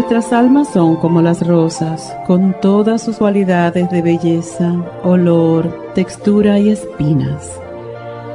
[0.00, 6.70] Nuestras almas son como las rosas, con todas sus cualidades de belleza, olor, textura y
[6.70, 7.60] espinas.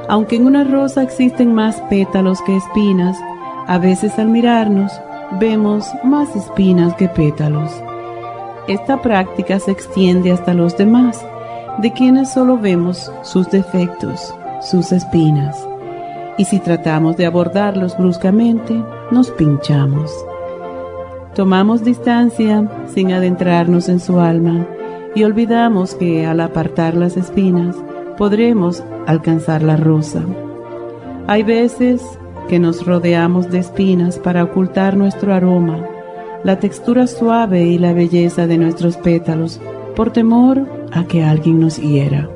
[0.08, 3.18] Aunque en una rosa existen más pétalos que espinas,
[3.66, 4.92] a veces al mirarnos
[5.40, 7.72] vemos más espinas que pétalos.
[8.68, 11.26] Esta práctica se extiende hasta los demás,
[11.80, 15.58] de quienes solo vemos sus defectos, sus espinas.
[16.38, 18.80] Y si tratamos de abordarlos bruscamente,
[19.10, 20.12] nos pinchamos.
[21.36, 24.66] Tomamos distancia sin adentrarnos en su alma
[25.16, 27.76] y olvidamos que al apartar las espinas
[28.18, 30.22] podremos alcanzar la rosa.
[31.28, 32.02] Hay veces
[32.48, 35.86] que nos rodeamos de espinas para ocultar nuestro aroma,
[36.46, 39.60] la textura suave y la belleza de nuestros pétalos
[39.94, 42.30] por temor a que alguien nos hiera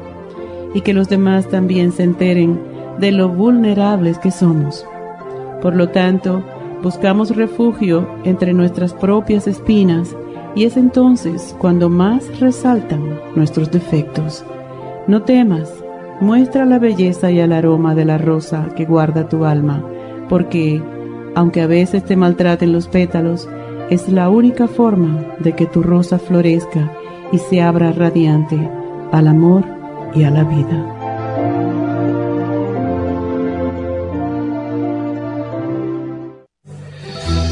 [0.74, 2.60] y que los demás también se enteren
[3.00, 4.86] de lo vulnerables que somos.
[5.62, 6.44] Por lo tanto,
[6.82, 10.16] buscamos refugio entre nuestras propias espinas
[10.56, 14.46] y es entonces cuando más resaltan nuestros defectos.
[15.08, 15.72] No temas,
[16.22, 19.84] muestra la belleza y el aroma de la rosa que guarda tu alma,
[20.28, 20.82] porque,
[21.36, 23.48] aunque a veces te maltraten los pétalos,
[23.90, 26.92] es la única forma de que tu rosa florezca
[27.32, 28.58] y se abra radiante
[29.12, 29.64] al amor
[30.14, 31.89] y a la vida.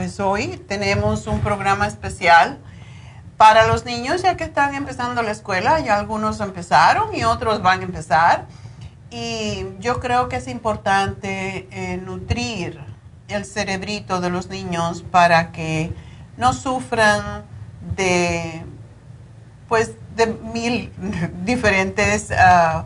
[0.00, 2.58] Pues hoy tenemos un programa especial
[3.36, 7.80] para los niños ya que están empezando la escuela, ya algunos empezaron y otros van
[7.80, 8.46] a empezar.
[9.10, 12.80] Y yo creo que es importante eh, nutrir
[13.28, 15.92] el cerebrito de los niños para que
[16.38, 17.44] no sufran
[17.94, 18.64] de
[19.68, 20.90] pues de mil
[21.44, 22.84] diferentes uh,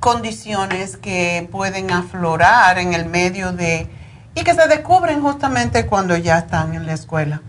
[0.00, 3.90] condiciones que pueden aflorar en el medio de
[4.36, 7.40] y que se descubren justamente cuando ya están en la escuela.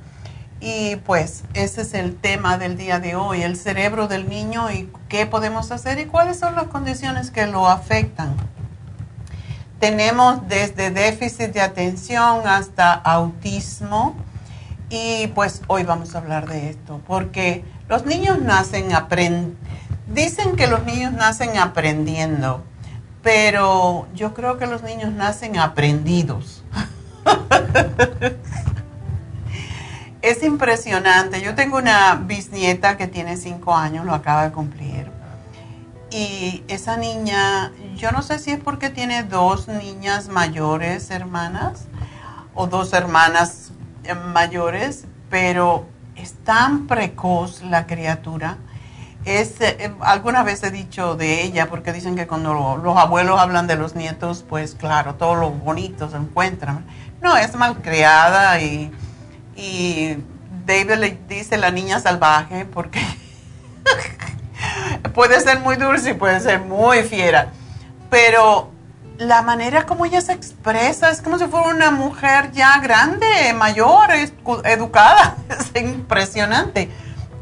[0.61, 4.89] Y pues ese es el tema del día de hoy, el cerebro del niño y
[5.09, 8.35] qué podemos hacer y cuáles son las condiciones que lo afectan.
[9.79, 14.15] Tenemos desde déficit de atención hasta autismo
[14.89, 19.57] y pues hoy vamos a hablar de esto porque los niños nacen aprendiendo,
[20.07, 22.63] dicen que los niños nacen aprendiendo
[23.27, 26.56] pero yo creo que los niños nacen aprendidos.
[30.21, 31.41] Es impresionante.
[31.41, 35.11] Yo tengo una bisnieta que tiene cinco años, lo acaba de cumplir.
[36.09, 41.85] Y esa niña, yo no sé si es porque tiene dos niñas mayores, hermanas,
[42.55, 43.71] o dos hermanas
[44.33, 45.85] mayores, pero
[46.15, 48.57] es tan precoz la criatura
[49.27, 53.67] es, eh, algunas veces he dicho de ella, porque dicen que cuando los abuelos hablan
[53.67, 56.85] de los nietos, pues claro, todos los bonitos se encuentran.
[57.21, 58.91] No, es malcriada y,
[59.55, 60.17] y
[60.65, 63.01] David le dice la niña salvaje porque
[65.13, 67.51] puede ser muy dulce y puede ser muy fiera,
[68.09, 68.71] pero
[69.17, 74.09] la manera como ella se expresa es como si fuera una mujer ya grande, mayor,
[74.65, 76.91] educada, es impresionante.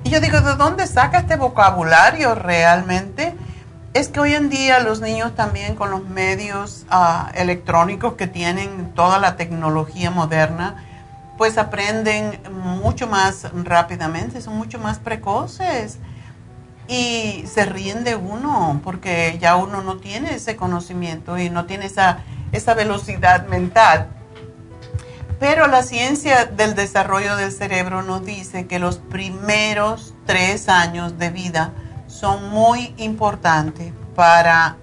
[0.03, 3.35] Y yo digo, ¿de dónde saca este vocabulario realmente?
[3.95, 8.91] Es que hoy en día los niños también con los medios ah, electrónicos que tienen
[8.93, 10.83] toda la tecnología moderna,
[11.37, 15.99] pues aprenden mucho más rápidamente, son mucho más precoces
[16.89, 21.85] y se ríen de uno porque ya uno no tiene ese conocimiento y no tiene
[21.85, 22.19] esa,
[22.51, 24.09] esa velocidad mental.
[25.39, 31.29] Pero la ciencia del desarrollo del cerebro nos dice que los primeros tres años de
[31.29, 31.71] vida
[32.19, 34.77] son muy importantes para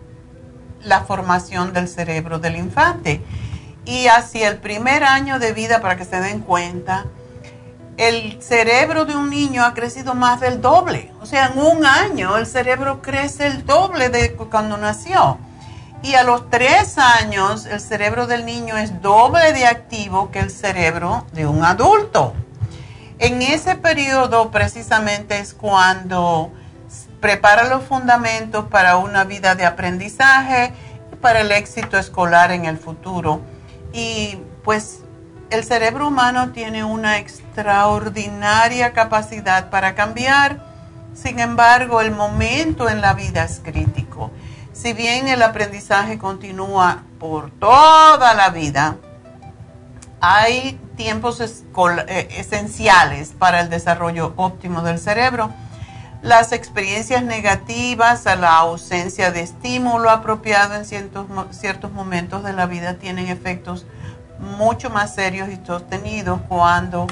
[0.83, 3.25] la formación del cerebro del infante.
[3.85, 7.07] Y hacia el primer año de vida, para que se den cuenta,
[7.97, 11.11] el cerebro de un niño ha crecido más del doble.
[11.21, 15.39] O sea, en un año el cerebro crece el doble de cuando nació.
[16.03, 20.51] Y a los tres años el cerebro del niño es doble de activo que el
[20.51, 22.35] cerebro de un adulto.
[23.19, 26.53] En ese periodo precisamente es cuando
[27.23, 30.75] prepara los fundamentos para una vida de aprendizaje
[31.11, 33.41] y para el éxito escolar en el futuro.
[33.95, 35.01] Y pues
[35.49, 40.63] el cerebro humano tiene una extraordinaria capacidad para cambiar,
[41.15, 44.31] sin embargo el momento en la vida es crítico
[44.73, 48.97] si bien el aprendizaje continúa por toda la vida,
[50.21, 55.53] hay tiempos eh, esenciales para el desarrollo óptimo del cerebro.
[56.23, 62.67] Las experiencias negativas a la ausencia de estímulo apropiado en ciertos, ciertos momentos de la
[62.67, 63.87] vida tienen efectos
[64.39, 67.09] mucho más serios y sostenidos cuando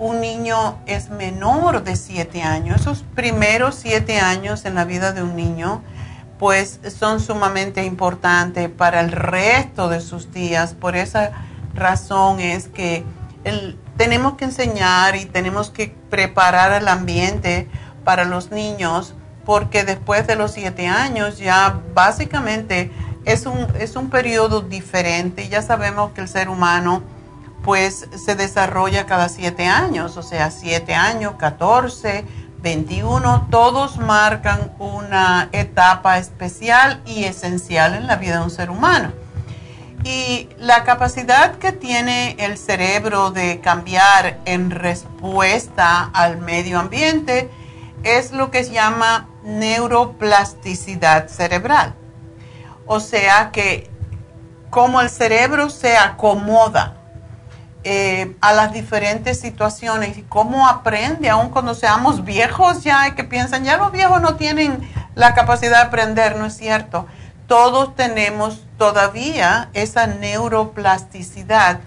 [0.00, 2.80] un niño es menor de 7 años.
[2.80, 5.82] Esos primeros 7 años en la vida de un niño
[6.40, 10.74] pues son sumamente importantes para el resto de sus días.
[10.74, 11.30] Por esa
[11.72, 13.04] razón es que
[13.96, 17.68] tenemos que enseñar y tenemos que preparar el ambiente
[18.10, 19.14] para los niños
[19.44, 22.90] porque después de los siete años ya básicamente
[23.24, 25.48] es un, es un periodo diferente.
[25.48, 27.04] Ya sabemos que el ser humano
[27.62, 32.24] pues se desarrolla cada siete años, o sea, siete años, 14,
[32.60, 39.12] 21, todos marcan una etapa especial y esencial en la vida de un ser humano.
[40.02, 47.48] Y la capacidad que tiene el cerebro de cambiar en respuesta al medio ambiente
[48.02, 51.94] es lo que se llama neuroplasticidad cerebral.
[52.86, 53.90] O sea que
[54.70, 56.96] como el cerebro se acomoda
[57.82, 63.64] eh, a las diferentes situaciones y cómo aprende, aun cuando seamos viejos ya, que piensan,
[63.64, 64.80] ya los viejos no tienen
[65.14, 67.06] la capacidad de aprender, no es cierto.
[67.46, 71.80] Todos tenemos todavía esa neuroplasticidad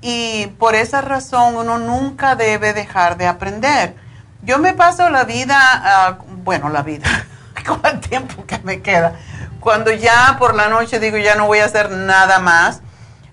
[0.00, 3.96] y por esa razón uno nunca debe dejar de aprender.
[4.42, 7.08] Yo me paso la vida, ah, bueno, la vida,
[7.66, 9.16] con el tiempo que me queda,
[9.60, 12.80] cuando ya por la noche digo ya no voy a hacer nada más,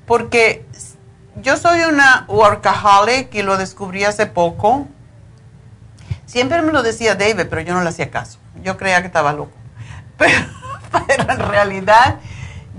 [0.07, 0.65] porque
[1.35, 4.88] yo soy una workaholic y lo descubrí hace poco.
[6.25, 8.39] Siempre me lo decía David, pero yo no le hacía caso.
[8.63, 9.51] Yo creía que estaba loco.
[10.17, 12.19] Pero, en realidad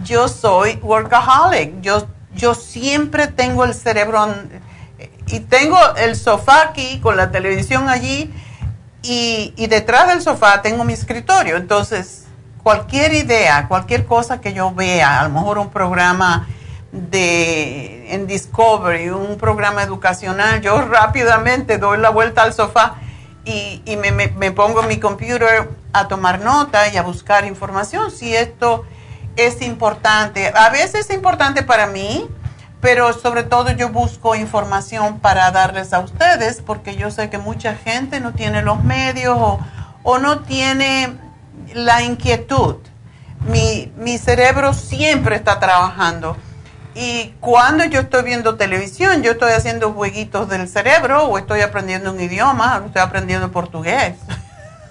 [0.02, 1.80] yo soy workaholic.
[1.80, 4.26] Yo, yo siempre tengo el cerebro
[5.26, 8.32] y tengo el sofá aquí con la televisión allí
[9.02, 11.56] y, detrás del sofá tengo mi escritorio.
[11.56, 12.24] Entonces,
[12.62, 16.48] cualquier idea, cualquier cosa que yo vea, a lo mejor un programa
[16.92, 22.96] de, en Discovery, un programa educacional, yo rápidamente doy la vuelta al sofá
[23.44, 28.84] y, me, me, pongo mi computer a tomar nota y a buscar información si esto
[29.36, 30.52] es importante.
[30.52, 32.26] A veces es importante para mí,
[32.80, 37.74] pero sobre todo yo busco información para darles a ustedes porque yo sé que mucha
[37.74, 41.16] gente no tiene los medios o, no tiene
[41.74, 42.76] la inquietud.
[43.40, 46.36] Mi, mi cerebro siempre está trabajando
[46.98, 52.10] y cuando yo estoy viendo televisión, yo estoy haciendo jueguitos del cerebro o estoy aprendiendo
[52.10, 54.14] un idioma, o estoy aprendiendo portugués.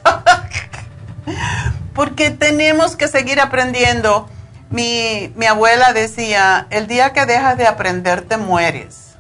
[1.96, 4.30] Porque tenemos que seguir aprendiendo.
[4.70, 9.16] Mi, mi, abuela decía, el día que dejas de aprender te mueres.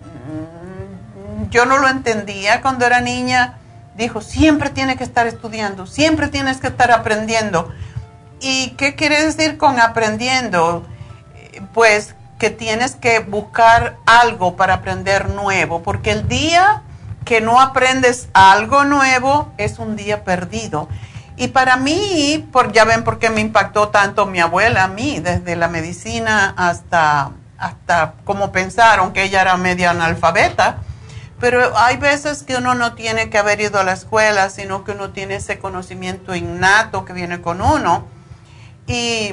[0.00, 3.58] Mm, yo no lo entendía cuando era niña,
[3.96, 7.72] dijo, siempre tienes que estar estudiando, siempre tienes que estar aprendiendo.
[8.40, 10.86] ¿Y qué quiere decir con aprendiendo?
[11.74, 16.82] Pues que tienes que buscar algo para aprender nuevo, porque el día
[17.24, 20.88] que no aprendes algo nuevo es un día perdido.
[21.40, 25.20] Y para mí, por, ya ven por qué me impactó tanto mi abuela a mí,
[25.20, 30.80] desde la medicina hasta, hasta como pensaron que ella era media analfabeta.
[31.40, 34.92] Pero hay veces que uno no tiene que haber ido a la escuela, sino que
[34.92, 38.04] uno tiene ese conocimiento innato que viene con uno.
[38.86, 39.32] Y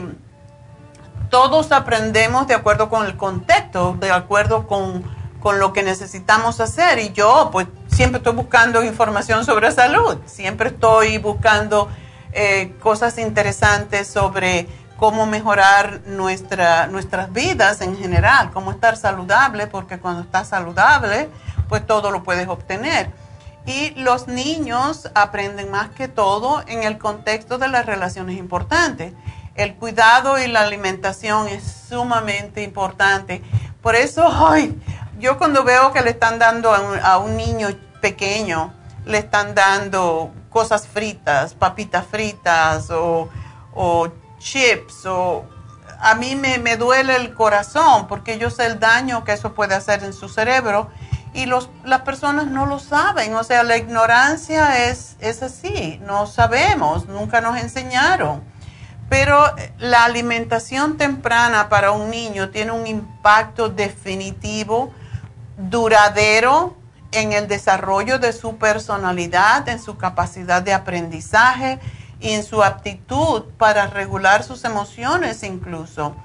[1.30, 5.04] todos aprendemos de acuerdo con el contexto, de acuerdo con,
[5.42, 7.00] con, lo que necesitamos hacer.
[7.00, 11.90] Y yo, pues, siempre estoy buscando información sobre salud, siempre estoy buscando
[12.32, 19.98] eh, cosas interesantes sobre cómo mejorar nuestra, nuestras vidas en general, cómo estar saludable, porque
[19.98, 21.28] cuando estás saludable,
[21.70, 23.10] pues todo lo puedes obtener.
[23.66, 29.14] Y los niños aprenden más que todo en el contexto de las relaciones importantes
[29.56, 33.42] el cuidado y la alimentación es sumamente importante.
[33.82, 34.80] Por eso, ay,
[35.20, 37.70] yo cuando veo que le están dando a un, niño
[38.08, 38.74] pequeño,
[39.06, 43.30] le están dando cosas fritas, papitas fritas o,
[44.40, 45.44] chips, o
[46.00, 50.04] a mí me, duele el corazón porque yo sé el daño que eso puede hacer
[50.04, 50.90] en su cerebro
[51.34, 53.36] y los, las personas no lo saben.
[53.36, 58.42] O sea, la ignorancia es, es así, no sabemos, nunca nos enseñaron.
[59.10, 59.38] Pero
[59.80, 64.94] la alimentación temprana para un niño tiene un impacto definitivo,
[65.58, 66.76] duradero
[67.12, 71.80] en el desarrollo de su personalidad, en su capacidad de aprendizaje
[72.20, 76.16] y en su aptitud para regular sus emociones incluso.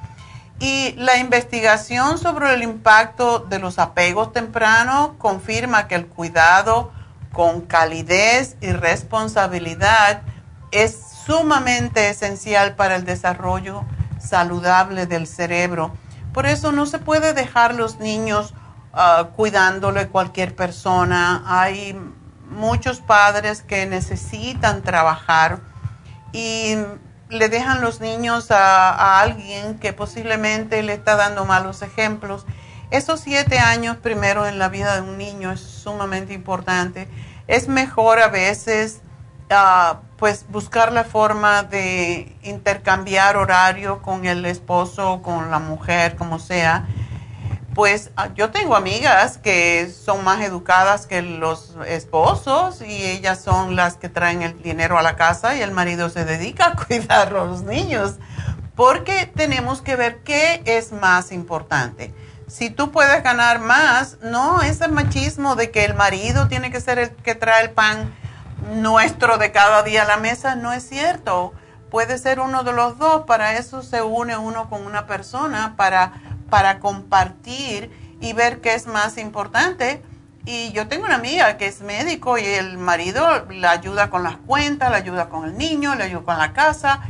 [0.59, 6.93] Y la investigación sobre el impacto de los apegos tempranos confirma que el cuidado
[7.33, 10.23] con calidez y responsabilidad
[10.71, 13.85] es sumamente esencial para el desarrollo
[14.21, 15.93] saludable del cerebro.
[16.33, 18.55] Por eso no se puede dejar los niños
[18.93, 21.43] uh, cuidándole cualquier persona.
[21.47, 21.99] Hay
[22.49, 25.61] muchos padres que necesitan trabajar
[26.33, 26.77] y
[27.29, 32.47] le dejan los niños a, alguien que posiblemente le está dando malos ejemplos.
[32.91, 37.09] Esos siete años primero en la vida de un niño es sumamente importante.
[37.49, 39.01] Es mejor a veces
[40.17, 46.87] pues buscar la forma de intercambiar horario con el esposo, con la mujer, como sea.
[47.75, 53.77] Pues ah, yo tengo amigas que son más educadas que los esposos y ellas son
[53.77, 57.29] las que traen el dinero a la casa y el marido se dedica a cuidar
[57.29, 58.17] a los niños.
[58.75, 62.15] Porque tenemos que ver qué es más importante.
[62.47, 66.99] Si tú puedes ganar más, no ese machismo de que el marido tiene que ser
[66.99, 68.15] el que trae el pan
[68.75, 71.55] nuestro de cada día a la mesa, no es cierto.
[71.91, 76.13] Puede ser uno de los dos, para eso se une uno con una persona, para,
[76.53, 77.91] para compartir
[78.21, 80.03] y ver qué es más importante.
[80.45, 84.37] Y yo tengo una amiga que es médico y el marido la ayuda con las
[84.37, 87.01] cuentas, la ayuda con el niño, le ayuda con la casa.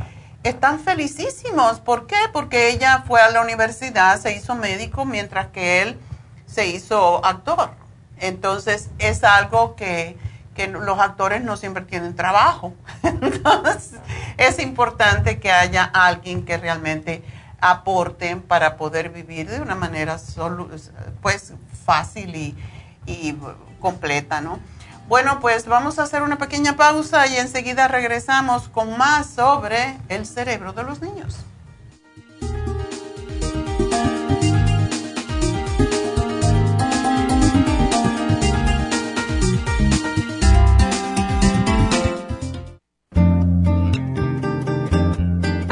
[0.43, 1.81] Están felicísimos.
[1.81, 2.15] ¿Por qué?
[2.31, 5.99] Porque ella fue a la universidad, se hizo médico, mientras que él
[6.45, 7.71] se hizo actor.
[8.19, 10.17] Entonces es algo que
[10.53, 12.73] que los actores no siempre tienen trabajo.
[13.03, 13.93] Entonces,
[14.37, 17.23] es importante que haya alguien que realmente
[17.63, 20.69] aporte para poder vivir de una manera solo,
[21.21, 21.53] pues
[21.85, 22.55] fácil y,
[23.05, 23.37] y
[23.79, 24.59] completa, ¿no?
[25.07, 30.25] Bueno, pues vamos a hacer una pequeña pausa y enseguida regresamos con más sobre el
[30.25, 31.37] cerebro de los niños.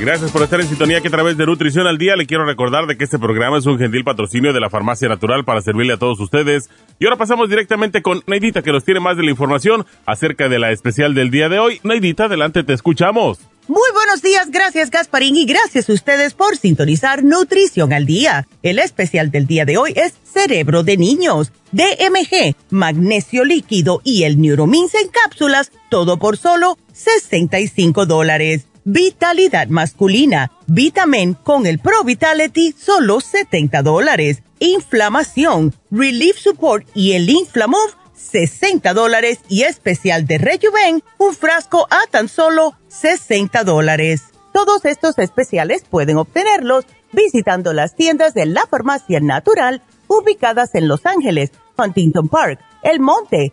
[0.00, 2.86] Gracias por estar en sintonía que a través de Nutrición al Día le quiero recordar
[2.86, 5.96] de que este programa es un gentil patrocinio de la Farmacia Natural para servirle a
[5.96, 6.68] todos ustedes.
[6.98, 10.58] Y ahora pasamos directamente con Neidita que nos tiene más de la información acerca de
[10.58, 11.80] la especial del día de hoy.
[11.82, 13.38] Neidita, adelante, te escuchamos.
[13.68, 18.46] Muy buenos días, gracias Gasparín y gracias a ustedes por sintonizar Nutrición al Día.
[18.62, 24.40] El especial del día de hoy es Cerebro de Niños, DMG, Magnesio Líquido y el
[24.40, 28.66] Neuromins en cápsulas, todo por solo 65 dólares.
[28.88, 34.44] Vitalidad masculina, Vitamin con el Pro Vitality, solo 70 dólares.
[34.60, 39.40] Inflamación, Relief Support y el Inflamove, 60 dólares.
[39.48, 44.22] Y especial de Rejuven, un frasco a tan solo 60 dólares.
[44.52, 51.06] Todos estos especiales pueden obtenerlos visitando las tiendas de la farmacia natural ubicadas en Los
[51.06, 53.52] Ángeles, Huntington Park, El Monte,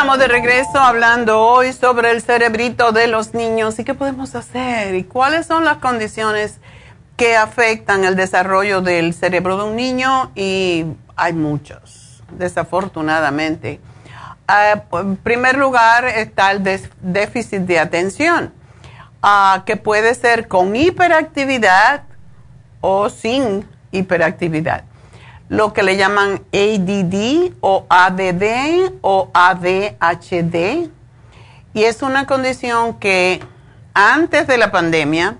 [0.00, 5.04] De regreso hablando hoy sobre el cerebrito de los niños y qué podemos hacer y
[5.04, 6.58] cuáles son las condiciones
[7.16, 13.78] que afectan el desarrollo del cerebro de un niño y hay muchos, desafortunadamente.
[14.48, 16.62] Ah, en primer lugar está el
[17.02, 18.54] déficit de atención,
[19.22, 22.04] ah, que puede ser con hiperactividad
[22.80, 24.84] o sin hiperactividad
[25.50, 30.88] lo que le llaman ADD o ADD o ADHD.
[31.74, 33.40] Y es una condición que
[33.92, 35.38] antes de la pandemia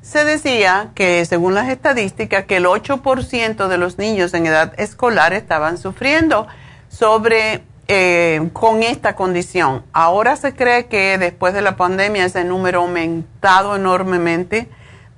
[0.00, 5.34] se decía que según las estadísticas que el 8% de los niños en edad escolar
[5.34, 6.46] estaban sufriendo
[6.88, 9.84] sobre eh, con esta condición.
[9.92, 14.70] Ahora se cree que después de la pandemia ese número ha aumentado enormemente.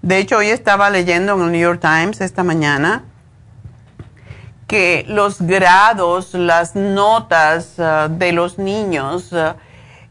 [0.03, 3.05] De hecho, hoy estaba leyendo en el New York Times esta mañana
[4.75, 9.55] que los grados, las notas uh, de los niños uh,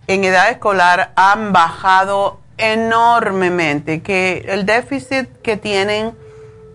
[0.07, 6.13] en edad escolar han bajado enormemente, que el déficit que tienen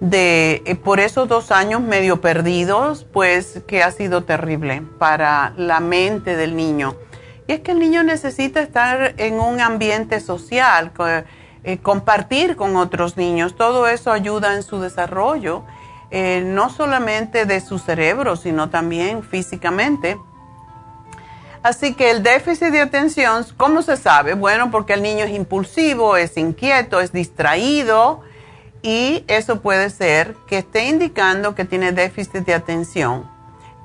[0.00, 5.80] de eh, por esos dos años medio perdidos, pues que ha sido terrible para la
[5.80, 6.94] mente del niño.
[7.46, 10.92] Y es que el niño necesita estar en un ambiente social,
[11.64, 15.64] eh, compartir con otros niños, todo eso ayuda en su desarrollo
[16.10, 20.18] eh, no solamente de su cerebro, sino también físicamente.
[21.62, 24.34] Así que el déficit de atención, ¿cómo se sabe?
[24.34, 28.22] Bueno, porque el niño es impulsivo, es inquieto, es distraído
[28.80, 33.28] y eso puede ser que esté indicando que tiene déficit de atención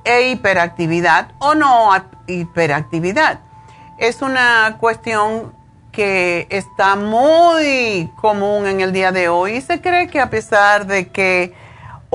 [0.03, 1.89] e hiperactividad o no
[2.27, 3.39] hiperactividad.
[3.97, 5.53] Es una cuestión
[5.91, 10.85] que está muy común en el día de hoy y se cree que a pesar
[10.87, 11.53] de que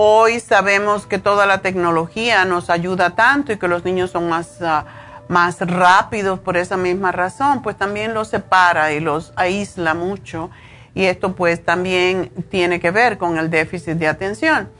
[0.00, 4.62] Hoy sabemos que toda la tecnología nos ayuda tanto y que los niños son más,
[4.62, 4.84] ah,
[5.26, 10.50] más rápidos por esa misma razón, pues también los separa y los aísla mucho.
[10.94, 14.70] Y esto pues también tiene que ver con el déficit de atención.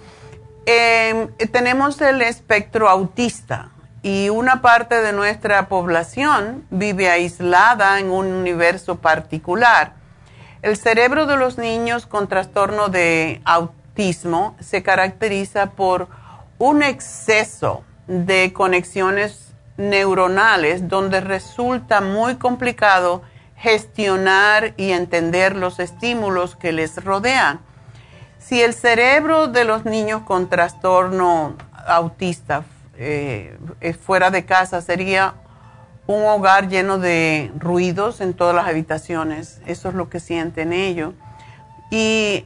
[0.67, 3.71] Em, tenemos el espectro autista
[4.05, 9.95] y una parte de nuestra población vive aislada en un universo particular.
[10.63, 13.78] El cerebro de los niños con trastorno de autismo
[14.61, 16.07] se caracteriza por
[16.59, 23.23] un exceso de conexiones neuronales donde resulta muy complicado
[23.57, 27.59] gestionar y entender los estímulos que les rodean.
[28.39, 32.63] Si el cerebro de los niños con trastorno autista
[32.97, 33.59] eh,
[34.01, 35.35] fuera de casa sería
[36.07, 39.61] un hogar lleno de ruidos en todas las habitaciones.
[39.67, 41.15] Eso es lo que sienten ellos.
[41.91, 42.45] Y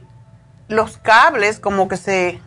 [0.75, 2.39] los cables como que se,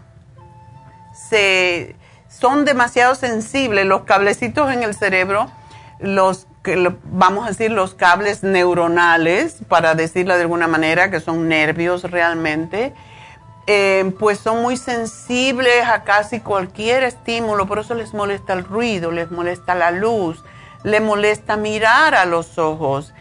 [1.28, 1.96] se
[2.28, 5.50] son demasiado sensibles, los cablecitos en el cerebro
[5.98, 6.46] los,
[7.04, 12.92] vamos a decir, los cables neuronales, para decirlo de alguna manera, que son nervios realmente,
[13.66, 19.10] eh, pues son muy sensibles a casi cualquier estímulo, por eso les molesta el ruido,
[19.10, 20.44] les molesta la luz,
[20.84, 23.12] les molesta mirar a los ojos.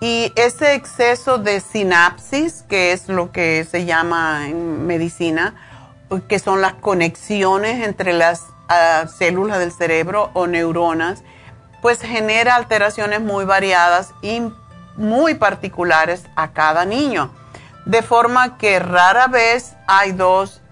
[0.00, 5.54] Y ese exceso de sinapsis, que es lo que se llama en medicina,
[6.26, 11.22] que son las conexiones entre las ah, células del cerebro o neuronas,
[11.82, 14.42] pues genera alteraciones muy variadas y
[14.96, 17.30] muy particulares a cada niño.
[17.84, 20.62] De forma que rara vez hay dos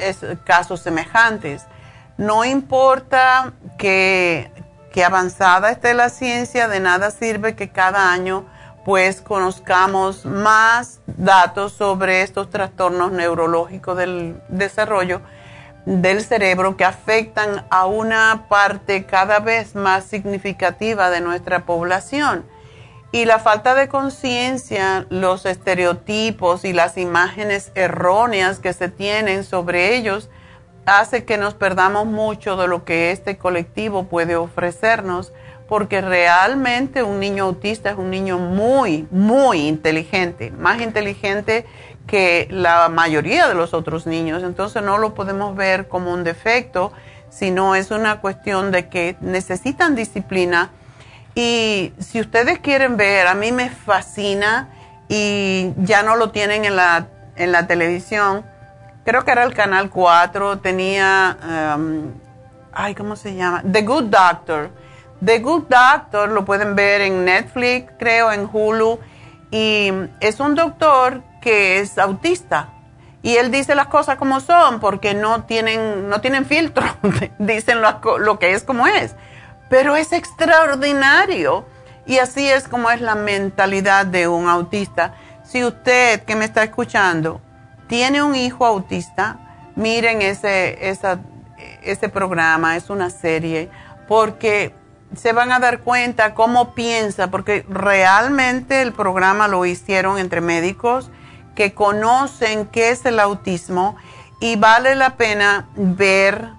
[0.45, 1.65] casos semejantes.
[2.17, 4.51] No importa que,
[4.93, 8.47] que avanzada esté la ciencia, de nada sirve que cada año
[8.89, 15.21] pues conozcamos más datos sobre estos trastornos neurológicos del desarrollo
[15.85, 22.47] del cerebro que afectan a una parte cada vez más significativa de nuestra población.
[23.13, 29.97] Y la falta de conciencia, los estereotipos y las imágenes erróneas que se tienen sobre
[29.97, 30.31] ellos
[30.87, 35.35] hace que nos perdamos mucho de lo que este colectivo puede ofrecernos,
[35.69, 41.67] porque realmente un niño autista es un niño muy, muy inteligente, más inteligente
[42.07, 44.43] que la mayoría de los otros niños.
[44.43, 46.91] Entonces no lo podemos ver como un defecto,
[47.29, 50.71] sino es una cuestión de que necesitan disciplina.
[51.35, 54.71] Y si ustedes quieren ver, a mí me fascina
[55.07, 58.45] y ya no lo tienen en la, en la televisión.
[59.05, 62.11] Creo que era el canal 4, tenía, um,
[62.73, 63.63] ay, ¿cómo se llama?
[63.71, 64.88] The Good Doctor.
[65.25, 68.99] The Good Doctor lo pueden ver en Netflix, creo, en Hulu.
[69.51, 72.69] Y es un doctor que es autista
[73.23, 76.85] y él dice las cosas como son porque no tienen, no tienen filtro,
[77.39, 79.15] dicen lo, lo, que es como es.
[79.69, 81.67] Pero es extraordinario
[82.07, 85.15] y así es como es la mentalidad de un autista.
[85.45, 87.41] Si usted que me está escuchando
[87.89, 89.39] tiene un hijo autista,
[89.75, 91.19] miren ese, esa,
[91.83, 93.71] ese programa, es una serie,
[94.07, 94.75] porque
[95.17, 101.11] se van a dar cuenta cómo piensa, porque realmente el programa lo hicieron entre médicos
[101.55, 103.97] que conocen qué es el autismo
[104.41, 106.51] y vale la pena ver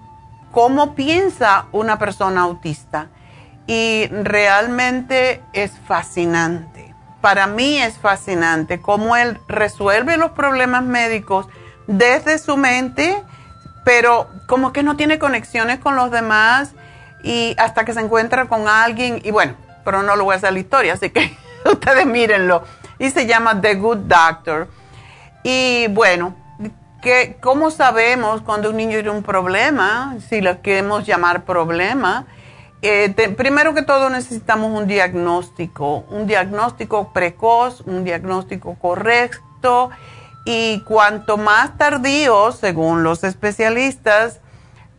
[0.52, 3.08] cómo piensa una persona autista.
[3.66, 6.94] Y realmente es fascinante.
[7.20, 11.46] Para mí es fascinante cómo él resuelve los problemas médicos
[11.86, 13.22] desde su mente,
[13.84, 16.72] pero como que no tiene conexiones con los demás
[17.22, 19.20] y hasta que se encuentra con alguien.
[19.24, 19.54] Y bueno,
[19.84, 22.64] pero no lo voy a hacer la historia, así que ustedes mírenlo.
[22.98, 24.68] Y se llama The Good Doctor
[25.42, 26.34] y bueno,
[27.40, 30.16] ¿cómo sabemos cuando un niño tiene un problema?
[30.28, 32.26] Si lo queremos llamar problema.
[32.82, 39.90] Eh, primero que todo necesitamos un diagnóstico, un diagnóstico precoz, un diagnóstico correcto
[40.46, 44.40] y cuanto más tardío, según los especialistas,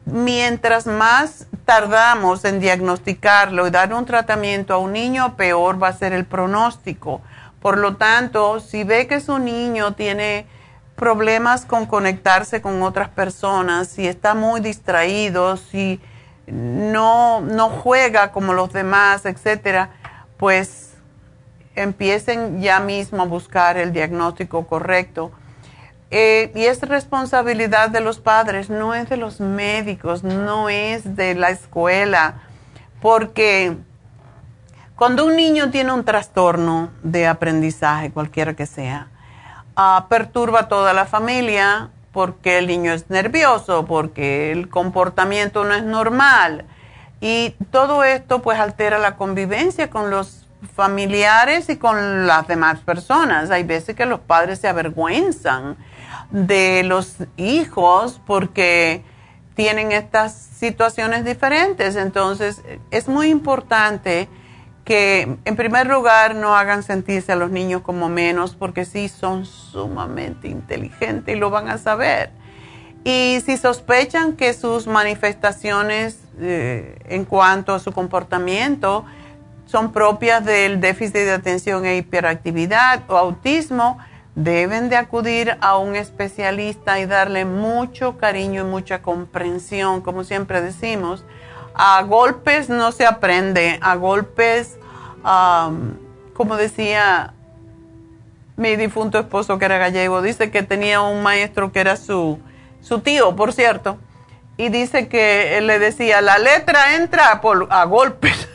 [0.06, 5.94] mientras más tardamos en diagnosticarlo y dar un tratamiento a un niño, peor va a
[5.94, 7.22] ser el pronóstico.
[7.62, 10.48] Por lo tanto, si ve que su niño tiene
[10.96, 16.00] problemas con conectarse con otras personas, si está muy distraído, si
[16.48, 19.92] no, no juega como los demás, etcétera,
[20.38, 20.94] pues
[21.76, 25.32] empiecen ya mismo a buscar el diagnóstico correcto.
[26.14, 31.36] Eh, y es responsabilidad de los padres, no es de los médicos, no es de
[31.36, 32.42] la escuela,
[33.02, 33.78] porque
[34.98, 39.08] cuando un niño tiene un trastorno de aprendizaje, cualquiera que sea,
[39.78, 45.74] uh, perturba a toda la familia porque el niño es nervioso, porque el comportamiento no
[45.74, 46.66] es normal.
[47.22, 50.46] Y todo esto pues altera la convivencia con los
[50.76, 53.50] familiares y con las demás personas.
[53.50, 55.78] Hay veces que los padres se avergüenzan
[56.32, 59.04] de los hijos porque
[59.56, 61.96] tienen estas situaciones diferentes.
[61.96, 64.28] Entonces es muy importante
[64.84, 69.46] que en primer lugar no hagan sentirse a los niños como menos porque sí son
[69.46, 72.32] sumamente inteligentes y lo van a saber.
[73.04, 79.06] Y si sospechan que sus manifestaciones eh, en cuanto a su comportamiento
[79.66, 83.98] son propias del déficit de atención e hiperactividad o autismo,
[84.36, 90.62] deben de acudir a un especialista y darle mucho cariño y mucha comprensión, como siempre
[90.62, 91.26] decimos,
[91.74, 94.78] a golpes no se aprende, a golpes,
[95.24, 97.34] como decía
[98.58, 102.40] mi difunto esposo que era gallego, dice que tenía un maestro que era su,
[102.82, 103.98] su tío, por cierto,
[104.58, 108.48] y dice que él le decía, la letra entra por, a golpes.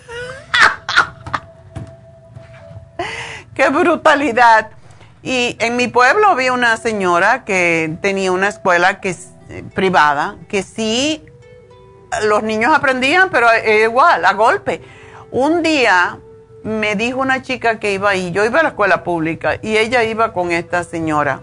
[3.55, 4.71] qué brutalidad.
[5.27, 9.11] Y en mi pueblo había una señora que tenía una escuela que
[9.49, 11.21] eh, privada, que sí
[12.23, 13.49] los niños aprendían, pero
[13.83, 14.83] igual, a golpe.
[15.33, 16.21] Un día
[16.62, 20.05] me dijo una chica que iba ahí, yo iba a la escuela pública y ella
[20.05, 21.41] iba con esta señora.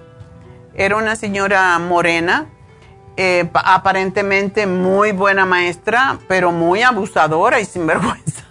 [0.76, 2.46] Era una señora morena,
[3.18, 8.46] eh, aparentemente muy buena maestra, pero muy abusadora y sinvergüenza.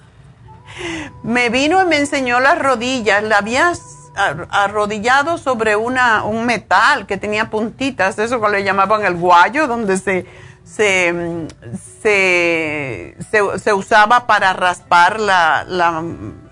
[1.23, 3.73] Me vino y me enseñó las rodillas, la había
[4.15, 9.97] arrodillado sobre una, un metal que tenía puntitas, eso que le llamaban el guayo, donde
[9.97, 10.27] se,
[10.65, 11.57] se,
[12.03, 16.03] se, usaba para raspar la,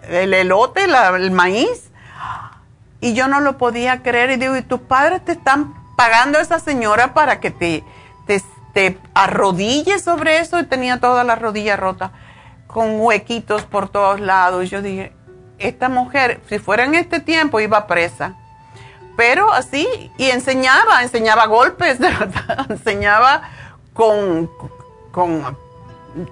[0.09, 1.90] el elote, el maíz.
[3.03, 6.42] Y yo no lo podía creer y digo, ¿y tus padres te están pagando a
[6.42, 7.83] esa señora para que te,
[8.27, 8.42] te,
[8.75, 10.59] te arrodilles sobre eso?
[10.61, 12.12] Y tenía toda la rodilla rota,
[12.66, 14.64] con huequitos por todos lados.
[14.64, 15.14] Y yo dije,
[15.61, 18.35] esta mujer, si fuera en este tiempo, iba presa.
[19.16, 21.99] Pero así, y enseñaba, enseñaba golpes,
[22.68, 23.42] enseñaba
[23.92, 24.51] con,
[25.12, 25.57] con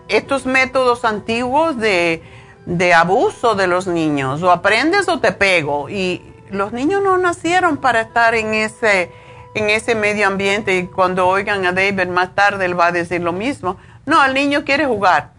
[0.08, 2.22] estos métodos antiguos de,
[2.66, 4.42] de abuso de los niños.
[4.42, 5.88] O aprendes o te pego.
[5.88, 9.12] Y los niños no nacieron para estar en ese,
[9.54, 13.20] en ese medio ambiente y cuando oigan a David más tarde él va a decir
[13.20, 13.76] lo mismo.
[14.06, 15.37] No, el niño quiere jugar.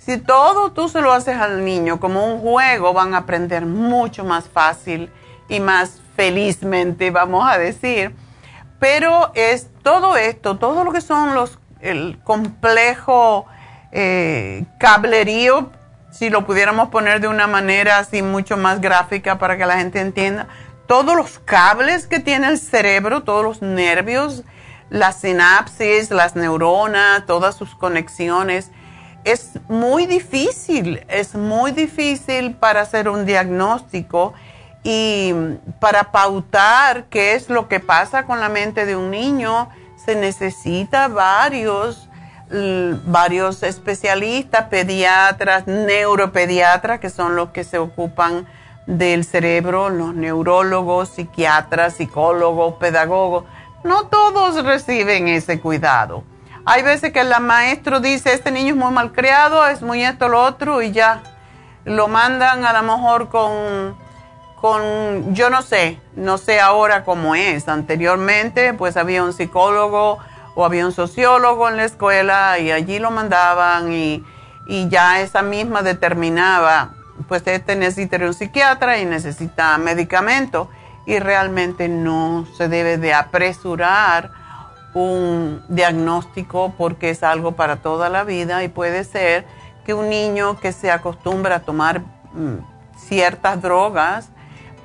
[0.00, 4.24] Si todo tú se lo haces al niño como un juego, van a aprender mucho
[4.24, 5.10] más fácil
[5.48, 8.14] y más felizmente, vamos a decir.
[8.78, 13.46] Pero es todo esto, todo lo que son los, el complejo
[13.92, 15.70] eh, cablerío
[16.10, 20.00] si lo pudiéramos poner de una manera así mucho más gráfica para que la gente
[20.00, 20.48] entienda,
[20.86, 24.42] todos los cables que tiene el cerebro, todos los nervios,
[24.88, 28.72] las sinapsis, las neuronas, todas sus conexiones,
[29.24, 34.32] es muy difícil, es muy difícil para hacer un diagnóstico
[34.82, 35.34] y
[35.78, 41.08] para pautar qué es lo que pasa con la mente de un niño, se necesita
[41.08, 42.08] varios
[42.50, 48.46] varios especialistas, pediatras, neuropediatras, que son los que se ocupan
[48.86, 53.44] del cerebro, los neurólogos, psiquiatras, psicólogos, pedagogos.
[53.84, 56.24] No todos reciben ese cuidado.
[56.64, 60.28] Hay veces que el maestro dice, este niño es muy mal criado, es muy esto,
[60.28, 61.22] lo otro, y ya
[61.84, 63.96] lo mandan a lo mejor con,
[64.60, 67.68] con, yo no sé, no sé ahora cómo es.
[67.68, 70.18] Anteriormente, pues había un psicólogo
[70.54, 74.24] o había un sociólogo en la escuela y allí lo mandaban y,
[74.88, 76.92] ya esa misma determinaba,
[77.26, 80.70] pues este necesita un psiquiatra y necesita medicamento
[81.06, 84.30] y realmente no se debe de apresurar
[84.94, 89.44] un diagnóstico porque es algo para toda la vida y puede ser
[89.84, 92.00] que un niño que se acostumbra a tomar
[92.32, 92.56] mm,
[92.96, 94.28] ciertas drogas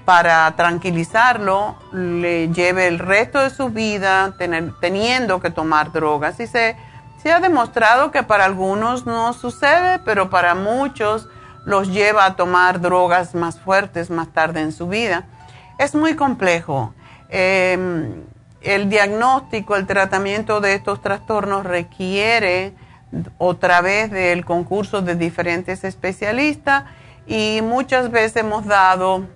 [0.05, 4.35] para tranquilizarlo le lleve el resto de su vida
[4.79, 6.39] teniendo que tomar drogas.
[6.39, 6.77] Y se,
[7.21, 11.27] se ha demostrado que para algunos no sucede, pero para muchos
[11.65, 15.25] los lleva a tomar drogas más fuertes más tarde en su vida.
[15.79, 16.93] Es muy complejo.
[17.29, 18.23] Em,
[18.65, 22.73] el diagnóstico, el tratamiento de estos trastornos requiere
[23.37, 26.85] otra vez del concurso de diferentes especialistas
[27.27, 29.27] y muchas veces hemos dado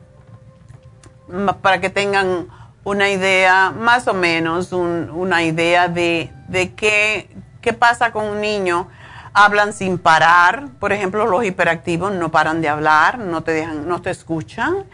[1.62, 2.48] para que tengan
[2.84, 6.32] una idea, más o menos una idea de,
[6.76, 7.30] qué,
[7.62, 8.88] qué pasa con un niño.
[9.32, 14.02] Hablan sin parar, por ejemplo, los hiperactivos no paran de hablar, no te, dejan, no
[14.02, 14.86] te escuchan.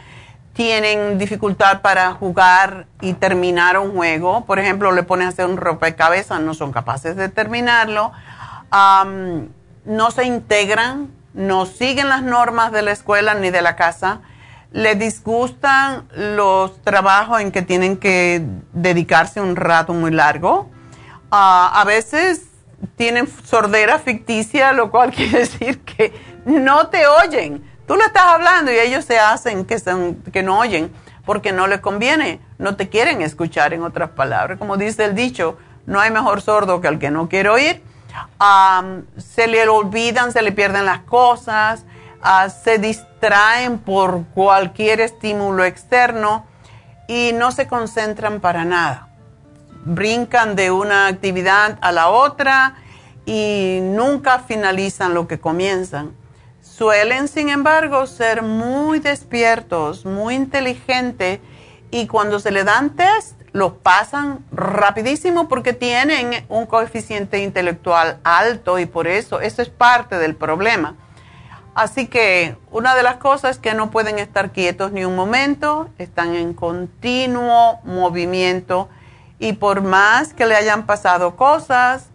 [0.56, 4.46] Tienen dificultad para jugar y terminar un juego.
[4.46, 8.12] Por ejemplo, le pones a hacer un rompecabezas, no son capaces de terminarlo.
[8.72, 14.22] no se integran, no siguen las normas de la escuela ni de la casa
[14.76, 20.70] le disgustan los trabajos en que tienen que dedicarse un rato muy largo.
[21.32, 22.42] Ah, a veces
[22.98, 26.14] tienen sordera ficticia, lo cual quiere decir que
[26.44, 27.64] no te oyen.
[27.88, 30.92] Tú le estás hablando y ellos se hacen que, son, que no oyen
[31.26, 34.60] porque no les conviene, no te quieren escuchar en otras palabras.
[34.60, 37.82] Como dice el dicho, no hay mejor sordo que el que no quiere oír.
[38.40, 38.84] Ah,
[39.18, 41.86] se le olvidan, se le pierden las cosas
[42.64, 46.46] se distraen por cualquier estímulo externo
[47.08, 49.10] y no se concentran para nada.
[49.86, 52.76] Brincan de una actividad a la otra
[53.26, 56.14] y nunca finalizan lo que comienzan.
[56.78, 61.40] Suelen, sin embargo, ser muy despiertos, muy inteligentes
[61.90, 68.78] y cuando se le dan test, los pasan rapidísimo porque tienen un coeficiente intelectual alto
[68.78, 70.98] y por eso eso es parte del problema.
[71.76, 75.88] Así que una de las cosas es que no pueden estar quietos ni un momento,
[75.98, 78.90] están en continuo movimiento
[79.40, 82.10] y por más que le hayan pasado cosas,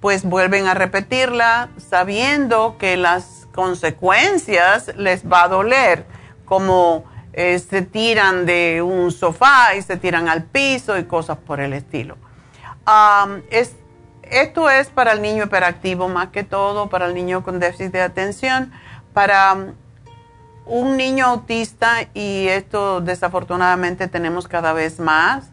[0.00, 6.06] pues vuelven a repetirla sabiendo que las consecuencias les va a doler,
[6.44, 11.60] como eh, se tiran de un sofá y se tiran al piso y cosas por
[11.60, 12.16] el estilo.
[14.30, 18.02] esto es para el niño hiperactivo más que todo, para el niño con déficit de
[18.02, 18.72] atención
[19.12, 19.74] para um,
[20.64, 25.50] un niño autista, y esto desafortunadamente tenemos cada vez más,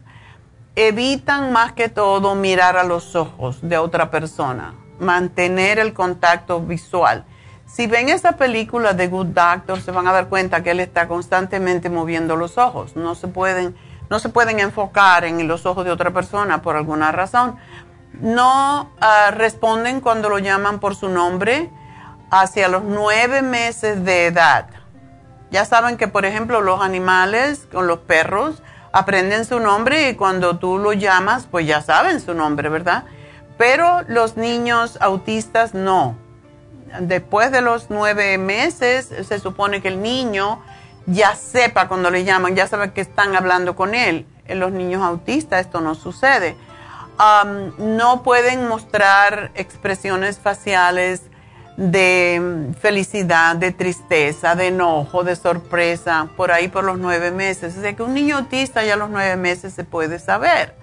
[0.76, 7.24] evitan más que todo mirar a los ojos de otra persona, mantener el contacto visual.
[7.72, 11.06] Si ven esa película de Good Doctor, se van a dar cuenta que él está
[11.06, 12.96] constantemente moviendo los ojos.
[12.96, 13.76] No se pueden,
[14.10, 17.56] no se pueden enfocar en los ojos de otra persona por alguna razón.
[18.20, 21.70] No ah, responden cuando lo llaman por su nombre
[22.32, 24.66] hacia los nueve meses de edad.
[25.52, 30.58] Ya saben que, por ejemplo, los animales, con los perros, aprenden su nombre y cuando
[30.58, 33.04] tú lo llamas, pues ya saben su nombre, ¿verdad?
[33.58, 36.16] Pero los niños autistas no.
[36.98, 40.60] Después de los nueve meses, se supone que el niño
[41.06, 44.26] ya sepa cuando le llaman, ya sabe que están hablando con él.
[44.46, 46.56] En los niños autistas esto no sucede.
[47.78, 51.22] no pueden mostrar expresiones faciales
[51.76, 57.76] de felicidad, de tristeza, de enojo, de sorpresa, por ahí por los nueve meses.
[57.76, 60.74] O sea que un niño autista ya a los nueve meses se puede saber.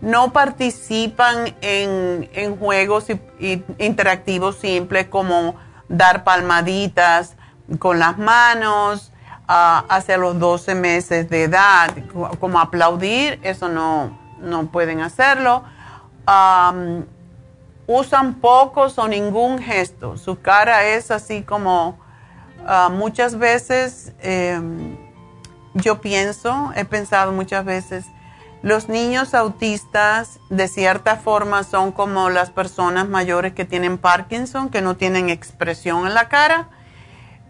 [0.00, 3.06] No participan en, juegos
[3.78, 5.56] interactivos simples como
[5.88, 7.36] dar palmaditas
[7.78, 9.12] con las manos
[9.48, 11.90] hacia los 12 meses de edad,
[12.40, 15.64] como aplaudir, eso no, no pueden hacerlo
[17.86, 20.16] usan pocos o ningún gesto.
[20.16, 21.98] Su cara es así como
[22.66, 24.96] ah, muchas veces, em,
[25.74, 28.04] yo pienso, he pensado muchas veces,
[28.66, 34.80] los niños autistas de cierta forma son como las personas mayores que tienen Parkinson, que
[34.80, 36.66] no tienen expresión en la cara,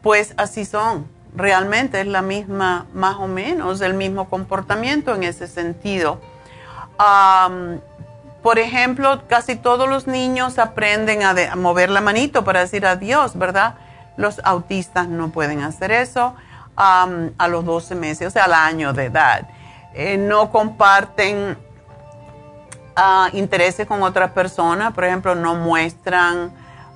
[0.02, 1.06] pues así son.
[1.34, 6.20] Realmente es la misma, más o menos, el mismo comportamiento en ese sentido.
[8.42, 13.76] Por ejemplo, casi todos los niños aprenden a, mover la manito para decir adiós, ¿verdad?
[14.18, 16.34] Los autistas no pueden hacer eso
[16.76, 19.48] a los 12 meses, o sea, al año de edad.
[19.98, 21.56] Eh, no comparten
[22.98, 26.52] uh, intereses con otras personas, por ejemplo, no muestran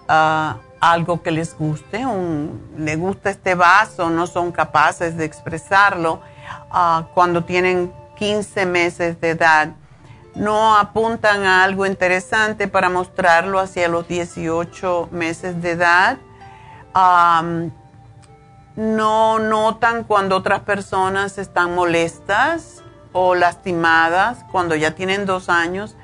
[0.06, 6.20] ah, algo que les guste, un, le gusta este vaso, no son capaces de expresarlo
[6.70, 9.70] ah, cuando tienen 15 meses de edad
[10.34, 16.18] no apuntan a algo interesante para mostrarlo hacia los 18 meses de edad.
[18.76, 25.96] no notan cuando otras personas están molestas o lastimadas cuando ya tienen dos años.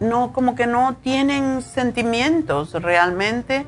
[0.00, 3.66] No, como que no tienen sentimientos realmente.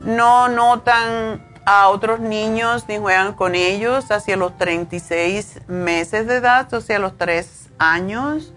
[0.00, 6.68] No notan a otros niños ni juegan con ellos hacia los 36 meses de edad,
[6.72, 8.52] o los 3 años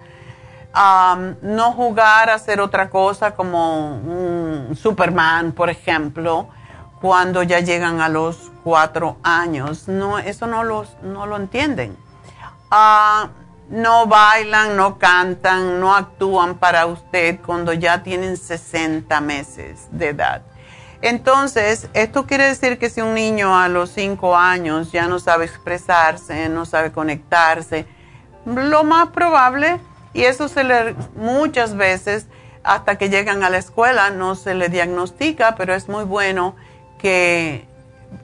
[1.42, 6.50] no jugar a hacer otra cosa como un Superman, por ejemplo,
[7.02, 9.88] cuando ya llegan a los cuatro años.
[9.88, 11.98] No, eso no, los, no lo entienden.
[12.72, 13.30] Ah,
[13.70, 20.42] no bailan, no cantan, no actúan para usted cuando ya tienen 60 meses de edad.
[21.02, 25.46] Entonces, esto quiere decir que si un niño a los cinco años ya no sabe
[25.46, 27.86] expresarse, no sabe conectarse,
[28.46, 29.80] lo más probable
[30.14, 32.28] y eso se le muchas veces
[32.64, 36.56] hasta que llegan a la escuela no se le diagnostica, pero es muy bueno
[36.98, 37.68] que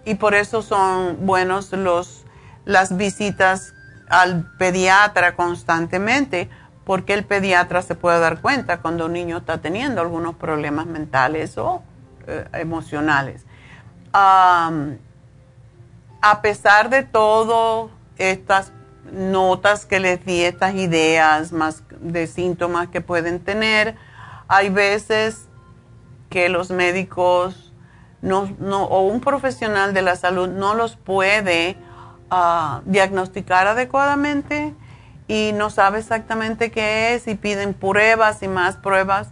[0.03, 2.25] y por eso son buenos los
[2.65, 3.74] las visitas
[4.09, 6.49] al pediatra constantemente,
[6.85, 11.57] porque el pediatra se puede dar cuenta cuando un niño está teniendo algunos problemas mentales
[11.57, 11.83] o
[12.27, 13.45] eh, emocionales.
[14.13, 14.71] a
[16.41, 18.71] pesar de todo estas
[19.11, 23.95] notas que les di, estas ideas más de síntomas que pueden tener.
[24.47, 25.47] Hay veces
[26.29, 27.73] que los médicos
[28.21, 28.47] no,
[28.85, 31.77] o un profesional de la salud no los puede
[32.85, 34.73] diagnosticar adecuadamente
[35.27, 39.29] y no sabe exactamente qué es y piden pruebas y más pruebas.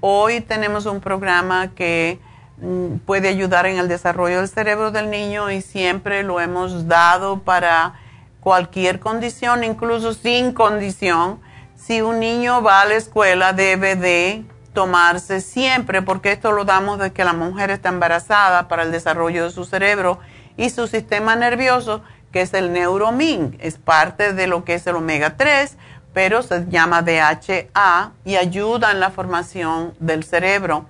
[0.00, 2.18] Hoy tenemos un programa que
[2.60, 7.40] mm, puede ayudar en el desarrollo del cerebro del niño y siempre lo hemos dado
[7.40, 7.94] para
[8.40, 11.40] cualquier condición, incluso sin condición.
[11.74, 16.98] Si un niño va a la escuela, debe de tomarse siempre, porque esto lo damos
[16.98, 20.18] de que la mujer está embarazada para el desarrollo de su cerebro
[20.56, 22.02] y su sistema nervioso,
[22.32, 25.76] que es el Neuromin, es parte de lo que es el omega 3,
[26.12, 30.86] pero se llama DHA y ayuda en la formación del cerebro.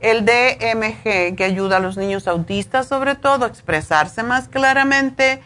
[0.00, 5.42] El DMG, que ayuda a los niños autistas sobre todo a expresarse más claramente.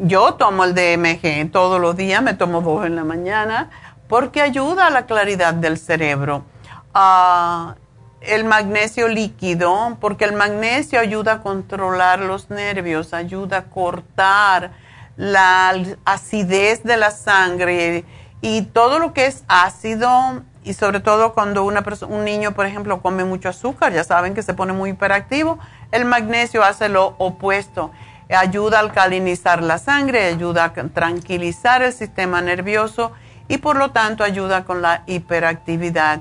[0.00, 3.70] yo tomo el DMG todos los días, me tomo dos en la mañana,
[4.08, 6.44] porque ayuda a la claridad del cerebro.
[6.92, 7.76] Ah,
[8.24, 14.72] el magnesio líquido, porque el magnesio ayuda a controlar los nervios, ayuda a cortar
[15.16, 18.04] la acidez de la sangre
[18.40, 23.02] y todo lo que es ácido y sobre todo cuando una un niño, por ejemplo,
[23.02, 25.58] come mucho azúcar, ya saben que se pone muy hiperactivo,
[25.90, 27.90] el magnesio hace lo opuesto,
[28.28, 33.12] ayuda a alcalinizar la sangre, ayuda a tranquilizar el sistema nervioso
[33.48, 36.20] y por lo tanto ayuda con la hiperactividad.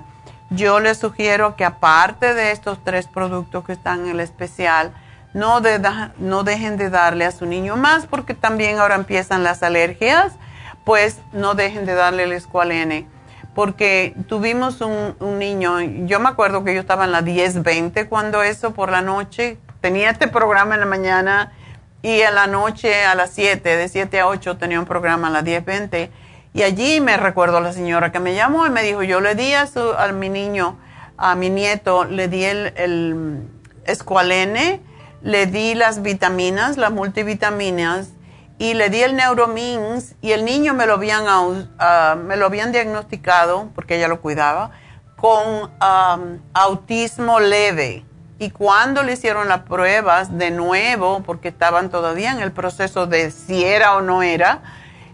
[0.51, 4.91] Yo les sugiero que aparte de estos tres productos que están en el especial,
[5.33, 5.61] no,
[6.17, 10.33] no dejen de darle a su niño más porque también ahora empiezan las alergias,
[10.83, 13.07] pues no dejen de darle el escualene.
[13.55, 18.73] Porque tuvimos un, niño, yo me acuerdo que yo estaba en la 10-20 cuando eso
[18.73, 21.53] por la noche, tenía este programa en la mañana
[22.01, 25.31] y en la noche a las 7, de 7 a 8 tenía un programa a
[25.31, 26.09] las 10-20
[26.53, 29.35] y allí me recuerdo a la señora que me llamó y me dijo, yo le
[29.35, 30.77] di a, su, a mi niño,
[31.17, 33.47] a mi nieto, le di el, el
[33.85, 34.81] escualene,
[35.21, 38.09] le di las vitaminas, las multivitaminas
[38.57, 42.71] y le di el neuromins y el niño me lo habían, uh, me lo habían
[42.71, 44.71] diagnosticado, porque ella lo cuidaba,
[45.15, 45.71] con
[46.53, 48.05] autismo leve.
[48.39, 53.31] Y cuando le hicieron las pruebas de nuevo, porque estaban todavía en el proceso de
[53.31, 54.61] si era o no era,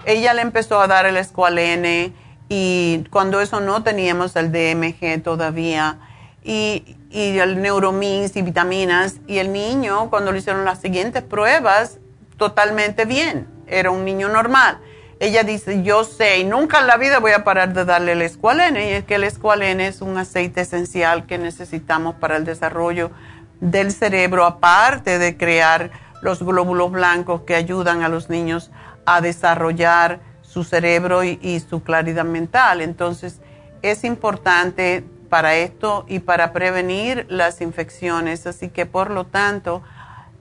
[0.08, 2.14] ella le empezó a dar el escualene
[2.48, 6.00] y cuando eso no teníamos el DMG todavía
[6.46, 12.00] y, y el neuromins y vitaminas y el niño cuando le hicieron las siguientes pruebas
[12.38, 14.80] totalmente bien, era un niño normal.
[15.20, 18.22] Ella dice, yo sé, y nunca en la vida voy a parar de darle el
[18.22, 23.12] escualene, y es que el escualene es un aceite esencial que necesitamos para el desarrollo
[23.60, 25.90] del cerebro, aparte de crear
[26.22, 28.72] los glóbulos blancos que ayudan a los niños
[29.08, 32.82] a desarrollar su cerebro y, su claridad mental.
[32.82, 33.40] Entonces,
[33.82, 38.46] es importante para esto y para prevenir las infecciones.
[38.46, 39.82] Así que, por lo tanto,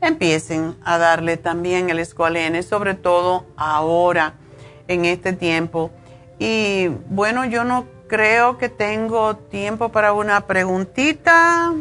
[0.00, 4.34] empiecen a darle también el escualene, sobre todo ahora,
[4.88, 5.92] en este tiempo.
[6.40, 11.72] Y bueno, yo no creo que tengo tiempo para una preguntita.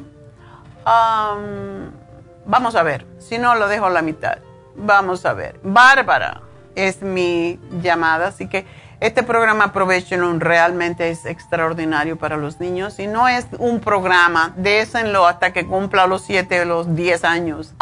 [2.46, 4.38] vamos a ver, si no lo dejo a la mitad.
[4.76, 5.60] Vamos a ver.
[5.64, 6.45] Bárbara
[6.76, 8.28] es mi llamada.
[8.28, 8.66] Así que
[9.02, 15.28] este programa Aprovechenlo realmente es extraordinario para los niños y no es un programa, désenlo
[15.28, 17.76] hasta que cumpla los 7 o los 10 años.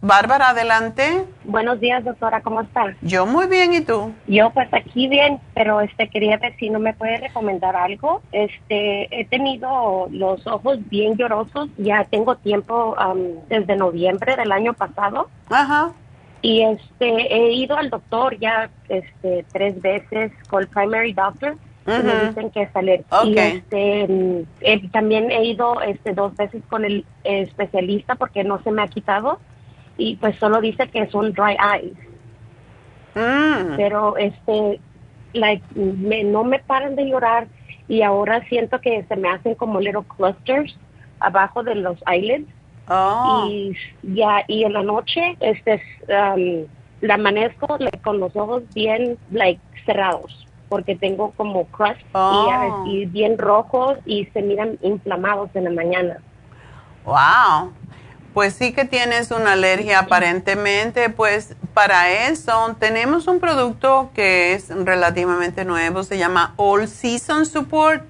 [0.00, 1.24] Bárbara, adelante.
[1.44, 2.94] Buenos días, doctora, ¿cómo estás?
[3.02, 4.12] Yo muy bien, ¿y tú?
[4.28, 8.22] Yo pues aquí bien, pero este quería ver si no me puede recomendar algo.
[8.30, 12.96] Este, he tenido los ojos bien llorosos, ya tengo tiempo
[13.48, 15.28] desde noviembre del año pasado.
[15.50, 15.92] Ajá
[16.46, 21.90] y este he ido al doctor ya este tres veces con el primary doctor y
[21.90, 26.84] me dicen que es alérgico y este mm, también he ido este dos veces con
[26.84, 29.40] el especialista porque no se me ha quitado
[29.98, 31.98] y pues solo dice que son dry eyes
[33.16, 33.74] mm.
[33.76, 34.78] pero este
[35.32, 37.48] like no me paran de llorar
[37.88, 40.78] y ahora siento que se me hacen como little clusters
[41.18, 42.46] abajo de los eyelids
[42.88, 43.46] Oh.
[43.48, 46.66] Y ya, y en la noche, este, um,
[47.00, 52.84] la amanezco con los ojos bien, like, cerrados, porque tengo como crust oh.
[52.86, 56.18] y, bien rojos y se miran inflamados en la mañana.
[57.04, 57.72] Wow.
[58.34, 64.68] Pues sí que tienes una alergia aparentemente, pues para eso tenemos un producto que es
[64.68, 68.04] relativamente nuevo, se llama All Season Support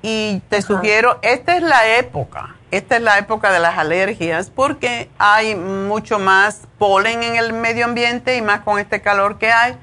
[0.00, 5.10] y te sugiero, esta es la época esta es la época de las alergias porque
[5.18, 9.76] hay mucho más polen en el medio ambiente y más con este calor que hay.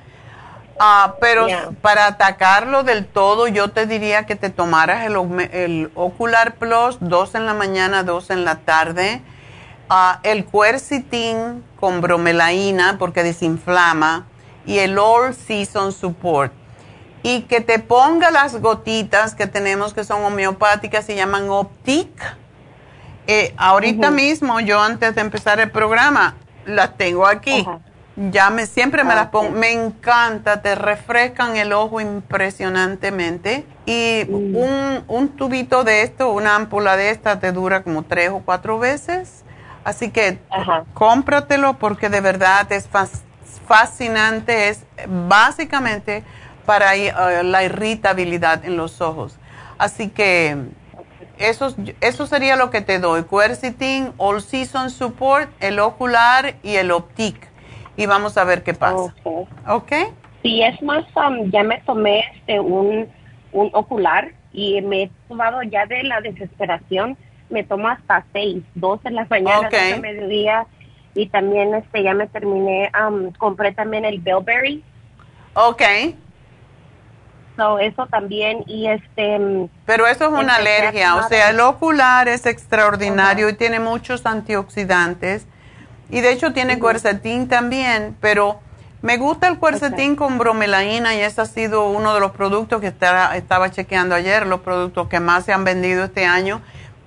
[0.79, 1.45] Ah, pero
[1.81, 7.45] para atacarlo del todo, yo te diría que te tomaras el, Ocular Plus, dos en
[7.45, 9.21] la mañana, dos en la tarde.
[9.87, 14.25] Ah, el Quercitin con bromelaína porque desinflama.
[14.65, 16.53] Y el All Season Support.
[17.21, 22.09] Y que te ponga las gotitas que tenemos que son homeopáticas, se llaman Optic
[23.31, 26.33] eh, ahorita mismo, yo antes de empezar el programa,
[26.65, 27.63] las tengo aquí.
[28.31, 29.51] Ya me, siempre me las pongo.
[29.51, 33.67] Me encanta, te refrescan el ojo impresionantemente.
[33.85, 34.55] Y mm.
[34.55, 38.79] un, un, tubito de esto, una ámpula de esta, te dura como tres o cuatro
[38.79, 39.43] veces.
[39.83, 40.39] Así que
[40.95, 42.89] cómpratelo porque de verdad es
[43.67, 44.69] fascinante.
[44.69, 46.23] Es básicamente
[46.65, 49.37] para uh, la irritabilidad en los ojos.
[49.77, 50.57] Así que
[51.39, 53.23] eso, eso sería lo que te doy.
[53.23, 57.47] Quercetin, All Season Support, el ocular y el Optic.
[57.97, 59.13] Y vamos a ver qué pasa.
[59.67, 59.91] ¿Ok?
[60.43, 63.07] Sí, es más, um, ya me tomé este, un,
[63.51, 67.17] un ocular y me he tomado ya de la desesperación.
[67.49, 69.99] Me tomo hasta seis, dos en la mañana, okay.
[69.99, 70.67] mediodía.
[71.15, 74.83] Y también este ya me terminé, um, compré también el Bilberry.
[75.55, 75.81] Ok
[77.79, 82.45] eso también y este mm, pero eso es una alergia o sea el ocular es
[82.45, 85.45] extraordinario y tiene muchos antioxidantes
[86.09, 88.59] y de hecho tiene uh también pero
[89.01, 92.87] me gusta el cuercetín con bromelaína y ese ha sido uno de los productos que
[92.87, 96.61] estaba chequeando ayer los productos que más se han vendido este año.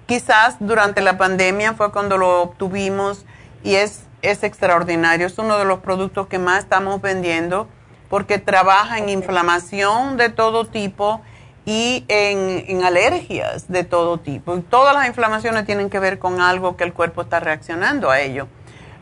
[0.07, 3.27] Quizás durante la pandemia fue cuando lo obtuvimos
[3.63, 7.69] y es es extraordinario es uno de los productos que más estamos vendiendo
[8.13, 11.23] porque trabaja en inflamación de todo tipo
[11.65, 14.55] y en, alergias de todo tipo.
[14.55, 18.21] Y todas las inflamaciones tienen que ver con algo que el cuerpo está reaccionando a
[18.21, 18.49] ello.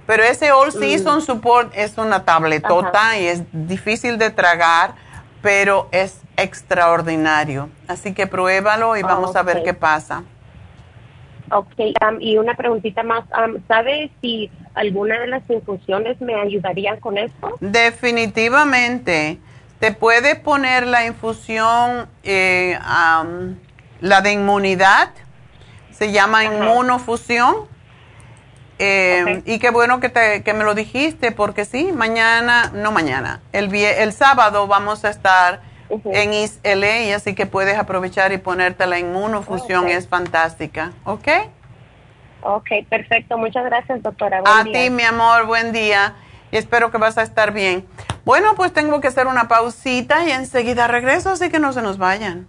[0.06, 1.22] Pero ese All Season mm.
[1.22, 4.94] Support es una tabletota y es difícil de tragar,
[5.42, 7.68] pero es extraordinario.
[7.88, 10.22] Así que pruébalo y vamos a ver qué pasa.
[11.52, 13.24] Ok, um, y una preguntita más.
[13.36, 17.56] Um, ¿Sabe si alguna de las infusiones me ayudarían con esto?
[17.60, 19.38] Definitivamente.
[19.80, 22.78] Te puede poner la infusión, eh,
[24.00, 25.10] la de inmunidad,
[25.90, 27.68] se llama inmunofusión.
[28.78, 33.40] Eh, y qué bueno que, te, que me lo dijiste, porque sí, mañana, no mañana,
[33.52, 35.60] el, el sábado vamos a estar
[36.04, 41.28] en ISLA, y así que puedes aprovechar y ponerte la inmunofusión, es fantástica, ¿ok?
[42.42, 43.36] Ok, perfecto.
[43.36, 44.42] Muchas gracias, doctora.
[44.44, 46.14] a ti, mi amor, buen día.
[46.52, 47.86] Y espero que vas a estar bien.
[48.24, 51.98] Bueno, pues tengo que hacer una pausita y enseguida regreso, así que no se nos
[51.98, 52.48] vayan.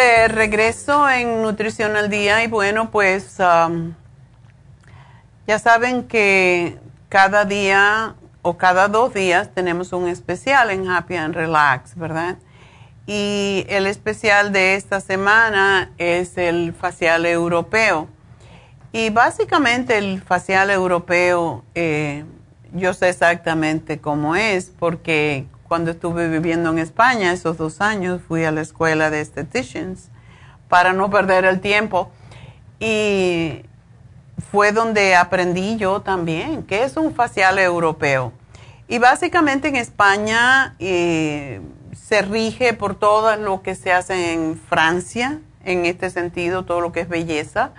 [0.00, 3.92] De regreso en Nutrición al Día y bueno, pues um,
[5.46, 6.78] ya saben que
[7.10, 12.38] cada día o cada dos días tenemos un especial en Happy and Relax, ¿verdad?
[13.06, 18.08] Y el especial de esta semana es el facial europeo.
[18.92, 22.24] Y básicamente el facial europeo, eh,
[22.72, 28.42] yo sé exactamente cómo es, porque cuando estuve viviendo en España, esos dos años, fui
[28.42, 30.08] a la escuela de estheticians
[30.68, 32.10] para no perder el tiempo.
[32.80, 33.62] Y
[34.50, 38.32] fue donde aprendí yo también qué es un facial europeo.
[38.88, 41.60] Y básicamente en España eh,
[41.94, 46.90] se rige por todo lo que se hace en Francia, en este sentido, todo lo
[46.90, 47.74] que es belleza.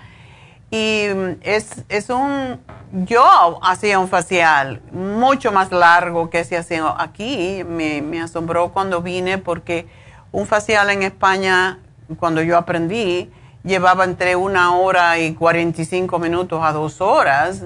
[0.72, 1.08] Y
[1.42, 2.62] es, es un,
[2.94, 7.66] yo hacía un facial mucho más largo que se hacía aquí.
[7.68, 9.86] Me, me asombró cuando vine porque
[10.32, 11.80] un facial en España,
[12.18, 13.30] cuando yo aprendí,
[13.66, 17.64] llevaba entre una hora y 45 minutos a dos horas,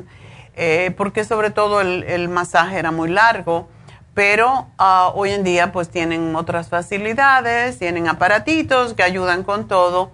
[0.56, 3.70] eh, porque sobre todo el, el, masaje era muy largo.
[4.16, 10.10] Pero uh, hoy en día pues tienen otras facilidades, tienen aparatitos que ayudan con todo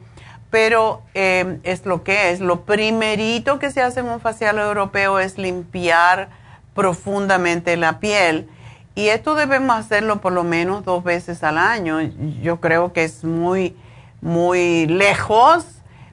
[0.51, 2.41] pero eh, es lo que es.
[2.41, 6.29] Lo primerito que se hace en un facial europeo es limpiar
[6.75, 8.49] profundamente la piel.
[8.93, 12.01] Y esto debemos hacerlo por lo menos dos veces al año.
[12.41, 13.77] Yo creo que es muy,
[14.19, 15.65] muy lejos.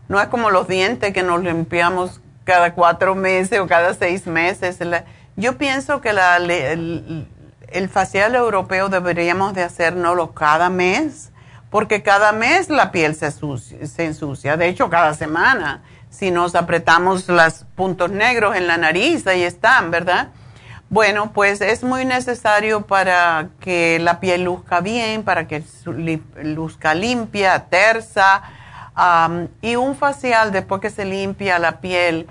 [0.06, 4.78] No es como los dientes que nos limpiamos cada cuatro meses o cada seis meses.
[5.36, 7.26] yo pienso que la, el,
[7.66, 11.32] el facial europeo deberíamos de hacerlo cada mes
[11.70, 13.26] porque cada mes la piel se,
[14.04, 19.42] ensucia, de hecho cada semana, si nos apretamos los puntos negros en la nariz, ahí
[19.42, 20.28] están, ¿verdad?
[20.90, 25.62] Bueno, pues es muy necesario para que la piel luzca bien, para que
[26.42, 28.42] luzca limpia, tersa,
[29.60, 32.26] y un facial después que se limpia la piel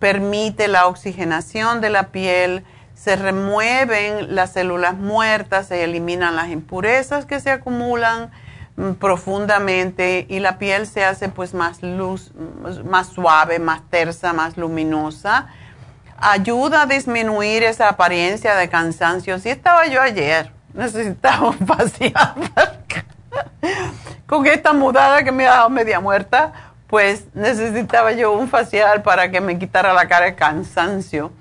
[0.00, 2.64] permite la oxigenación de la piel,
[2.94, 8.30] se remueven las células muertas, se eliminan las impurezas que se acumulan,
[8.98, 12.32] profundamente y la piel se hace pues más luz,
[12.84, 15.48] más suave, más tersa, más luminosa.
[16.18, 19.38] Ayuda a disminuir esa apariencia de cansancio.
[19.38, 22.34] Si estaba yo ayer, necesitaba un facial.
[24.26, 26.52] Con esta mudada que me ha dado media muerta,
[26.86, 31.32] pues necesitaba yo un facial para que me quitara la cara de cansancio.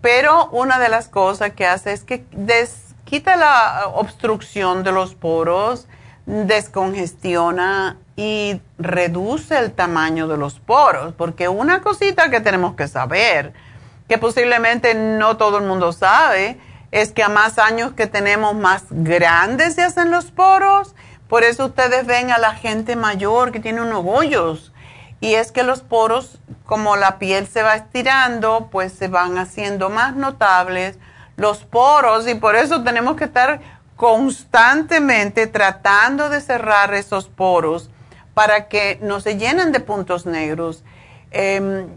[0.00, 2.24] Pero una de las cosas que hace es que
[3.04, 5.88] quita la obstrucción de los poros,
[6.26, 13.52] descongestiona y reduce el tamaño de los poros, porque una cosita que tenemos que saber,
[14.08, 16.58] que posiblemente no todo el mundo sabe,
[16.90, 20.94] es que a más años que tenemos, más grandes se hacen los poros.
[21.28, 24.72] Por eso ustedes ven a la gente mayor que tiene unos hoyos.
[25.20, 29.90] Y es que los poros, como la piel se va estirando, pues se van haciendo
[29.90, 30.98] más notables
[31.36, 33.60] los poros y por eso tenemos que estar
[33.96, 37.90] constantemente tratando de cerrar esos poros
[38.34, 40.84] para que no se llenen de puntos negros.
[41.30, 41.88] Em,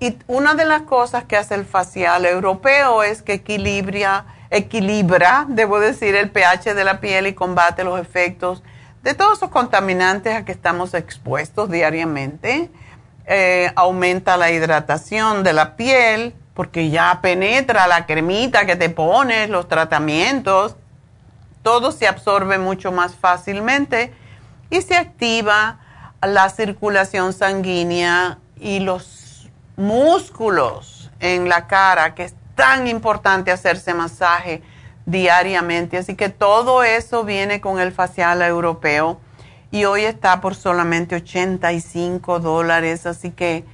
[0.00, 5.78] y una de las cosas que hace el facial europeo es que equilibra, equilibra, debo
[5.78, 8.62] decir, el pH de la piel y combate los efectos
[9.04, 12.70] de todos esos contaminantes a que estamos expuestos diariamente.
[13.26, 19.48] Eh, aumenta la hidratación de la piel porque ya penetra la cremita que te pones,
[19.48, 20.76] los tratamientos
[21.64, 24.12] todo se absorbe mucho más fácilmente
[24.68, 25.80] y se activa
[26.22, 34.62] la circulación sanguínea y los músculos en la cara, que es tan importante hacerse masaje
[35.06, 35.96] diariamente.
[35.96, 39.18] Así que todo eso viene con el facial europeo
[39.70, 43.06] y hoy está por solamente 85 dólares.
[43.06, 43.64] Así que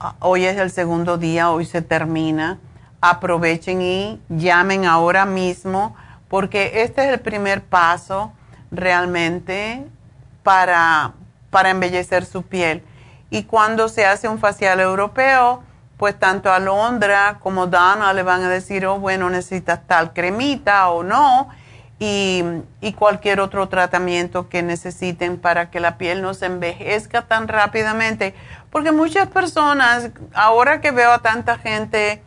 [0.00, 2.58] ah, hoy es el segundo día, hoy se termina.
[3.00, 5.94] Aprovechen y llamen ahora mismo
[6.28, 8.32] porque este es el primer paso
[8.70, 9.84] realmente
[10.42, 11.12] para,
[11.50, 12.82] para embellecer su piel.
[13.30, 15.62] Y cuando se hace un facial europeo,
[15.96, 21.02] pues tanto Alondra como Dana le van a decir, oh, bueno, necesitas tal cremita o
[21.02, 21.48] no,
[22.00, 22.44] y,
[22.80, 28.36] y, cualquier otro tratamiento que necesiten para que la piel no se envejezca tan rápidamente.
[28.70, 32.22] Porque muchas personas, ahora que veo a tanta gente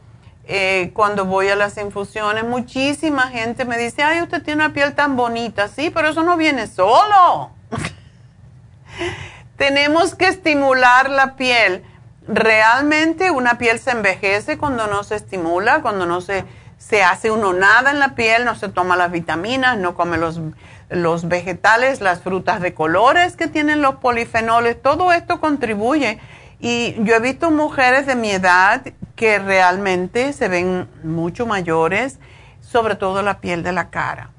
[0.54, 4.94] eh, cuando voy a las infusiones, muchísima gente me dice, ay, usted tiene una piel
[4.94, 5.70] tan bonita.
[5.70, 7.52] Sí, pero eso no viene solo.
[9.56, 11.86] Tenemos que estimular la piel.
[12.28, 16.44] Realmente una piel se envejece cuando no se estimula, cuando no se,
[16.78, 20.42] se hace uno nada en la piel, no se toma las vitaminas, no come los,
[20.90, 24.82] los vegetales, las frutas de colores que tienen los polifenoles.
[24.82, 26.20] Todo esto contribuye.
[26.60, 28.84] Y yo he visto mujeres de mi edad
[29.22, 32.18] que realmente se ven mucho mayores,
[32.60, 34.32] sobre todo la piel de la cara,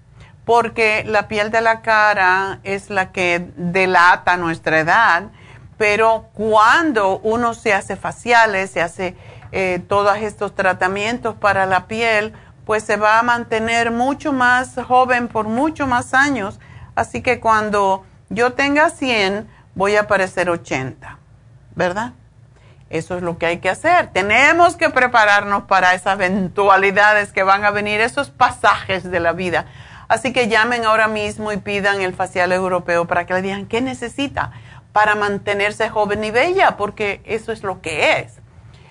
[0.44, 5.30] porque la piel de la cara es la que delata nuestra edad,
[5.78, 9.16] pero cuando uno se hace faciales, se hace
[9.52, 12.32] eh, todos estos tratamientos para la piel,
[12.66, 16.58] pues se va a mantener mucho más joven por mucho más años.
[16.96, 21.18] Así que cuando yo tenga 100, voy a parecer 80,
[21.76, 22.14] ¿verdad?
[22.92, 24.08] Eso es lo que hay que hacer.
[24.12, 29.66] Tenemos que prepararnos para esas eventualidades que van a venir, esos pasajes de la vida.
[30.08, 33.80] Así que llamen ahora mismo y pidan el facial europeo para que le digan qué
[33.80, 34.52] necesita
[34.92, 38.34] para mantenerse joven y bella, porque eso es lo que es.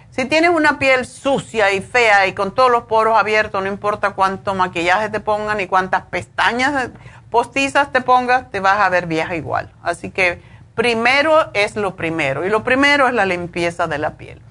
[0.10, 4.12] Si tienes una piel sucia y fea y con todos los poros abiertos, no importa
[4.12, 6.89] cuánto maquillaje te pongan ni cuántas pestañas
[7.30, 9.72] postizas te pongas, te vas a ver vieja igual.
[9.82, 10.41] Así que
[10.76, 14.42] primero es lo primero y lo primero es la limpieza de la piel.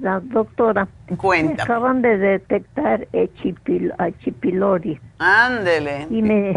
[0.02, 0.88] La doctora.
[1.18, 1.64] Cuenta.
[1.64, 4.34] acaban de detectar H.
[4.42, 5.00] pylori.
[5.20, 6.08] Ándele.
[6.10, 6.54] Y me,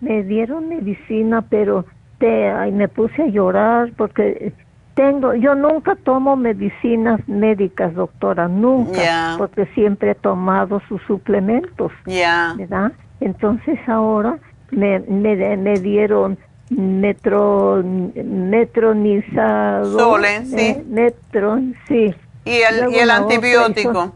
[0.00, 1.86] me dieron medicina, pero
[2.18, 4.52] te, ay, me puse a llorar porque
[4.94, 12.54] tengo, yo nunca tomo medicinas médicas, doctora, nunca, porque siempre he tomado sus suplementos, ya
[12.56, 12.92] ¿verdad?
[13.20, 14.38] Entonces ahora
[14.70, 16.36] me, me, me dieron
[16.76, 17.82] metro,
[18.14, 19.98] metronizado.
[19.98, 20.56] Solen, sí.
[20.58, 22.14] Eh, metron, sí.
[22.44, 24.12] ¿Y el, ¿y el antibiótico?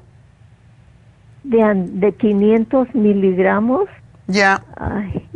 [1.45, 3.89] De, de 500 miligramos.
[4.27, 4.63] Ya.
[4.77, 5.27] Ay,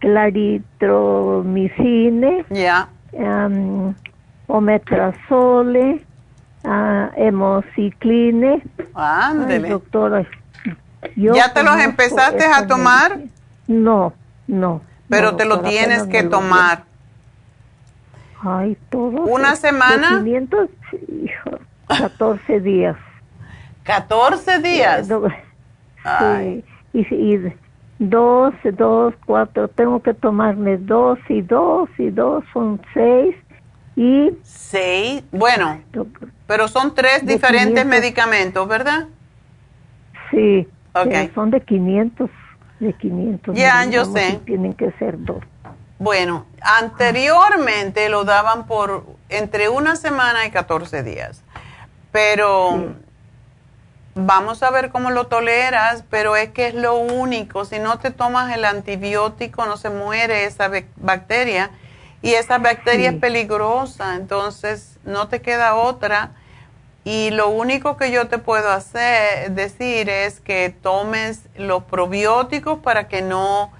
[0.00, 2.44] claritromicine.
[2.50, 2.88] Ya.
[3.12, 3.94] Um,
[4.48, 6.04] omeprazole,
[6.64, 8.62] uh, hemocicline.
[8.94, 9.68] Ándele.
[9.68, 10.26] doctora.
[11.16, 13.20] ¿Ya te los empezaste a tomar?
[13.66, 14.12] No,
[14.46, 14.82] no.
[15.10, 16.84] Pero te lo tienes que tomar.
[18.42, 19.24] Ay, todo.
[19.24, 20.20] ¿Una semana?
[20.20, 20.70] 500,
[21.24, 21.58] hijo,
[21.88, 22.96] 14 días.
[23.84, 25.08] ¿14 días?
[26.18, 27.52] Sí, y, y
[27.98, 33.36] dos, dos, cuatro, tengo que tomarme dos y dos y dos, son seis
[33.96, 34.30] y...
[34.42, 35.80] Seis, bueno,
[36.46, 39.08] pero son tres diferentes medicamentos, ¿verdad?
[40.30, 41.30] Sí, okay.
[41.34, 42.30] son de 500
[42.80, 43.56] de 500.
[43.56, 44.40] Ya, yo sé.
[44.44, 45.44] Tienen que ser dos.
[45.98, 51.42] Bueno, anteriormente lo daban por entre una semana y 14 días,
[52.10, 52.94] pero
[54.14, 58.10] vamos a ver cómo lo toleras, pero es que es lo único, si no te
[58.10, 61.70] tomas el antibiótico no se muere esa bacteria
[62.22, 66.32] y esa bacteria es peligrosa, entonces no te queda otra
[67.04, 73.08] y lo único que yo te puedo hacer, decir es que tomes los probióticos para
[73.08, 73.70] que no,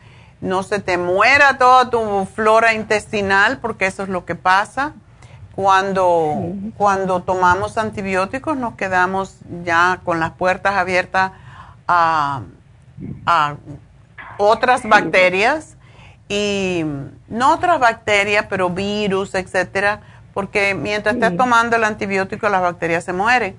[0.41, 4.95] no se te muera toda tu flora intestinal, porque eso es lo que pasa.
[5.55, 11.33] Cuando, cuando tomamos antibióticos nos quedamos ya con las puertas abiertas
[11.87, 12.43] a,
[13.27, 13.57] a
[14.39, 15.77] otras bacterias
[16.29, 16.85] y
[17.29, 20.01] no otras bacterias, pero virus, etcétera
[20.35, 23.57] porque mientras estés tomando el antibiótico las bacterias se mueren.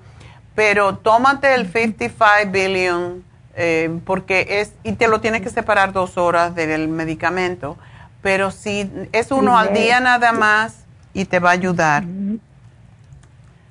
[0.54, 6.16] Pero tómate el 55 billion eh, porque es, y te lo tienes que separar dos
[6.16, 7.76] horas del medicamento.
[8.22, 12.04] Pero si es uno al día nada más y te va a ayudar.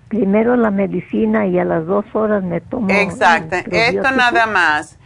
[0.10, 2.90] Primero la medicina y a las dos horas me tomo.
[2.90, 4.98] Exacto, esto nada más.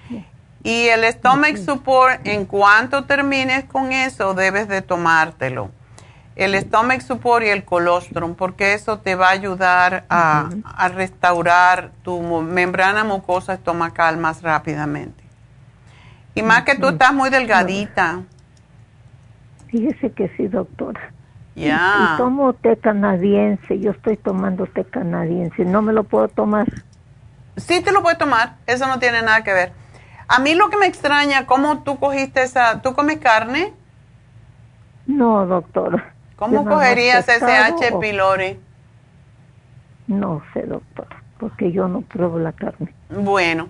[0.64, 5.70] Y el stomach support, en cuanto termines con eso, debes de tomártelo
[6.36, 10.50] el stomach support y el colostrum, porque eso te va a ayudar a,
[10.94, 15.24] restaurar tu membrana mucosa estomacal más rápidamente.
[16.34, 18.24] Y más que tú estás muy delgadita.
[19.68, 21.12] Fíjese que sí, doctora.
[21.56, 22.16] Ya.
[22.16, 26.68] Y, tomo té canadiense, yo estoy tomando té canadiense, ¿no me lo puedo tomar?
[27.56, 29.72] Sí te lo puedes tomar, eso no tiene nada que ver.
[30.28, 33.74] A mí lo que me extraña, ¿cómo tú cogiste esa, tú comes carne?
[35.06, 36.15] No, doctora.
[36.36, 37.94] ¿Cómo cogerías ese H.
[38.00, 38.60] pylori?
[40.08, 41.08] No sé, doctor,
[41.40, 42.94] porque yo no pruebo la carne.
[43.10, 43.70] Bueno,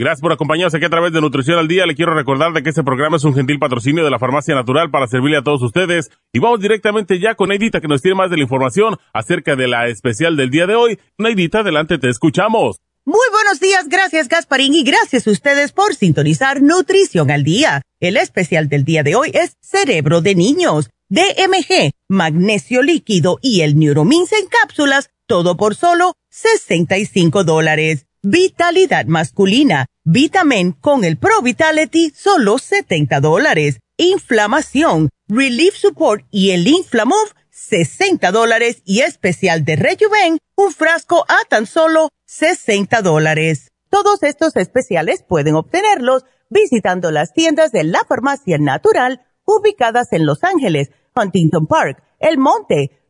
[0.00, 1.84] Gracias por acompañarnos aquí a través de Nutrición al Día.
[1.84, 4.90] Le quiero recordar de que este programa es un gentil patrocinio de la Farmacia Natural
[4.90, 6.10] para servirle a todos ustedes.
[6.32, 9.68] Y vamos directamente ya con Neidita que nos tiene más de la información acerca de
[9.68, 10.98] la especial del día de hoy.
[11.18, 12.78] Neidita, adelante, te escuchamos.
[13.04, 17.82] Muy buenos días, gracias Gasparín y gracias a ustedes por sintonizar Nutrición al Día.
[18.00, 23.78] El especial del día de hoy es Cerebro de Niños, DMG, Magnesio Líquido y el
[23.78, 28.06] Neuromins en cápsulas, todo por solo 65 dólares.
[28.22, 33.80] Vitalidad masculina, Vitamin con el Pro Vitality, solo 70 dólares.
[33.96, 38.82] Inflamación, Relief Support y el Inflamove, 60 dólares.
[38.84, 43.68] Y especial de Rejuven, un frasco a tan solo 60 dólares.
[43.88, 50.44] Todos estos especiales pueden obtenerlos visitando las tiendas de la Farmacia Natural ubicadas en Los
[50.44, 52.99] Ángeles, Huntington Park, El Monte,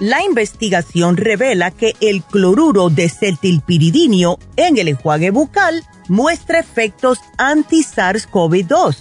[0.00, 8.96] La investigación revela que el cloruro de cetilpiridinio en el enjuague bucal muestra efectos anti-SARS-CoV-2.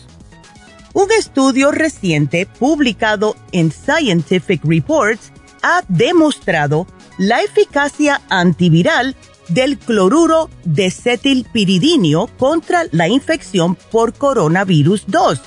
[0.94, 5.32] Un estudio reciente publicado en Scientific Reports
[5.62, 6.88] ha demostrado
[7.20, 9.16] la eficacia antiviral
[9.50, 15.42] del cloruro de cetilpiridinio contra la infección por coronavirus 2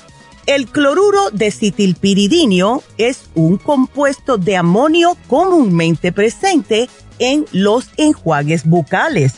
[0.47, 6.89] el cloruro de citilpiridinio es un compuesto de amonio comúnmente presente
[7.19, 9.35] en los enjuagues bucales.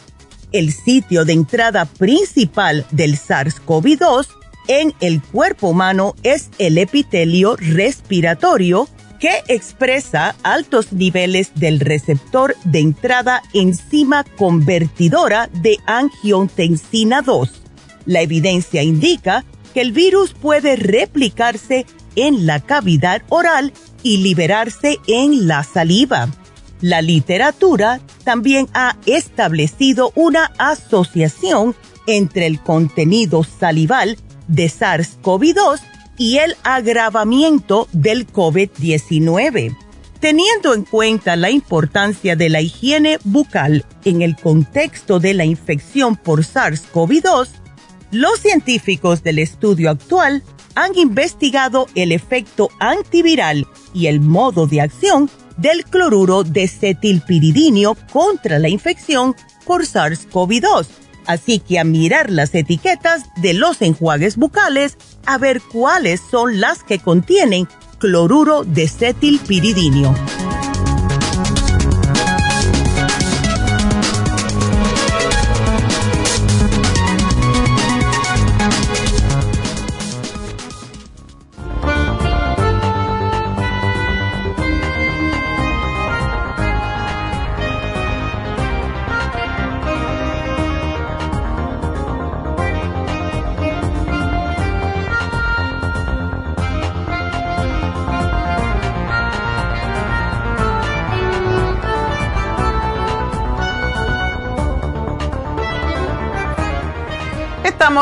[0.53, 4.29] El sitio de entrada principal del SARS-CoV-2
[4.69, 8.89] en el cuerpo humano es el epitelio respiratorio
[9.19, 17.51] que expresa altos niveles del receptor de entrada enzima convertidora de angiotensina 2.
[18.07, 25.47] La evidencia indica que el virus puede replicarse en la cavidad oral y liberarse en
[25.47, 26.29] la saliva.
[26.81, 34.19] La literatura también ha establecido una asociación entre el contenido salival
[34.49, 35.81] de SARS-CoV-2
[36.19, 39.77] y el agravamiento del COVID-19.
[40.21, 46.17] Teniendo en cuenta la importancia de la higiene bucal en el contexto de la infección
[46.17, 47.49] por SARS-CoV-2,
[48.13, 50.43] los científicos del estudio actual
[50.75, 58.59] han investigado el efecto antiviral y el modo de acción del cloruro de cetilpiridinio contra
[58.59, 59.35] la infección
[59.67, 60.87] por SARS-CoV-2.
[61.27, 66.83] Así que a mirar las etiquetas de los enjuagues bucales a ver cuáles son las
[66.83, 70.15] que contienen cloruro de cetilpiridinio.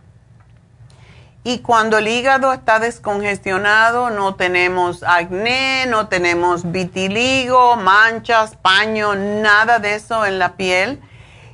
[1.44, 9.78] Y cuando el hígado está descongestionado, no tenemos acné, no tenemos vitiligo, manchas, paño, nada
[9.78, 11.00] de eso en la piel.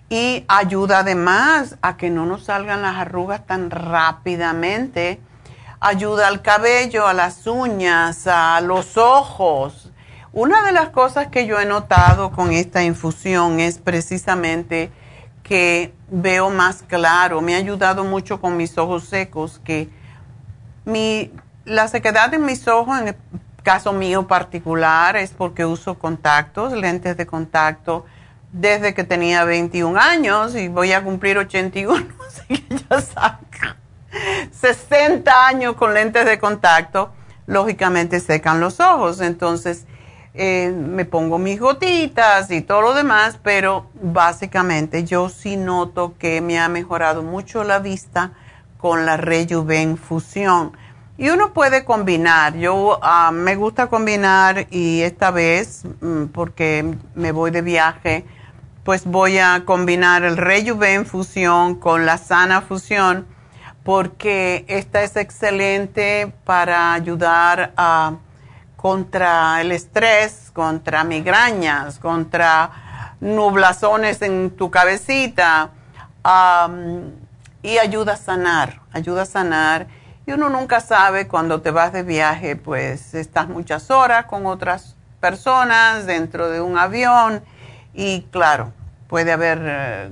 [0.07, 5.19] Y ayuda además a que no nos salgan las arrugas tan rápidamente.
[5.84, 9.91] Ayuda al cabello, a las uñas, a los ojos.
[10.32, 14.91] Una de las cosas que yo he notado con esta infusión es precisamente
[15.41, 19.89] que veo más claro, me ha ayudado mucho con mis ojos secos, que
[20.86, 21.32] mi,
[21.65, 23.15] la sequedad en mis ojos, en el
[23.63, 28.05] caso mío particular, es porque uso contactos, lentes de contacto,
[28.51, 33.50] desde que tenía 21 años y voy a cumplir 81, así que ya saca
[34.51, 37.12] 60 años con lentes de contacto,
[37.47, 39.22] lógicamente secan los ojos.
[39.22, 39.86] Entonces,
[40.34, 46.39] eh, me pongo mis gotitas y todo lo demás, pero básicamente yo sí noto que
[46.39, 48.32] me ha mejorado mucho la vista
[48.78, 50.72] con la Rejuven Fusión.
[51.18, 57.32] Y uno puede combinar, yo ah, me gusta combinar y esta vez, mm, porque me
[57.32, 58.26] voy de viaje,
[58.84, 63.28] pues voy a combinar el Rejuven Fusión con la Sana Fusión,
[63.84, 67.73] porque esta es excelente para ayudar
[68.75, 75.69] contra el estrés, contra migrañas, contra nublazones en tu cabecita
[77.63, 79.88] y ayuda a sanar, ayuda a sanar.
[80.25, 84.95] Y uno nunca sabe cuando te vas de viaje, pues estás muchas horas con otras
[85.19, 87.43] personas dentro de un avión
[87.93, 88.71] y claro,
[89.07, 90.09] puede haber eh,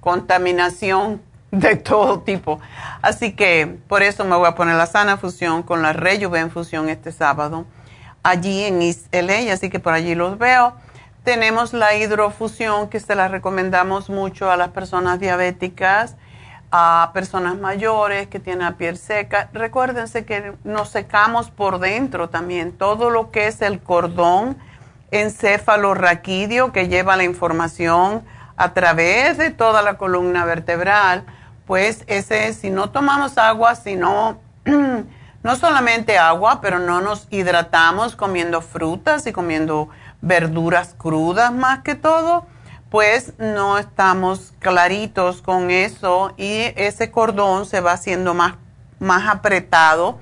[0.00, 2.60] contaminación de todo tipo.
[3.02, 6.88] Así que por eso me voy a poner la sana fusión con la Rejuven fusión
[6.88, 7.66] este sábado
[8.26, 10.74] allí en East LA, así que por allí los veo.
[11.22, 16.16] Tenemos la hidrofusión que se la recomendamos mucho a las personas diabéticas,
[16.72, 19.48] a personas mayores que tienen la piel seca.
[19.52, 22.72] Recuérdense que nos secamos por dentro también.
[22.72, 24.56] Todo lo que es el cordón
[25.12, 28.24] encéfalo-raquídeo que lleva la información
[28.56, 31.24] a través de toda la columna vertebral,
[31.66, 34.40] pues ese, si no tomamos agua, si no
[35.42, 39.88] no solamente agua, pero no nos hidratamos comiendo frutas y comiendo
[40.20, 42.46] verduras crudas más que todo,
[42.90, 48.54] pues no estamos claritos con eso y ese cordón se va haciendo más,
[48.98, 50.18] más apretado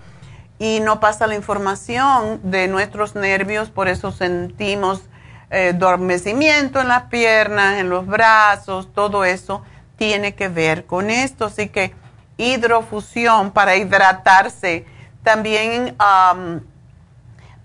[0.59, 5.03] y no pasa la información de nuestros nervios, por eso sentimos
[5.51, 9.62] eh, dormecimiento en las piernas, en los brazos, todo eso
[10.05, 11.46] tiene que ver con esto.
[11.46, 11.94] Así que
[12.36, 14.84] hidrofusión para hidratarse
[15.22, 15.96] también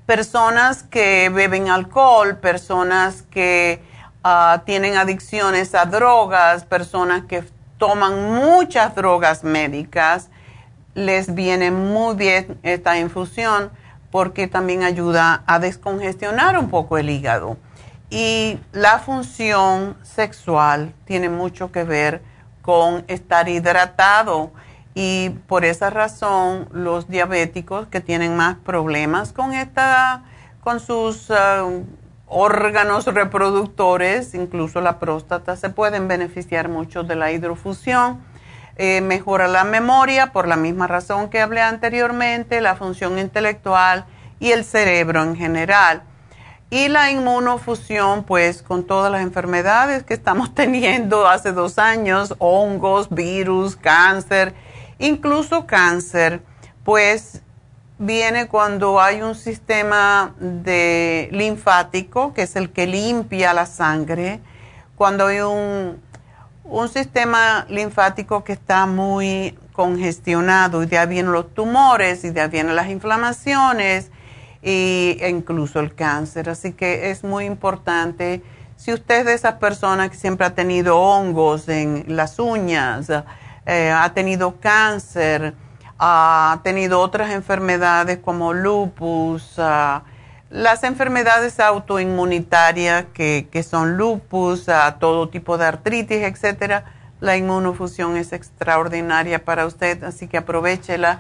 [0.06, 3.82] personas que beben alcohol, personas que
[4.24, 7.44] ah, tienen adicciones a drogas, personas que
[7.78, 10.30] toman muchas drogas médicas,
[10.94, 13.70] les viene muy bien esta infusión
[14.12, 17.58] porque también ayuda a descongestionar un poco el hígado.
[18.10, 22.29] Y la función sexual tiene mucho que ver
[22.70, 24.52] con estar hidratado
[24.94, 30.22] y por esa razón los diabéticos que tienen más problemas con esta
[30.62, 31.84] con sus uh,
[32.28, 38.24] órganos reproductores, incluso la próstata, se pueden beneficiar mucho de la hidrofusión.
[38.76, 44.06] Eh, mejora la memoria por la misma razón que hablé anteriormente, la función intelectual
[44.40, 46.04] y el cerebro en general.
[46.72, 53.10] Y la inmunofusión, pues con todas las enfermedades que estamos teniendo hace dos años, hongos,
[53.10, 54.54] virus, cáncer,
[55.00, 56.42] incluso cáncer,
[56.84, 57.42] pues
[57.98, 64.40] viene cuando hay un sistema de linfático, que es el que limpia la sangre,
[64.96, 66.00] cuando hay un,
[66.64, 72.42] un sistema linfático que está muy congestionado y de ahí vienen los tumores y de
[72.42, 74.12] ahí vienen las inflamaciones
[74.62, 76.50] e incluso el cáncer.
[76.50, 78.42] Así que es muy importante,
[78.76, 83.10] si usted es de esas personas que siempre ha tenido hongos en las uñas,
[83.66, 85.54] eh, ha tenido cáncer,
[86.00, 90.04] ha tenido otras enfermedades como lupus, ah,
[90.50, 96.86] las enfermedades autoinmunitarias que, que son lupus, uh, todo tipo de artritis, etcétera,
[97.20, 101.20] la inmunofusión es extraordinaria para usted, así que aprovechela.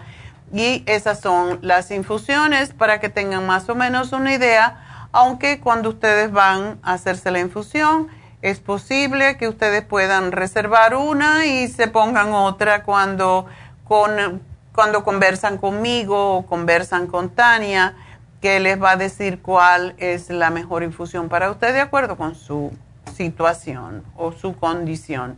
[0.54, 5.89] Y esas son las infusiones para que tengan más o menos una idea, aunque cuando
[5.89, 8.08] ustedes van a hacerse la infusión,
[8.41, 13.45] es posible que ustedes puedan reservar una y se pongan otra cuando,
[13.84, 14.41] con,
[14.74, 17.95] cuando conversan conmigo o conversan con Tania,
[18.41, 22.36] que les va a decir cuál es la mejor infusión para usted de acuerdo con
[22.36, 22.72] su
[23.14, 25.36] situación o su condición.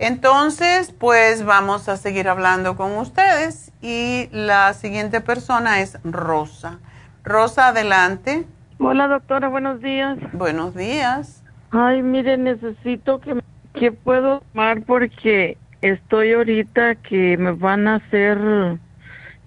[0.00, 6.80] Entonces, pues vamos a seguir hablando con ustedes y la siguiente persona es Rosa.
[7.24, 8.44] Rosa, adelante.
[8.78, 10.18] Hola, doctora, buenos días.
[10.32, 11.42] Buenos días.
[11.70, 13.40] Ay, mire, necesito que,
[13.74, 18.38] que puedo tomar porque estoy ahorita que me van a hacer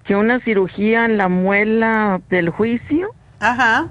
[0.04, 3.10] que una cirugía en la muela del juicio.
[3.40, 3.90] Ajá.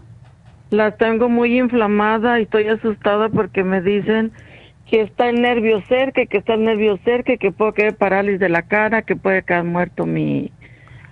[0.70, 4.32] La tengo muy inflamada y estoy asustada porque me dicen
[4.86, 8.48] que está el nervio cerca, que está el nervio cerca, que puedo quedar parálisis de
[8.48, 10.52] la cara, que puede quedar muerto mi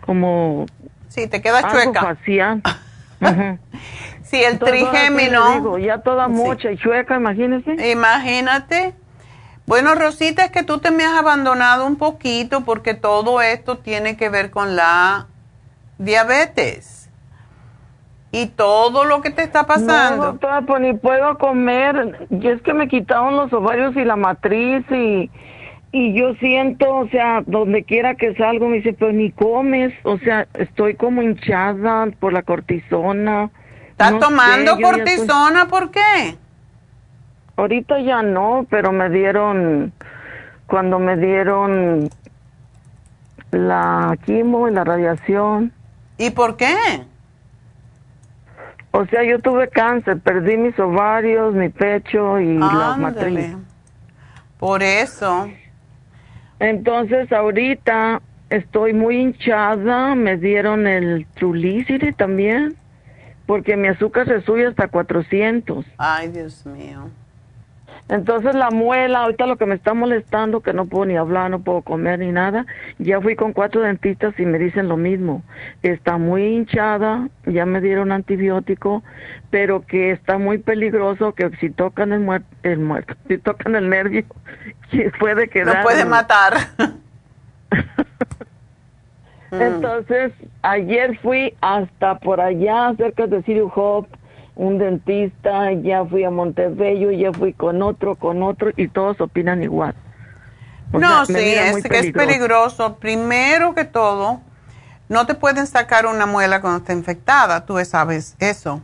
[0.01, 0.67] como
[1.11, 2.01] Sí, te queda chueca.
[2.01, 2.63] Facial.
[4.23, 5.77] Sí, el trigémino.
[5.79, 7.91] ya toda mocha y chueca, imagínese.
[7.91, 8.95] Imagínate.
[9.67, 14.17] Bueno, Rosita, es que tú te me has abandonado un poquito porque todo esto tiene
[14.17, 15.27] que ver con la
[15.99, 17.11] diabetes.
[18.31, 20.17] Y todo lo que te está pasando.
[20.17, 22.29] No, doctora, pues ni puedo comer.
[22.31, 25.29] Y es que me quitaron los ovarios y la matriz y
[25.93, 30.19] y yo siento, o sea, donde quiera que salgo me dice, pero ni comes, o
[30.19, 33.51] sea, estoy como hinchada por la cortisona.
[33.91, 35.67] ¿Estás tomando cortisona?
[35.67, 36.37] ¿Por qué?
[37.57, 39.93] Ahorita ya no, pero me dieron,
[40.67, 42.09] cuando me dieron
[43.51, 45.73] la quimo y la radiación.
[46.19, 46.77] ¿Y por qué?
[48.93, 53.57] O sea, yo tuve cáncer, perdí mis ovarios, mi pecho y la matriz.
[54.59, 55.49] Por eso.
[56.61, 62.77] Entonces ahorita estoy muy hinchada, me dieron el Trulicity también,
[63.47, 65.85] porque mi azúcar se sube hasta 400.
[65.97, 67.11] Ay, Dios mío.
[68.11, 71.61] Entonces la muela, ahorita lo que me está molestando, que no puedo ni hablar, no
[71.61, 72.67] puedo comer ni nada,
[72.99, 75.45] ya fui con cuatro dentistas y me dicen lo mismo.
[75.85, 79.05] Está muy hinchada, ya me dieron antibiótico,
[79.51, 83.89] pero que está muy peligroso, que si tocan el, muerto, el muerto, si tocan el
[83.89, 84.25] nervio,
[85.21, 85.77] puede quedar...
[85.77, 86.55] Lo puede matar.
[89.53, 90.33] Entonces,
[90.63, 94.09] ayer fui hasta por allá, cerca de City Hope,
[94.61, 99.63] un dentista, ya fui a Montebello, ya fui con otro, con otro, y todos opinan
[99.63, 99.95] igual.
[100.93, 102.97] no, sí, es que es peligroso.
[102.97, 104.43] Primero que todo,
[105.09, 108.83] no te pueden sacar una muela cuando está infectada, tú sabes eso.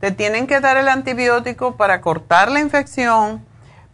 [0.00, 3.44] Te tienen que dar el antibiótico para cortar la infección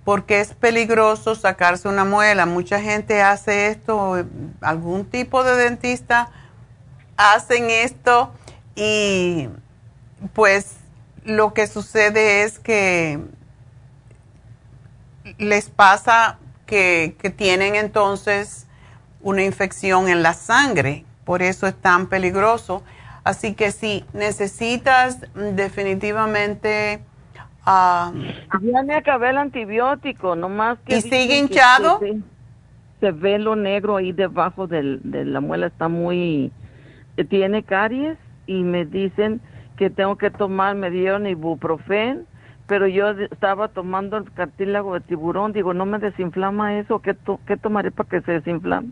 [0.05, 2.47] porque es peligroso sacarse una muela.
[2.47, 4.25] Mucha gente hace esto,
[4.61, 6.31] algún tipo de dentista
[7.17, 8.31] hacen esto
[8.77, 9.49] y
[10.33, 10.78] pues
[11.25, 13.21] lo que sucede es que
[15.39, 18.67] les pasa que, tienen entonces
[19.21, 22.83] una infección en la sangre, por eso es tan peligroso.
[23.25, 27.01] Así que si necesitas definitivamente...
[27.67, 28.13] Ah,
[28.63, 30.97] ya me acabé el antibiótico, nomás que...
[30.97, 32.01] ¿Y sigue hinchado?
[33.01, 36.53] se, ve lo negro ahí debajo de la muela, está muy...
[37.29, 38.17] Tiene caries
[38.47, 39.41] y me dicen
[39.79, 42.27] que tengo que tomar, me dieron ibuprofen,
[42.67, 45.53] pero yo estaba tomando el cartílago de tiburón.
[45.53, 47.01] Digo, ¿no me desinflama eso?
[47.01, 48.91] ¿Qué, qué tomaré para que se desinflame?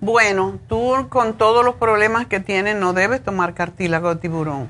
[0.00, 4.68] Bueno, tú con todos los problemas que tienes no debes tomar cartílago de tiburón.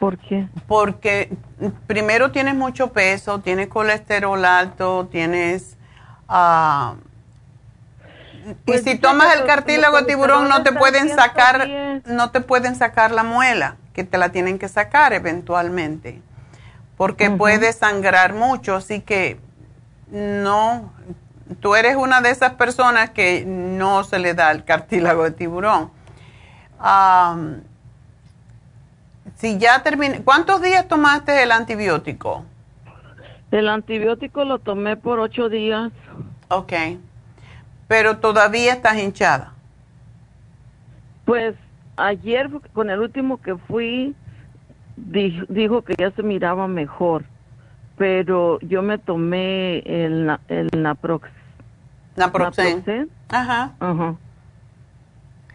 [0.00, 0.48] ¿Por qué?
[0.66, 1.30] Porque
[1.86, 5.76] primero tienes mucho peso, tienes colesterol alto, tienes...
[6.28, 6.96] Uh,
[8.46, 11.68] y pues si tomas el cartílago de tiburón no te pueden sacar,
[12.04, 16.20] no te pueden sacar la muela, que te la tienen que sacar eventualmente,
[16.96, 19.40] porque puede sangrar mucho, así que
[20.10, 20.92] no,
[21.60, 25.90] tú eres una de esas personas que no se le da el cartílago de tiburón.
[29.36, 32.44] si ya terminé, ¿cuántos días tomaste el antibiótico?
[33.50, 35.90] El antibiótico lo tomé por ocho días.
[36.48, 36.72] Ok
[37.88, 39.52] pero todavía estás hinchada.
[41.24, 41.54] Pues
[41.96, 44.14] ayer con el último que fui
[44.96, 47.24] dijo, que ya se miraba mejor,
[47.96, 51.28] pero yo me tomé el, el naprox,
[52.16, 53.10] naproxen.
[53.28, 53.74] Ajá.
[53.78, 54.16] Ajá.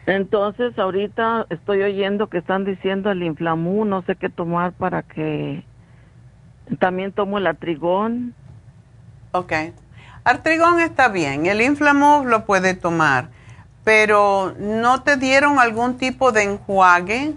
[0.06, 5.64] Entonces ahorita estoy oyendo que están diciendo el inflamú, no sé qué tomar para que
[6.80, 8.34] también tomo el atrigón.
[9.32, 9.74] Okay.
[10.24, 13.30] Artrigón está bien, el Inflamov lo puede tomar,
[13.84, 17.34] pero ¿no te dieron algún tipo de enjuague?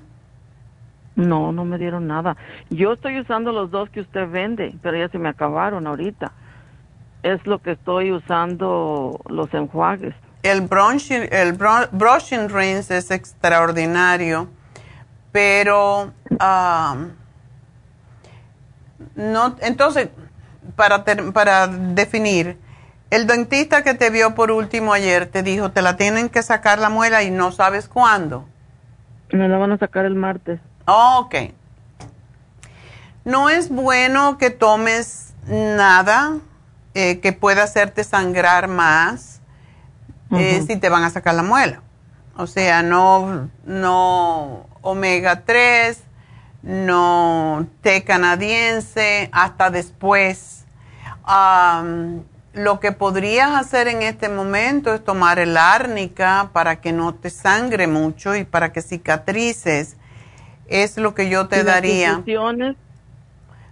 [1.16, 2.36] No, no me dieron nada.
[2.70, 6.32] Yo estoy usando los dos que usted vende, pero ya se me acabaron ahorita.
[7.22, 10.14] Es lo que estoy usando los enjuagues.
[10.42, 14.48] El brushing, el brushing rinse es extraordinario,
[15.32, 17.10] pero um,
[19.16, 20.10] no, entonces
[20.76, 22.58] para, para definir,
[23.14, 26.80] el dentista que te vio por último ayer te dijo, te la tienen que sacar
[26.80, 28.44] la muela y no sabes cuándo.
[29.30, 30.58] Me la van a sacar el martes.
[30.86, 31.34] ok.
[33.24, 36.38] No es bueno que tomes nada
[36.94, 39.40] eh, que pueda hacerte sangrar más
[40.32, 41.82] eh, si te van a sacar la muela.
[42.36, 46.02] O sea, no, no omega 3,
[46.62, 50.64] no té canadiense, hasta después
[52.54, 57.30] lo que podrías hacer en este momento es tomar el árnica para que no te
[57.30, 59.96] sangre mucho y para que cicatrices.
[60.68, 62.10] Es lo que yo te daría.
[62.12, 62.76] Infusiones?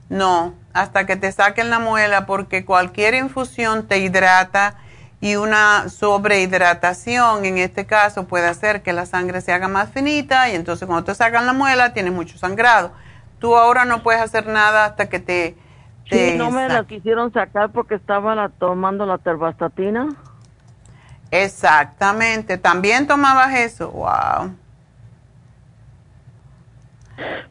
[0.09, 4.75] No, hasta que te saquen la muela porque cualquier infusión te hidrata
[5.21, 10.51] y una sobrehidratación en este caso puede hacer que la sangre se haga más finita
[10.51, 12.93] y entonces cuando te sacan la muela tienes mucho sangrado.
[13.39, 15.57] Tú ahora no puedes hacer nada hasta que te
[16.11, 20.09] Sí, no me la quisieron sacar porque estaba la, tomando la terbastatina.
[21.31, 22.59] Exactamente.
[22.59, 23.91] ¿También tomabas eso?
[23.91, 24.55] Wow.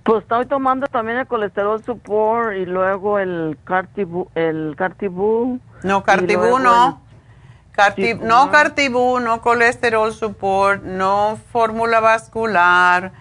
[0.03, 5.60] Pues estoy tomando también el colesterol support y luego el cartibú, el cartibú.
[5.84, 6.60] No, cartibú no.
[6.60, 13.11] no cartibú, no colesterol support, no fórmula vascular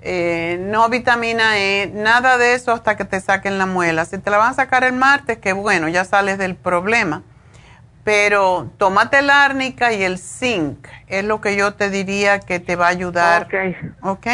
[0.00, 4.04] eh, no vitamina E, nada de eso hasta que te saquen la muela.
[4.04, 7.22] Si te la van a sacar el martes, que bueno, ya sales del problema.
[8.04, 12.76] Pero tómate la árnica y el zinc, es lo que yo te diría que te
[12.76, 13.48] va a ayudar.
[14.02, 14.26] Ok.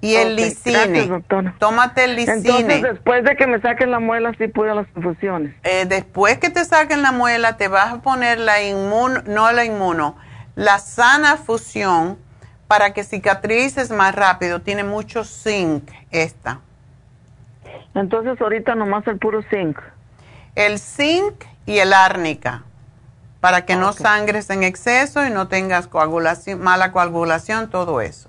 [0.00, 1.22] Y el licine.
[1.58, 2.36] Tómate el licine.
[2.36, 5.54] Entonces, después de que me saquen la muela, sí puedo las infusiones.
[5.64, 9.64] Eh, después que te saquen la muela, te vas a poner la inmuno, no la
[9.64, 10.16] inmuno,
[10.54, 12.18] la sana fusión
[12.68, 14.60] para que cicatrices más rápido.
[14.60, 16.60] Tiene mucho zinc esta.
[17.94, 19.78] Entonces ahorita nomás el puro zinc.
[20.54, 22.62] El zinc y el árnica,
[23.40, 28.28] para que no sangres en exceso y no tengas coagulación, mala coagulación, todo eso.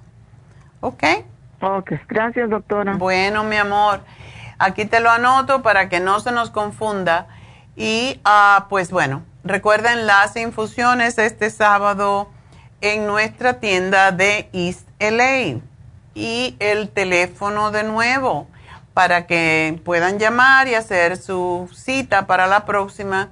[0.82, 1.04] ¿Ok?
[1.62, 2.96] Ok, gracias doctora.
[2.98, 4.02] Bueno, mi amor,
[4.60, 7.28] aquí te lo anoto para que no se nos confunda.
[7.76, 12.30] Y ah, pues bueno, recuerden las infusiones este sábado
[12.94, 15.60] en nuestra tienda de East LA
[16.14, 18.48] y el teléfono de nuevo
[18.94, 23.30] para que puedan llamar y hacer su cita para la próxima.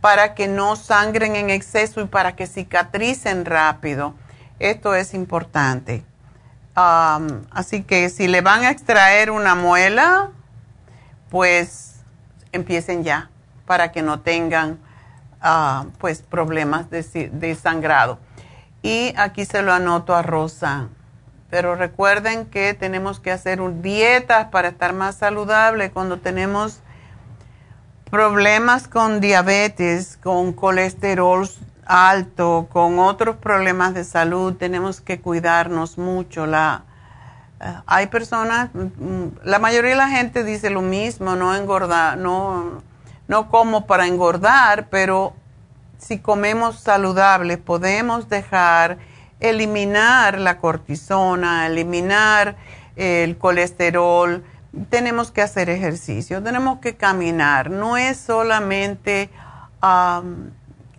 [0.00, 4.14] para que no sangren en exceso y para que cicatricen rápido.
[4.58, 6.04] Esto es importante.
[6.74, 10.30] así que si le van a extraer una muela,
[11.30, 11.96] pues
[12.52, 13.30] empiecen ya
[13.66, 14.78] para que no tengan
[15.44, 18.18] uh, pues problemas de, de sangrado.
[18.82, 20.88] Y aquí se lo anoto a Rosa.
[21.50, 26.80] Pero recuerden que tenemos que hacer dietas para estar más saludable cuando tenemos
[28.10, 31.48] problemas con diabetes, con colesterol
[31.86, 34.54] alto, con otros problemas de salud.
[34.54, 36.46] Tenemos que cuidarnos mucho.
[36.46, 36.84] La,
[37.60, 42.82] eh, hay personas, mm, la mayoría de la gente dice lo mismo, no engordar, no,
[43.28, 45.34] no como para engordar, pero
[45.98, 48.98] si comemos saludable, podemos dejar,
[49.40, 52.56] eliminar la cortisona, eliminar
[52.96, 54.44] el colesterol.
[54.90, 57.70] Tenemos que hacer ejercicio, tenemos que caminar.
[57.70, 59.30] No es solamente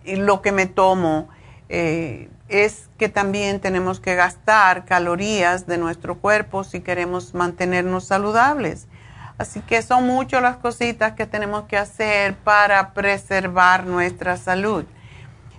[0.04, 1.28] lo que me tomo,
[1.68, 8.86] eh, es que también tenemos que gastar calorías de nuestro cuerpo si queremos mantenernos saludables.
[9.38, 14.84] Así que son muchas las cositas que tenemos que hacer para preservar nuestra salud.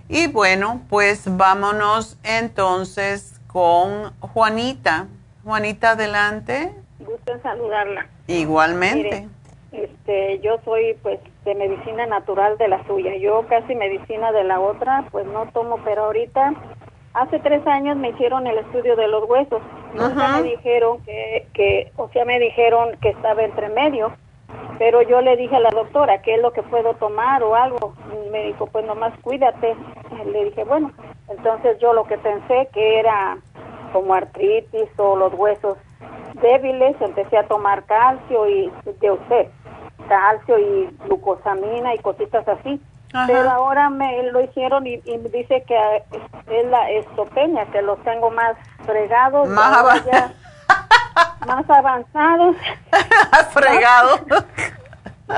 [0.08, 5.06] Y bueno, pues vámonos entonces con Juanita.
[5.44, 6.74] Juanita, adelante.
[6.98, 8.06] Gusto en saludarla.
[8.26, 9.28] Igualmente.
[9.70, 13.16] este, yo soy pues de medicina natural de la suya.
[13.16, 16.54] Yo casi medicina de la otra, pues no tomo, pero ahorita,
[17.14, 19.60] hace tres años me hicieron el estudio de los huesos.
[19.94, 24.12] Nunca me dijeron que, que, o sea, me dijeron que estaba entre medio
[24.78, 27.94] pero yo le dije a la doctora, ¿qué es lo que puedo tomar o algo?
[28.26, 29.74] Y me dijo, pues nomás cuídate.
[30.24, 30.92] Le dije, bueno,
[31.28, 33.38] entonces yo lo que pensé que era
[33.92, 35.78] como artritis o los huesos
[36.40, 38.70] débiles, empecé a tomar calcio y
[39.00, 39.48] de usted,
[40.08, 42.80] calcio y glucosamina y cositas así.
[43.26, 46.02] Pero ahora me lo hicieron y, dice que
[46.46, 48.54] es la estopenia, que los tengo más
[48.84, 49.48] fregados.
[49.48, 50.04] Más
[51.46, 52.56] más avanzados.
[53.50, 54.20] fregado.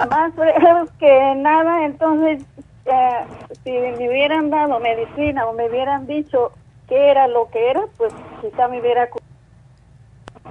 [0.08, 2.42] Más, fregados que nada, entonces
[2.84, 3.24] eh,
[3.64, 6.52] si me hubieran dado medicina o me hubieran dicho
[6.88, 9.08] qué era lo que era, pues quizá me hubiera...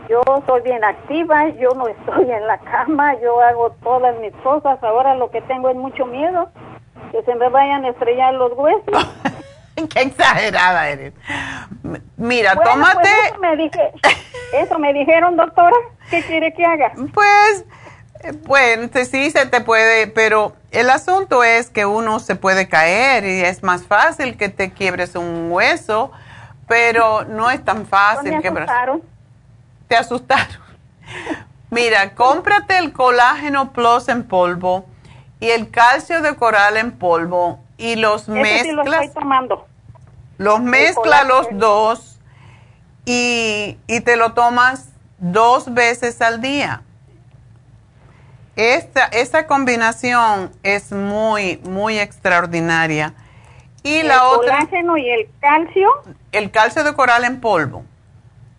[0.08, 4.82] Yo soy bien activa, yo no estoy en la cama, yo hago todas mis cosas,
[4.84, 6.50] ahora lo que tengo es mucho miedo,
[7.12, 9.16] que se me vayan a estrellar los huesos.
[9.94, 11.14] Qué exagerada eres.
[12.18, 13.10] Mira, pues, tómate.
[13.28, 13.92] eso, me dije,
[14.54, 15.76] eso me dijeron, doctora.
[16.10, 16.92] ¿Qué quiere que haga?
[17.14, 17.66] Pues,
[18.46, 23.42] bueno, sí se te puede, pero el asunto es que uno se puede caer y
[23.42, 26.12] es más fácil que te quiebres un hueso,
[26.68, 29.02] pero no es tan fácil me asustaron.
[29.88, 30.70] Te asustaron.
[31.70, 34.86] Mira, cómprate el colágeno plus en polvo
[35.40, 38.62] y el calcio de coral en polvo y los mezclas.
[38.62, 39.68] Sí lo estoy tomando.
[40.38, 42.20] Los mezcla los dos
[43.06, 46.84] y, te lo tomas dos veces al día.
[48.56, 53.14] Esta, esta combinación es muy, muy extraordinaria.
[53.84, 54.60] Y la otra.
[54.60, 55.90] ¿El colágeno y el calcio?
[56.32, 57.84] El calcio de coral en polvo.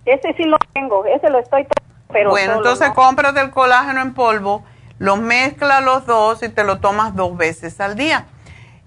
[0.06, 1.66] Ese sí lo tengo, ese lo estoy
[2.12, 4.64] pero Bueno, entonces compras el colágeno en polvo,
[5.00, 8.26] lo mezcla los dos y te lo tomas dos veces al día.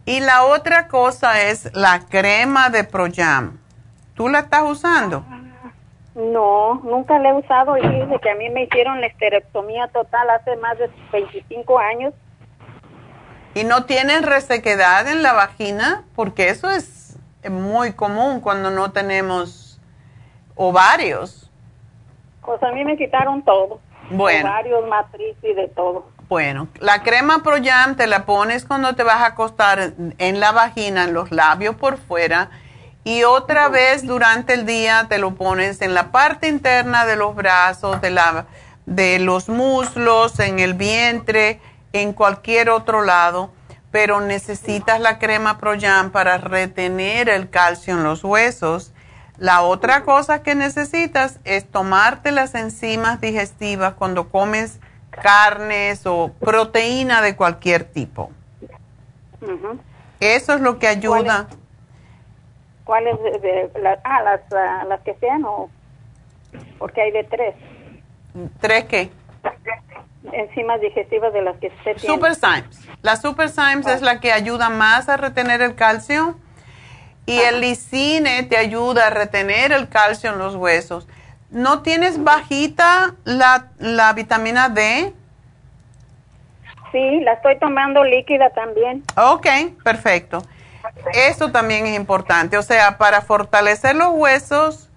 [0.06, 3.60] Y la otra cosa es la crema de Projam.
[4.14, 5.26] ¿Tú la estás usando?
[6.14, 10.30] No, nunca la he usado y dice que a mí me hicieron la esterectomía total
[10.30, 12.14] hace más de 25 años.
[13.56, 16.03] ¿Y no tienes resequedad en la vagina?
[16.15, 17.18] Porque eso es
[17.49, 19.81] muy común cuando no tenemos
[20.53, 21.49] ovarios.
[22.45, 23.80] Pues a mí me quitaron todo.
[24.14, 24.49] Bueno.
[24.49, 26.06] Ovarios, matriz y de todo.
[26.30, 27.57] Bueno, la crema Pro
[27.98, 31.98] te la pones cuando te vas a acostar en la vagina, en los labios por
[31.98, 32.49] fuera,
[33.03, 37.35] y otra vez durante el día te lo pones en la parte interna de los
[37.35, 38.45] brazos, de, la,
[38.85, 41.60] de los muslos, en el vientre,
[41.91, 43.52] en cualquier otro lado,
[43.91, 45.73] pero necesitas la crema Pro
[46.11, 48.93] para retener el calcio en los huesos.
[49.38, 54.80] La otra cosa que necesitas es tomarte las enzimas digestivas cuando comes
[55.10, 58.31] carnes o proteína de cualquier tipo.
[60.19, 61.47] Eso es lo que ayuda.
[62.85, 63.18] ¿Cuáles?
[63.22, 63.72] De,
[64.03, 65.69] ah, las, ah, las que sean o...
[66.77, 67.55] Porque hay de tres.
[68.60, 69.11] ¿Tres qué?
[70.31, 71.99] Enzimas digestivas de las que se.
[71.99, 72.88] Super Symes.
[73.01, 76.38] La Super Symes es la que ayuda más a retener el calcio
[77.25, 81.07] y el lisine te ayuda a retener el calcio en los huesos.
[81.49, 85.13] ¿No tienes bajita la, la vitamina D?
[86.91, 89.03] Sí, la estoy tomando líquida también.
[89.15, 89.47] Ok,
[89.83, 90.43] perfecto.
[91.13, 92.57] Eso también es importante.
[92.57, 94.89] O sea, para fortalecer los huesos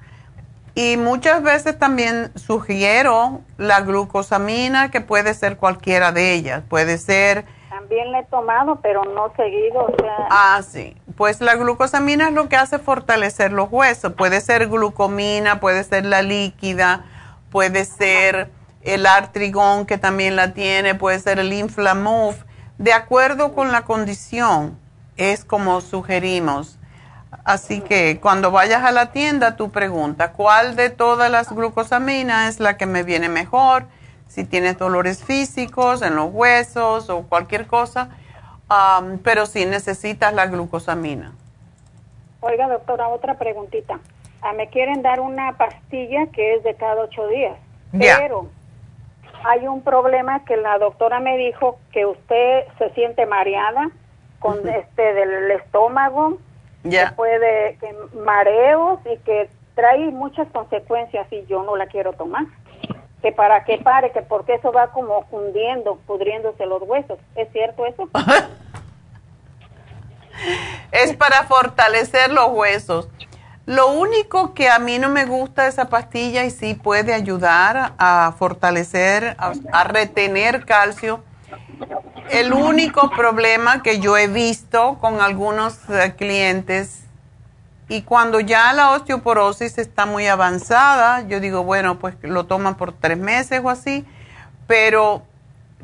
[0.75, 6.63] y muchas veces también sugiero la glucosamina, que puede ser cualquiera de ellas.
[6.69, 7.45] Puede ser...
[7.79, 9.81] También la he tomado, pero no seguido.
[9.81, 10.29] O sea...
[10.31, 10.97] Ah, sí.
[11.15, 14.15] Pues la glucosamina es lo que hace fortalecer los huesos.
[14.15, 17.05] Puede ser glucomina, puede ser la líquida,
[17.51, 18.51] puede ser
[18.81, 22.45] el artrigón que también la tiene, puede ser el inflamuf,
[22.79, 24.79] de acuerdo con la condición,
[25.19, 26.79] es como sugerimos.
[27.45, 32.61] Así que cuando vayas a la tienda, tú pregunta, ¿cuál de todas las glucosaminas es
[32.61, 33.87] la que me viene mejor?
[34.29, 38.11] Si tienes dolores físicos en los huesos o cualquier cosa,
[39.23, 41.33] pero si necesitas la glucosamina.
[42.41, 43.99] Oiga, doctora, otra preguntita.
[44.43, 47.57] Ah, me quieren dar una pastilla que es de cada ocho días,
[47.91, 48.49] pero
[49.45, 53.91] hay un problema que la doctora me dijo que usted se siente mareada
[54.39, 56.39] con este del estómago,
[56.85, 62.45] ya puede que mareos y que trae muchas consecuencias y yo no la quiero tomar.
[63.27, 67.19] Que para que pare, que porque eso va como fundiendo, pudriéndose los huesos.
[67.35, 68.09] ¿Es cierto eso?
[70.93, 73.09] es para fortalecer los huesos.
[73.65, 77.95] Lo único que a mí no me gusta de esa pastilla y sí puede ayudar
[77.99, 79.37] a fortalecer,
[79.73, 81.25] a, retener calcio.
[82.31, 87.06] El único problema que yo he visto con algunos eh, clientes
[87.89, 92.93] y cuando ya la osteoporosis está muy avanzada, yo digo, bueno, pues lo toman por
[92.93, 94.05] tres meses o así,
[94.67, 95.23] pero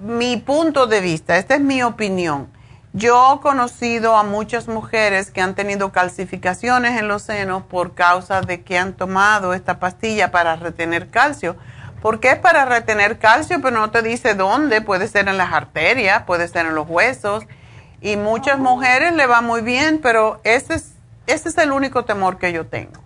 [0.00, 2.48] mi punto de vista, esta es mi opinión,
[2.94, 8.42] yo he conocido a muchas mujeres que han tenido calcificaciones en los senos por causa
[8.42, 11.56] de que han tomado esta pastilla para retener calcio.
[12.02, 13.62] ¿Por qué es para retener calcio?
[13.62, 14.82] Pero no te dice dónde.
[14.82, 17.44] Puede ser en las arterias, puede ser en los huesos.
[18.02, 20.91] Y muchas mujeres le va muy bien, pero ese es,
[21.26, 23.00] ese es el único temor que yo tengo.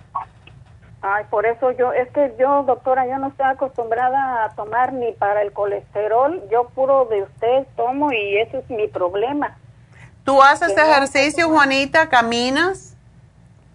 [1.02, 5.12] Ay, por eso yo, es que yo, doctora, yo no estoy acostumbrada a tomar ni
[5.12, 6.43] para el colesterol.
[6.51, 9.56] Yo puro de usted tomo y ese es mi problema
[10.26, 12.09] ¿Tú haces ejercicio, Juanita?
[12.09, 12.97] ¿Caminas?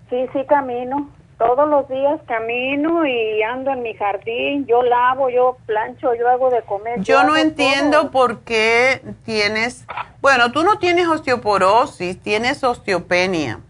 [0.09, 1.09] Sí, sí, camino.
[1.37, 4.65] Todos los días camino y ando en mi jardín.
[4.65, 6.99] Yo lavo, yo plancho, yo hago de comer.
[7.01, 9.85] Yo, no entiendo por qué tienes...
[10.19, 13.61] Bueno, tú no tienes osteoporosis, tienes osteopenia.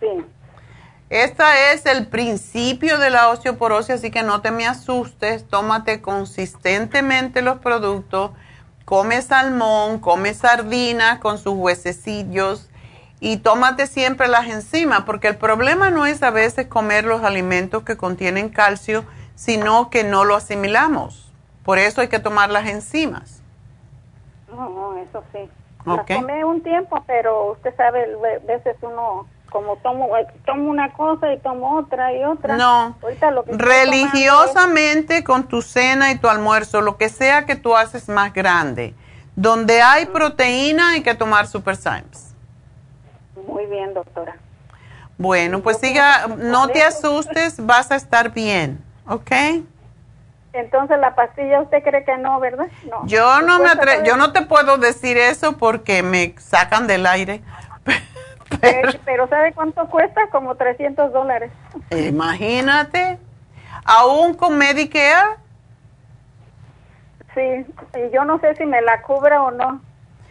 [0.00, 0.24] Sí.
[1.10, 5.46] Este es el principio de la osteoporosis, así que no te me asustes.
[5.48, 8.30] Tómate consistentemente los productos
[8.84, 12.68] come salmón, come sardina con sus huesecillos
[13.20, 17.82] y tómate siempre las enzimas, porque el problema no es a veces comer los alimentos
[17.82, 19.04] que contienen calcio,
[19.34, 21.30] sino que no lo asimilamos.
[21.64, 23.42] Por eso hay que tomar las enzimas.
[24.48, 25.48] No, no, eso sí.
[25.86, 26.18] Okay.
[26.18, 31.32] tomé un tiempo, pero usted sabe, a veces uno como tomo, eh, tomo una cosa
[31.32, 32.56] y tomo otra y otra.
[32.56, 32.96] No,
[33.46, 38.94] religiosamente con tu cena y tu almuerzo, lo que sea que tú haces más grande.
[39.36, 42.34] Donde hay proteína hay que tomar Super Symes.
[43.46, 44.36] Muy bien, doctora.
[45.18, 49.30] Bueno, pues siga, no te asustes, vas a estar bien, ¿ok?
[50.52, 52.66] Entonces la pastilla usted cree que no, ¿verdad?
[52.90, 53.06] No.
[53.06, 53.68] Yo no me
[54.04, 57.42] yo no te puedo decir eso porque me sacan del aire.
[59.04, 60.28] Pero, ¿sabe cuánto cuesta?
[60.30, 61.50] Como 300 dólares.
[61.90, 63.18] Imagínate.
[63.84, 65.36] ¿Aún con Medicare?
[67.34, 67.66] Sí,
[67.96, 69.80] y yo no sé si me la cubra o no.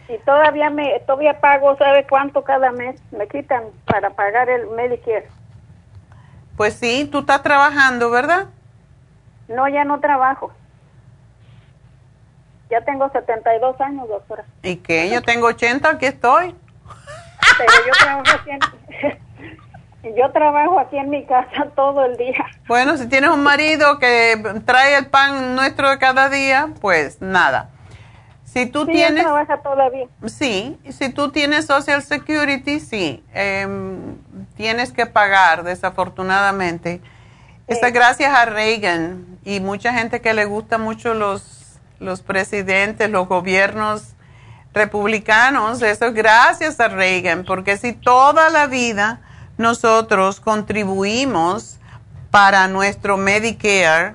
[0.08, 5.28] Y todavía me todavía pago, ¿sabe cuánto cada mes me quitan para pagar el Medicare?
[6.56, 8.48] Pues sí, tú estás trabajando, ¿verdad?
[9.48, 10.52] No, ya no trabajo.
[12.70, 14.44] Ya tengo 72 años, doctora.
[14.62, 15.10] ¿Y qué?
[15.10, 16.54] Yo tengo 80, aquí estoy
[17.58, 22.44] pero yo trabajo aquí en, yo trabajo aquí en mi casa todo el día.
[22.68, 27.70] Bueno, si tienes un marido que trae el pan nuestro de cada día, pues nada.
[28.44, 29.22] Si tú sí, tienes...
[29.22, 30.06] trabaja todavía.
[30.26, 34.16] Sí, si tú tienes Social Security, sí, em,
[34.56, 37.00] tienes que pagar, desafortunadamente.
[37.68, 43.28] Está gracias a Reagan y mucha gente que le gusta mucho los, los presidentes, los
[43.28, 44.16] gobiernos
[44.72, 49.20] republicanos, eso es gracias a Reagan, porque si toda la vida
[49.58, 51.78] nosotros contribuimos
[52.30, 54.14] para nuestro Medicare,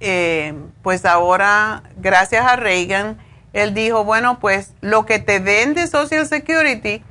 [0.00, 3.18] eh, pues ahora, gracias a Reagan,
[3.52, 7.02] él dijo, bueno, pues lo que te den de Social Security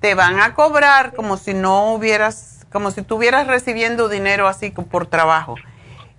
[0.00, 5.06] te van a cobrar como si no hubieras, como si estuvieras recibiendo dinero así por
[5.06, 5.56] trabajo.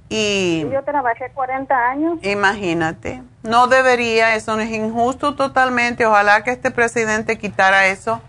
[0.10, 2.20] Y yo trabajé 40 años.
[2.24, 6.08] Imagínate, no debería, eso es injusto totalmente.
[6.08, 8.20] Ojalá que este presidente quitara eso,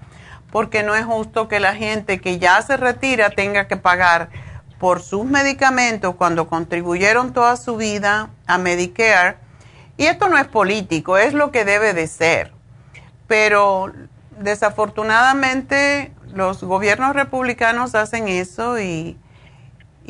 [0.52, 4.28] porque no es justo que la gente que ya se retira tenga que pagar
[4.78, 9.38] por sus medicamentos cuando contribuyeron toda su vida a Medicare.
[9.96, 12.52] Y esto no es político, es lo que debe de ser.
[13.26, 13.92] Pero
[14.38, 19.18] desafortunadamente los gobiernos republicanos hacen eso y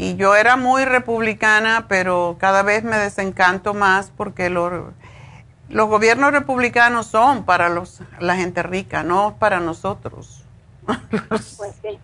[0.00, 4.72] y yo era muy republicana, pero cada vez me desencanto más porque los,
[5.68, 10.46] los gobiernos republicanos son para los, la gente rica, no para nosotros.
[11.28, 11.98] Pues sí,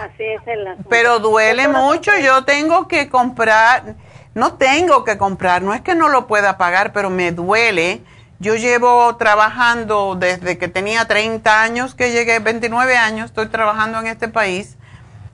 [0.00, 3.94] así es el Pero duele mucho, yo tengo que comprar,
[4.32, 8.00] no tengo que comprar, no es que no lo pueda pagar, pero me duele.
[8.38, 14.06] Yo llevo trabajando desde que tenía 30 años, que llegué, 29 años, estoy trabajando en
[14.06, 14.78] este país.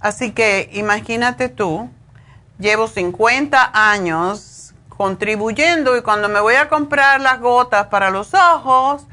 [0.00, 1.88] Así que imagínate tú,
[2.60, 9.06] llevo 50 años contribuyendo y cuando me voy a comprar las gotas para los ojos,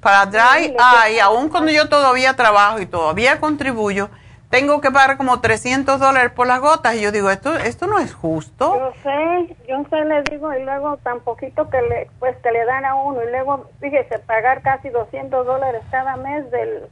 [0.00, 0.74] para dry
[1.06, 4.08] eye, aún cuando yo todavía trabajo y todavía contribuyo,
[4.48, 7.98] tengo que pagar como 300 dólares por las gotas y yo digo, esto esto no
[7.98, 8.76] es justo.
[8.76, 12.64] Yo sé, yo sé, le digo, y luego tan poquito que le, pues que le
[12.64, 16.84] dan a uno y luego, fíjese, pagar casi 200 dólares cada mes del,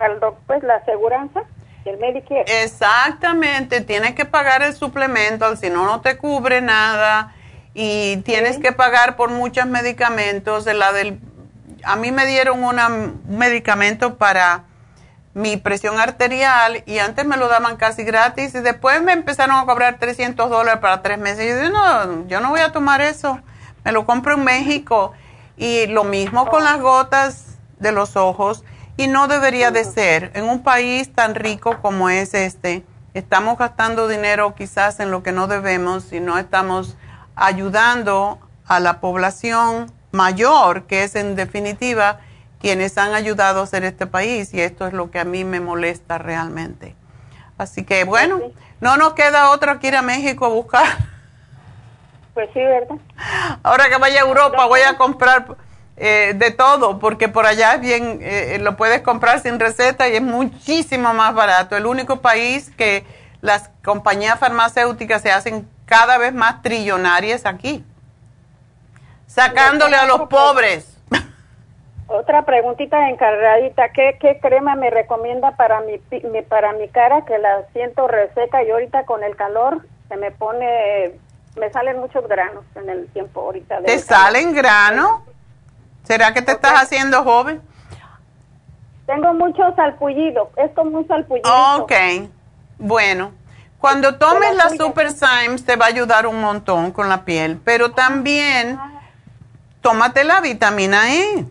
[0.00, 1.44] al, pues la aseguranza.
[2.46, 7.34] Exactamente, tienes que pagar el suplemento, si no, no te cubre nada
[7.74, 10.64] y tienes que pagar por muchos medicamentos.
[10.64, 11.20] De la del,
[11.82, 14.64] a mí me dieron un medicamento para
[15.34, 19.66] mi presión arterial y antes me lo daban casi gratis y después me empezaron a
[19.66, 21.44] cobrar 300 dólares para tres meses.
[21.44, 23.40] Y yo dije, no, yo no voy a tomar eso,
[23.84, 25.12] me lo compro en México.
[25.56, 28.64] Y lo mismo con las gotas de los ojos
[28.96, 30.30] y no debería de ser.
[30.34, 32.84] En un país tan rico como es este,
[33.14, 36.96] estamos gastando dinero quizás en lo que no debemos y no estamos
[37.34, 42.20] ayudando a la población mayor, que es en definitiva
[42.60, 45.60] quienes han ayudado a hacer este país y esto es lo que a mí me
[45.60, 46.94] molesta realmente.
[47.58, 48.40] Así que bueno,
[48.80, 50.86] no nos queda otra que ir a México a buscar.
[52.32, 52.96] Pues sí, ¿verdad?
[53.62, 55.56] Ahora que vaya a Europa voy a comprar
[55.96, 60.16] eh, de todo, porque por allá es bien, eh, lo puedes comprar sin receta y
[60.16, 61.76] es muchísimo más barato.
[61.76, 63.04] El único país que
[63.40, 67.84] las compañías farmacéuticas se hacen cada vez más trillonarias aquí,
[69.26, 70.90] sacándole a los pobres.
[72.06, 75.98] Otra preguntita encargadita, ¿qué, ¿qué crema me recomienda para mi,
[76.42, 81.12] para mi cara que la siento reseca y ahorita con el calor se me pone,
[81.56, 83.82] me salen muchos granos en el tiempo ahorita.
[83.82, 85.22] ¿Te salen granos?
[86.04, 87.60] ¿Será que te estás haciendo joven?
[89.06, 91.76] Tengo mucho salpullido, es como un salpullido.
[91.76, 91.92] Ok,
[92.78, 93.32] bueno.
[93.78, 97.90] Cuando tomes la Super Symes te va a ayudar un montón con la piel, pero
[97.90, 98.78] también
[99.82, 101.44] tómate la vitamina E.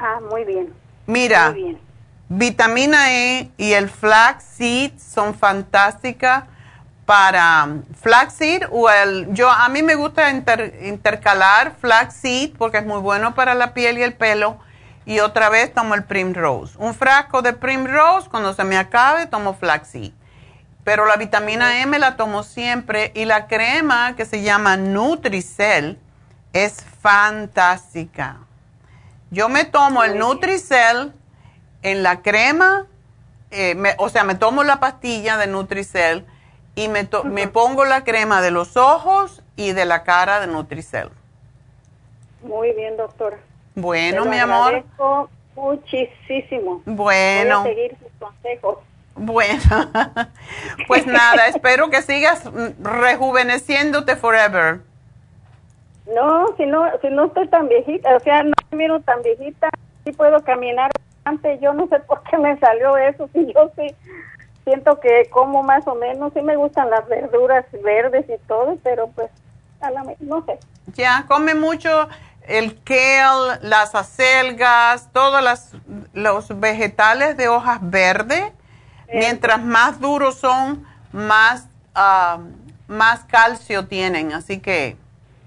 [0.00, 0.74] Ah, muy bien.
[1.06, 1.54] Mira,
[2.28, 6.44] vitamina E y el flaxseed son fantásticas
[7.08, 7.68] para
[8.02, 13.54] flaxseed o el yo a mí me gusta intercalar flaxseed porque es muy bueno para
[13.54, 14.58] la piel y el pelo
[15.06, 16.76] y otra vez tomo el primrose.
[16.76, 20.12] Un frasco de primrose cuando se me acabe tomo flaxseed.
[20.84, 25.98] Pero la vitamina M la tomo siempre y la crema que se llama Nutricel
[26.52, 28.36] es fantástica.
[29.30, 31.14] Yo me tomo el Nutricel
[31.80, 32.84] en la crema,
[33.50, 36.26] eh, o sea, me tomo la pastilla de Nutricel
[36.78, 41.10] y me, me pongo la crema de los ojos y de la cara de Nutricel.
[42.42, 43.38] Muy bien, doctora.
[43.74, 44.84] Bueno, mi amor.
[45.56, 46.82] muchísimo.
[46.86, 47.62] Bueno.
[47.62, 48.78] Voy a seguir sus consejos.
[49.16, 49.58] Bueno,
[50.86, 52.44] pues nada, espero que sigas
[52.80, 54.80] rejuveneciéndote forever.
[56.14, 59.68] No, si no, si no estoy tan viejita, o sea, no me miro tan viejita,
[60.04, 60.90] sí puedo caminar
[61.24, 63.94] antes, yo no sé por qué me salió eso, si yo sí
[64.68, 69.08] siento que como más o menos, sí me gustan las verduras verdes y todo, pero
[69.08, 69.30] pues
[69.80, 70.58] a la, no sé.
[70.94, 72.08] Ya, come mucho
[72.46, 75.72] el kale, las acelgas, todos las,
[76.12, 78.52] los vegetales de hojas verdes.
[79.10, 82.40] Mientras más duros son, más, ah,
[82.88, 84.34] más calcio tienen.
[84.34, 84.98] Así que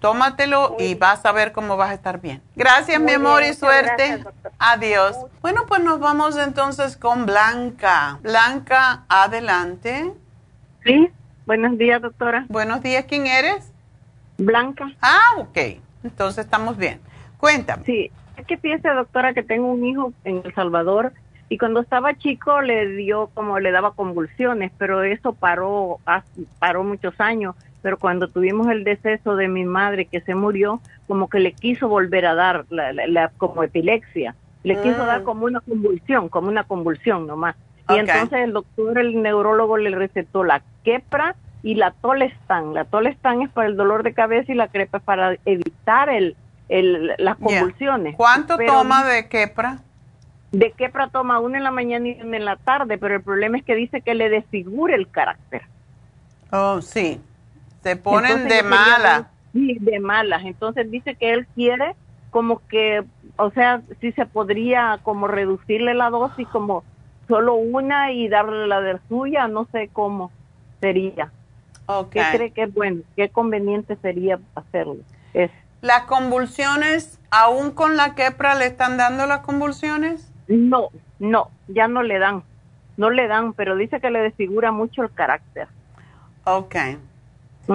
[0.01, 2.41] tómatelo y vas a ver cómo vas a estar bien.
[2.55, 4.25] Gracias, mi amor, y suerte.
[4.57, 5.15] Adiós.
[5.41, 8.19] Bueno, pues nos vamos entonces con Blanca.
[8.23, 10.11] Blanca, adelante.
[10.83, 11.09] Sí,
[11.45, 12.45] buenos días, doctora.
[12.49, 13.71] Buenos días, ¿quién eres?
[14.39, 14.91] Blanca.
[15.01, 15.57] Ah, ok.
[16.03, 16.99] Entonces estamos bien.
[17.37, 17.83] Cuéntame.
[17.85, 21.13] Sí, es que fíjese, doctora, que tengo un hijo en El Salvador
[21.47, 25.99] y cuando estaba chico le dio como le daba convulsiones, pero eso paró,
[26.57, 27.55] paró muchos años.
[27.81, 31.87] Pero cuando tuvimos el deceso de mi madre que se murió, como que le quiso
[31.87, 34.35] volver a dar la, como epilepsia.
[34.63, 35.23] Le quiso dar mm.
[35.23, 37.55] como una convulsión, como una convulsión nomás.
[37.89, 42.73] Y entonces el doctor, el neurólogo, le recetó la quepra y la tolestan.
[42.73, 46.35] La tolestan es para el dolor de cabeza y la crepa es para evitar el,
[46.69, 48.15] el las convulsiones.
[48.15, 49.79] ¿Cuánto toma de quepra?
[50.51, 53.57] de quepra toma una en la mañana y una en la tarde, pero el problema
[53.57, 55.63] es que dice que le desfigura el carácter.
[56.51, 57.21] Oh, sí.
[57.83, 59.25] Se ponen de malas.
[59.53, 60.43] Sí, de malas.
[60.45, 61.95] Entonces dice que él quiere
[62.29, 63.03] como que,
[63.37, 66.83] o sea, si se podría como reducirle la dosis como
[67.27, 70.31] solo una y darle la de suya, no sé cómo
[70.79, 71.31] sería.
[71.85, 72.21] Okay.
[72.21, 73.01] ¿Qué cree que es bueno?
[73.15, 74.97] ¿Qué conveniente sería hacerlo?
[75.33, 75.51] Es.
[75.81, 80.31] ¿Las convulsiones, aún con la quepra, le están dando las convulsiones?
[80.47, 80.89] No,
[81.19, 82.43] no, ya no le dan,
[82.97, 85.67] no le dan, pero dice que le desfigura mucho el carácter.
[86.43, 86.75] Ok.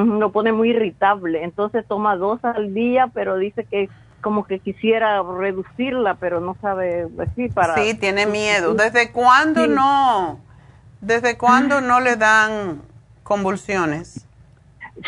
[0.05, 3.89] Lo pone muy irritable, entonces toma dos al día, pero dice que
[4.20, 7.74] como que quisiera reducirla, pero no sabe decir para...
[7.77, 8.74] Sí, tiene miedo.
[8.74, 10.40] ¿Desde cuándo no?
[11.01, 12.82] ¿Desde cuándo no le dan
[13.23, 14.27] convulsiones?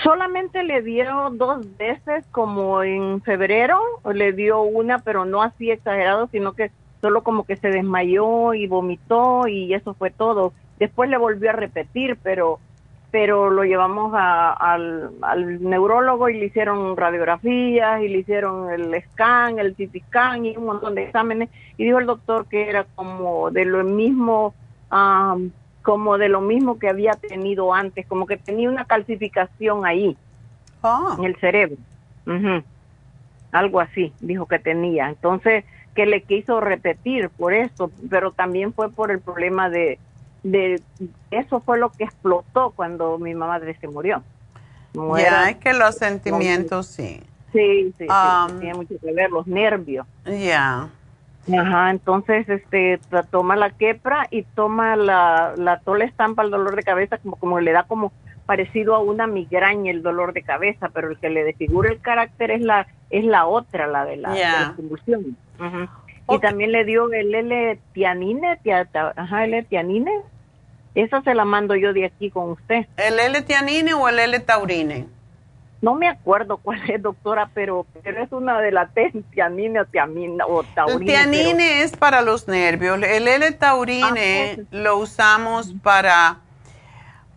[0.03, 3.81] Solamente le dio dos veces, como en febrero,
[4.13, 6.71] le dio una, pero no así exagerado, sino que
[7.01, 10.53] solo como que se desmayó y vomitó y eso fue todo.
[10.79, 12.61] Después le volvió a repetir, pero
[13.11, 15.11] pero lo llevamos al,
[15.61, 20.67] neurólogo y le hicieron radiografías y le hicieron el scan, el CT scan y un
[20.67, 21.49] montón de exámenes
[21.79, 24.55] y dijo el doctor que era como de lo mismo
[25.83, 30.17] como de lo mismo que había tenido antes, como que tenía una calcificación ahí
[30.83, 31.17] ah.
[31.19, 31.77] en el cerebro.
[33.53, 35.09] Algo así, dijo que tenía.
[35.09, 35.65] Entonces,
[35.95, 39.99] que le quiso repetir por eso, pero también fue por el problema de,
[40.43, 40.81] de
[41.31, 44.23] eso fue lo que explotó cuando mi madre se murió.
[45.17, 47.23] ya, es que los sentimientos, sí.
[47.53, 50.07] Sí, sí, um, tiene mucho que ver, los nervios.
[50.27, 50.89] Ya.
[51.51, 53.01] Ajá, entonces este
[53.31, 57.61] toma la quepra y toma la, la tola estampa el dolor de cabeza como, como
[57.61, 58.13] le da como
[58.45, 62.51] parecido a una migraña el dolor de cabeza, pero el que le desfigura el carácter
[62.51, 65.37] es la es la otra, la de la, de la convulsión.
[66.29, 68.59] Y también le dio el L-tianine,
[69.17, 70.13] ajá, L-tianine.
[70.95, 72.87] Esa se la mando yo de aquí con usted.
[72.97, 75.07] ¿El L-tianine o el L-taurine?
[75.81, 78.91] No me acuerdo cuál es, doctora, pero, pero es una de las
[79.33, 80.99] tianine o, tiamina, o taurine.
[80.99, 83.01] El tianine es para los nervios.
[83.03, 86.39] El L-taurine ah, lo usamos para...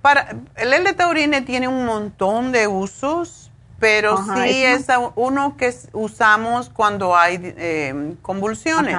[0.02, 3.41] para el L-taurine tiene un montón de usos
[3.82, 8.96] pero sí es uno que usamos cuando hay eh, convulsiones.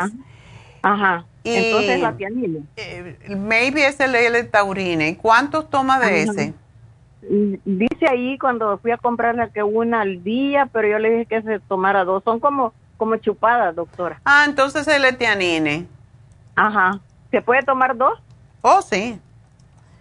[0.83, 1.25] Ajá.
[1.45, 2.65] Entonces la tianine.
[2.77, 5.17] Eh, maybe es el L-taurine.
[5.17, 6.55] ¿Cuántos toma de ese?
[7.23, 11.43] Dice ahí cuando fui a comprarle que una al día, pero yo le dije que
[11.43, 12.25] se tomara dos.
[12.25, 14.21] Son como como chupadas, doctora.
[14.25, 15.87] Ah, entonces el L-tianine.
[16.55, 17.01] Ajá.
[17.31, 18.21] ¿Se puede tomar dos?
[18.61, 19.19] Oh, sí.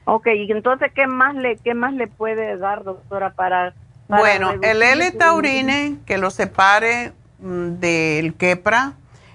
[0.06, 3.74] Ok, y entonces, ¿qué más le, qué más le puede dar, doctora, para
[4.18, 8.94] bueno, el L-taurine, que lo separe mm, del quepra.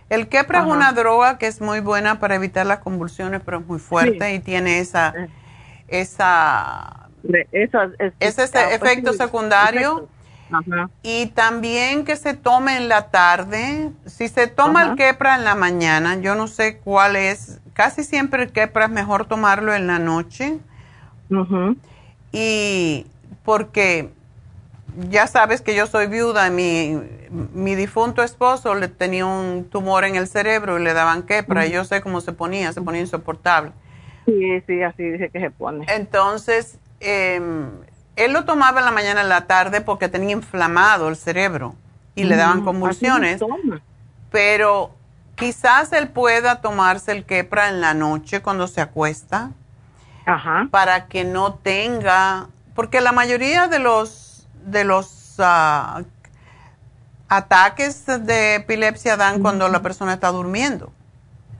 [0.08, 3.66] El quepra es una droga que es muy buena para evitar las convulsiones, pero es
[3.66, 5.28] muy fuerte y tiene esa, eh.
[5.88, 7.08] esa,
[8.20, 8.44] ese
[8.74, 10.08] efecto secundario.
[11.02, 13.90] Y también que se tome en la tarde.
[14.04, 17.60] Si se toma el quepra en la mañana, yo no sé cuál es.
[17.72, 20.60] Casi siempre el quepra es mejor tomarlo en la noche.
[22.30, 23.06] Y
[23.44, 24.12] porque
[25.10, 26.98] ya sabes que yo soy viuda, mi,
[27.30, 31.72] mi difunto esposo le tenía un tumor en el cerebro y le daban quepra, y
[31.72, 33.72] yo sé cómo se ponía, se ponía insoportable.
[34.24, 35.86] Sí, sí, así dice que se pone.
[35.88, 37.70] Entonces, em,
[38.16, 41.74] él lo tomaba en la mañana y en la tarde porque tenía inflamado el cerebro
[42.14, 43.40] y le daban convulsiones.
[44.30, 44.94] Pero
[45.36, 49.50] quizás él pueda tomarse el quepra en la noche cuando se acuesta.
[50.72, 54.25] Para que no tenga, porque la mayoría de los
[54.66, 56.02] de los ah,
[57.28, 60.92] ataques de epilepsia dan cuando la persona está durmiendo.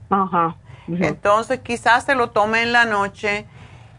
[0.09, 0.55] Ajá.
[0.87, 3.45] Entonces quizás se lo tome en la noche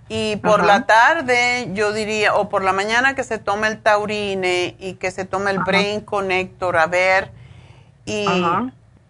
[0.09, 4.75] Y por la tarde, yo diría, o por la mañana que se tome el taurine
[4.79, 7.31] y que se tome el Brain Connector, a ver,
[8.07, 8.27] y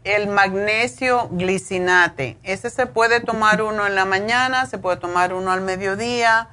[0.02, 2.36] el magnesio glicinate.
[2.42, 6.48] Ese se puede tomar uno en la mañana, se puede tomar uno al mediodía,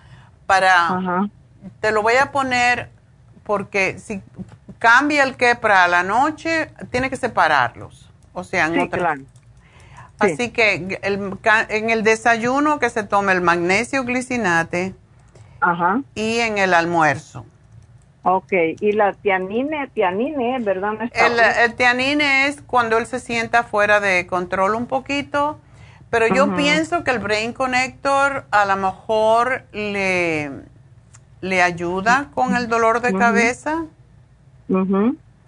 [0.45, 1.27] para...
[1.80, 2.91] Te lo voy a poner
[3.45, 4.22] porque si
[4.80, 8.09] cambia el quepra a la noche, tiene que separarlos.
[8.34, 9.15] O sea, en otra...
[10.17, 14.95] Así que en el desayuno que se tome el magnesio glicinate
[15.59, 16.01] Ajá.
[16.15, 17.45] y en el almuerzo.
[18.23, 20.93] Ok, y la tianine, tianine, ¿verdad?
[21.13, 25.59] el, el, tianine es cuando él se sienta fuera de control un poquito,
[26.09, 30.49] pero yo pienso que el Brain Connector a lo mejor le,
[31.45, 33.85] le ayuda con el dolor de cabeza.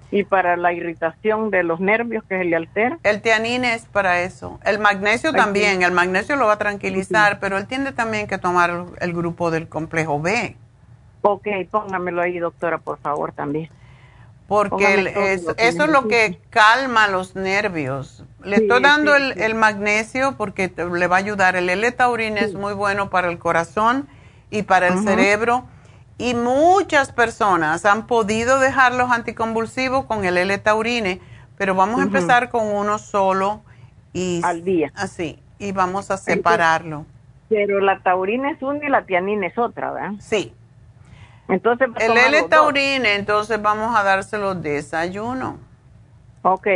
[0.10, 3.00] Y para la irritación de los nervios que se le altera.
[3.04, 4.60] El tianine es para eso.
[4.64, 8.86] El magnesio también, el magnesio lo va a tranquilizar, pero él tiene también que tomar
[9.02, 10.56] el grupo del complejo B.
[11.24, 13.70] Ok, póngamelo ahí, doctora, por favor, también.
[14.48, 18.24] Porque eso, es lo que calma los nervios.
[18.44, 21.58] Le estoy dando el, magnesio porque le va a ayudar.
[21.58, 24.08] El L-taurine es muy bueno para el corazón
[24.50, 25.66] y para el cerebro.
[26.18, 31.22] Y muchas personas han podido dejar los anticonvulsivos con el L-taurine,
[31.58, 33.62] pero vamos a empezar con uno solo
[34.14, 34.92] y al día.
[34.96, 37.06] Así, y vamos a separarlo.
[37.50, 40.12] pero la taurina es una y la tianina es otra, ¿verdad?
[40.20, 40.54] Sí.
[41.48, 45.60] Entonces, el L-taurine, entonces vamos a dárselo desayuno.
[46.42, 46.68] Ok.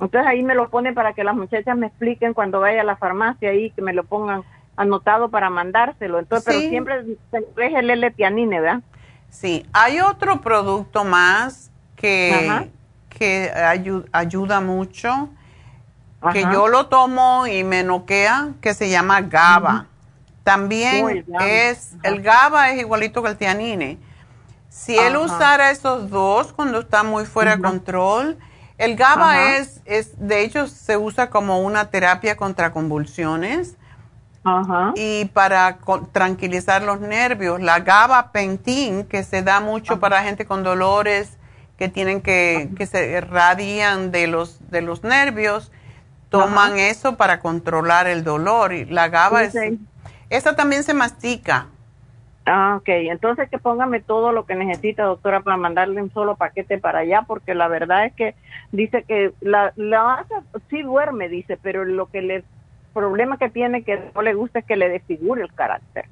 [0.00, 2.96] Entonces ahí me lo pone para que las muchachas me expliquen cuando vaya a la
[2.96, 4.42] farmacia ahí, que me lo pongan
[4.76, 6.18] anotado para mandárselo.
[6.18, 8.80] Entonces, pero siempre es el L-tianine, ¿verdad?
[9.30, 9.66] Sí.
[9.72, 12.70] Hay otro producto más que,
[13.08, 13.50] que
[14.12, 15.28] ayuda mucho,
[16.32, 19.86] que yo lo tomo y me noquea, que se llama GABA.
[20.42, 23.98] También es, el GABA es igualito que el tianine.
[24.68, 28.38] Si él usara esos dos cuando está muy fuera de control,
[28.76, 33.76] el GABA es, es, de hecho, se usa como una terapia contra convulsiones
[34.94, 35.78] y para
[36.12, 37.60] tranquilizar los nervios.
[37.60, 41.38] La GABA pentin, que se da mucho para gente con dolores
[41.78, 45.72] que tienen que, que se radian de los, de los nervios,
[46.28, 48.72] toman eso para controlar el dolor.
[48.72, 49.56] Y la GABA es
[50.30, 51.68] esa también se mastica.
[52.46, 52.88] Ah, ok.
[52.88, 57.22] Entonces que póngame todo lo que necesita, doctora, para mandarle un solo paquete para allá,
[57.26, 58.34] porque la verdad es que
[58.72, 60.26] dice que la, la
[60.68, 62.44] sí duerme, dice, pero lo que le
[62.94, 66.06] problema que tiene que no le gusta es que le desfigure el carácter.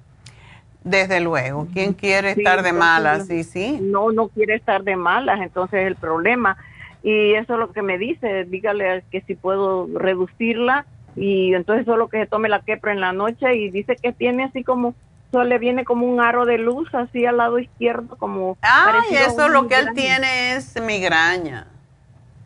[0.85, 1.69] Desde luego.
[1.73, 3.29] ¿Quién quiere estar de malas?
[3.29, 3.79] Sí, sí.
[3.81, 6.57] No, no quiere estar de malas, entonces el problema.
[7.03, 10.87] Y eso es lo que me dice, dígale que si puedo reducirla
[11.17, 14.45] y entonces solo que se tome la quepra en la noche y dice que tiene
[14.45, 14.95] así como
[15.31, 19.49] solo le viene como un aro de luz así al lado izquierdo como ah eso
[19.49, 21.67] lo que él tiene es migraña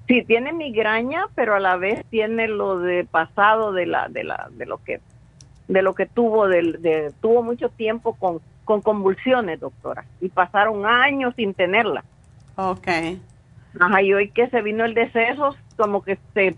[0.06, 4.48] sí tiene migraña pero a la vez tiene lo de pasado de la de la
[4.52, 5.00] de lo que
[5.68, 11.34] de lo que tuvo de, tuvo mucho tiempo con con convulsiones doctora y pasaron años
[11.36, 12.04] sin tenerla.
[12.56, 13.20] Okay
[13.80, 16.56] ajá y hoy que se vino el deceso como que se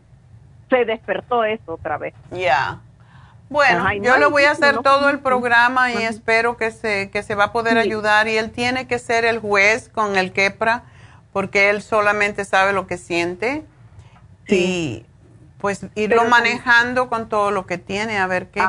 [0.70, 2.12] se despertó eso otra vez.
[2.30, 2.80] Ya.
[3.48, 7.34] Bueno, yo le voy a hacer todo el programa y espero que se, que se
[7.34, 10.82] va a poder ayudar y él tiene que ser el juez con el quepra
[11.38, 13.64] porque él solamente sabe lo que siente
[14.48, 15.06] y
[15.58, 18.60] pues irlo manejando con todo lo que tiene a ver qué.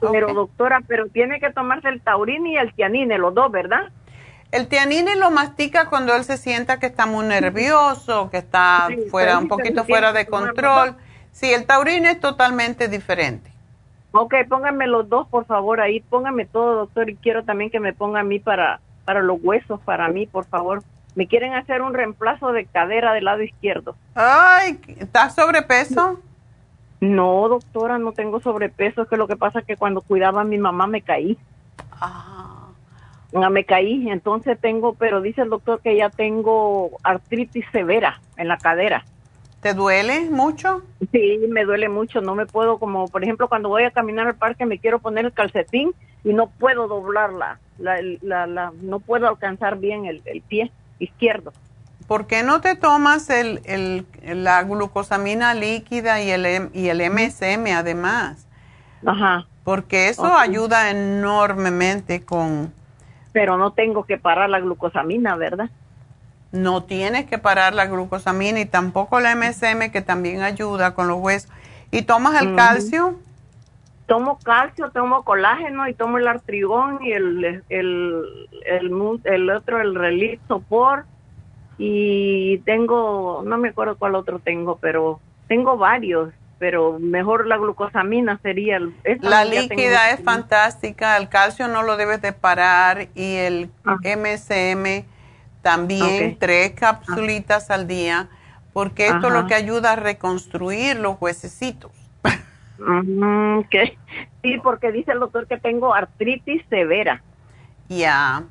[0.00, 3.90] Pero doctora, pero tiene que tomarse el taurine y el tianine, los dos, ¿verdad?
[4.52, 9.36] El tianine lo mastica cuando él se sienta que está muy nervioso, que está fuera,
[9.36, 10.96] un poquito fuera de control
[11.32, 13.52] Sí, el taurino es totalmente diferente.
[14.12, 16.00] Ok, pónganme los dos, por favor, ahí.
[16.00, 19.78] Pónganme todo, doctor, y quiero también que me ponga a mí para, para los huesos,
[19.84, 20.82] para mí, por favor.
[21.18, 23.96] Me quieren hacer un reemplazo de cadera del lado izquierdo.
[24.14, 26.20] Ay, ¿estás sobrepeso?
[27.00, 29.02] No, doctora, no tengo sobrepeso.
[29.02, 31.36] Es que lo que pasa es que cuando cuidaba a mi mamá me caí.
[31.90, 32.68] Ah.
[33.34, 33.50] ah.
[33.50, 38.56] Me caí, entonces tengo, pero dice el doctor que ya tengo artritis severa en la
[38.56, 39.04] cadera.
[39.60, 40.84] ¿Te duele mucho?
[41.10, 42.20] Sí, me duele mucho.
[42.20, 45.24] No me puedo, como por ejemplo, cuando voy a caminar al parque me quiero poner
[45.24, 45.90] el calcetín
[46.22, 47.58] y no puedo doblarla.
[47.78, 51.52] La, la, la, no puedo alcanzar bien el, pie izquierdo.
[52.06, 54.06] ¿Por qué no te tomas el, el,
[54.42, 58.46] la glucosamina líquida y el, y el MSM además?
[59.04, 59.46] Ajá.
[59.62, 62.72] Porque eso ayuda enormemente con...
[63.32, 65.68] Pero no tengo que parar la glucosamina, ¿verdad?
[66.50, 71.18] No tienes que parar la glucosamina y tampoco la MSM que también ayuda con los
[71.18, 71.50] huesos.
[71.90, 73.18] ¿Y tomas el calcio?
[74.08, 79.94] Tomo calcio, tomo colágeno y tomo el artrigón y el, el, el, el otro, el
[79.94, 81.04] relief sopor
[81.76, 88.40] y tengo, no me acuerdo cuál otro tengo, pero tengo varios, pero mejor la glucosamina
[88.42, 88.80] sería.
[89.20, 95.04] La líquida es fantástica, el calcio no lo debes de parar y el MSM ah.
[95.60, 98.30] también, tres capsulitas al día,
[98.72, 101.97] porque esto es lo que ayuda a reconstruir los huesecitos.
[102.78, 103.62] Mm,
[104.42, 107.22] sí, porque dice el doctor que tengo artritis severa.
[107.88, 108.44] Ya.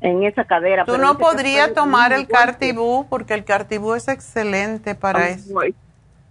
[0.00, 0.84] En esa cadera.
[0.84, 5.60] Tú no podrías tomar el cartibú porque el cartibú es excelente para eso.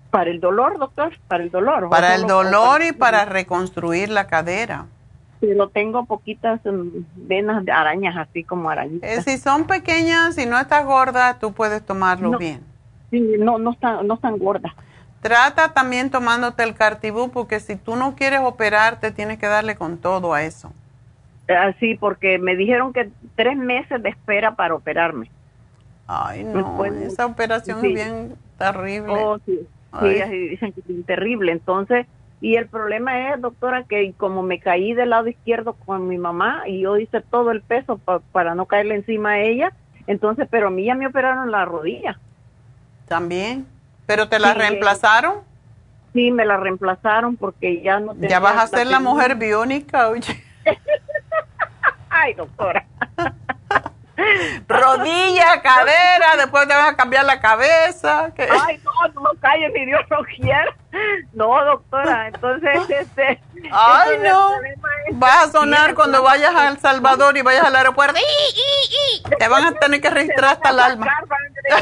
[0.09, 1.89] Para el dolor, doctor, para el dolor.
[1.89, 4.87] Para el dolor y para reconstruir la cadera.
[5.39, 9.09] Pero tengo poquitas mm, venas de arañas, así como arañitas.
[9.09, 12.61] Eh, si son pequeñas y no estás gorda, tú puedes tomarlo bien.
[13.11, 14.73] Sí, no, no están, no están gordas.
[15.21, 19.97] Trata también tomándote el cartibú porque si tú no quieres operarte, tienes que darle con
[19.97, 20.71] todo a eso.
[21.47, 25.29] Así, porque me dijeron que tres meses de espera para operarme.
[26.07, 29.13] Ay, no, esa operación es bien terrible.
[29.13, 29.59] Oh, sí,
[29.99, 31.51] sí dicen que es terrible.
[31.51, 32.07] Entonces,
[32.41, 36.63] y el problema es, doctora, que como me caí del lado izquierdo con mi mamá
[36.67, 37.99] y yo hice todo el peso
[38.31, 39.73] para no caerle encima a ella,
[40.07, 42.17] entonces, pero a mí ya me operaron la rodilla.
[43.07, 43.67] También.
[44.09, 45.35] ¿Pero te la reemplazaron?
[46.13, 50.43] Sí, me la reemplazaron porque ya no Ya vas a ser la mujer biónica, oye.
[52.09, 52.87] Ay, doctora.
[54.67, 58.31] Rodilla, cadera, después te vas a cambiar la cabeza.
[58.37, 60.73] Ay, no, no, calle, mi Dios no quiere.
[61.33, 63.41] No, doctora, entonces, este.
[63.71, 64.51] Ay, no.
[65.13, 68.19] Vas a sonar cuando vayas a El Salvador y vayas al aeropuerto.
[69.37, 71.07] Te van a tener que registrar hasta el alma.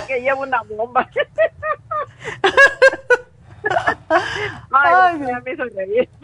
[0.07, 1.09] que lleva una bomba.
[4.71, 6.09] Ay, me reír.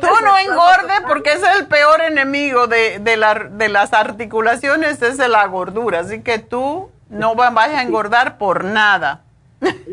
[0.00, 5.18] Tú no engordes porque es el peor enemigo de, de, la, de las articulaciones, es
[5.18, 6.00] la gordura.
[6.00, 9.22] Así que tú no vayas a engordar por nada.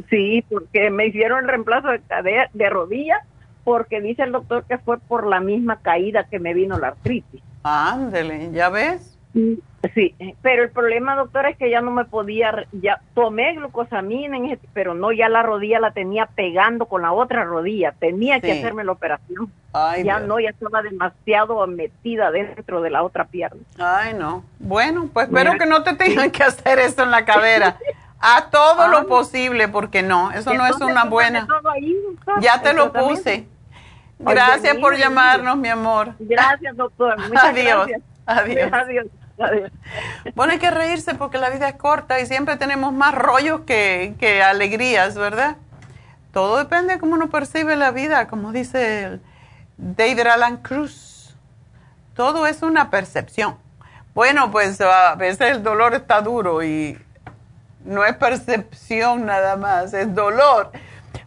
[0.09, 3.21] Sí, porque me hicieron el reemplazo de, de, de rodilla
[3.63, 7.41] porque dice el doctor que fue por la misma caída que me vino la artritis.
[7.63, 9.17] Ándele, ¿ya ves?
[9.33, 14.37] Sí, pero el problema, doctora, es que ya no me podía, ya tomé glucosamina,
[14.73, 18.83] pero no, ya la rodilla la tenía pegando con la otra rodilla, tenía que hacerme
[18.83, 19.51] la operación.
[20.03, 23.61] ya no, ya estaba demasiado metida dentro de la otra pierna.
[23.79, 24.43] Ay, no.
[24.59, 27.77] Bueno, pues espero que no te tengan que hacer eso en la cadera.
[28.19, 31.47] A todo lo posible, porque no, eso no es una buena.
[32.39, 33.47] ya te lo puse.
[34.19, 36.13] Gracias por llamarnos, mi amor.
[36.19, 37.17] Gracias, doctor.
[37.27, 37.89] Muchas Adiós.
[38.27, 38.71] Adiós.
[38.71, 39.07] Adiós.
[40.35, 44.43] Bueno, hay que reírse porque la vida es corta y siempre tenemos más rollos que,
[44.45, 45.57] alegrías, ¿verdad?
[46.31, 49.19] Todo depende de cómo uno percibe la vida, como dice
[49.77, 51.35] David Alan Cruz.
[52.15, 53.57] Todo es una percepción.
[54.13, 56.97] Bueno, pues a veces el dolor está duro y
[57.83, 60.71] no es percepción nada más, es dolor.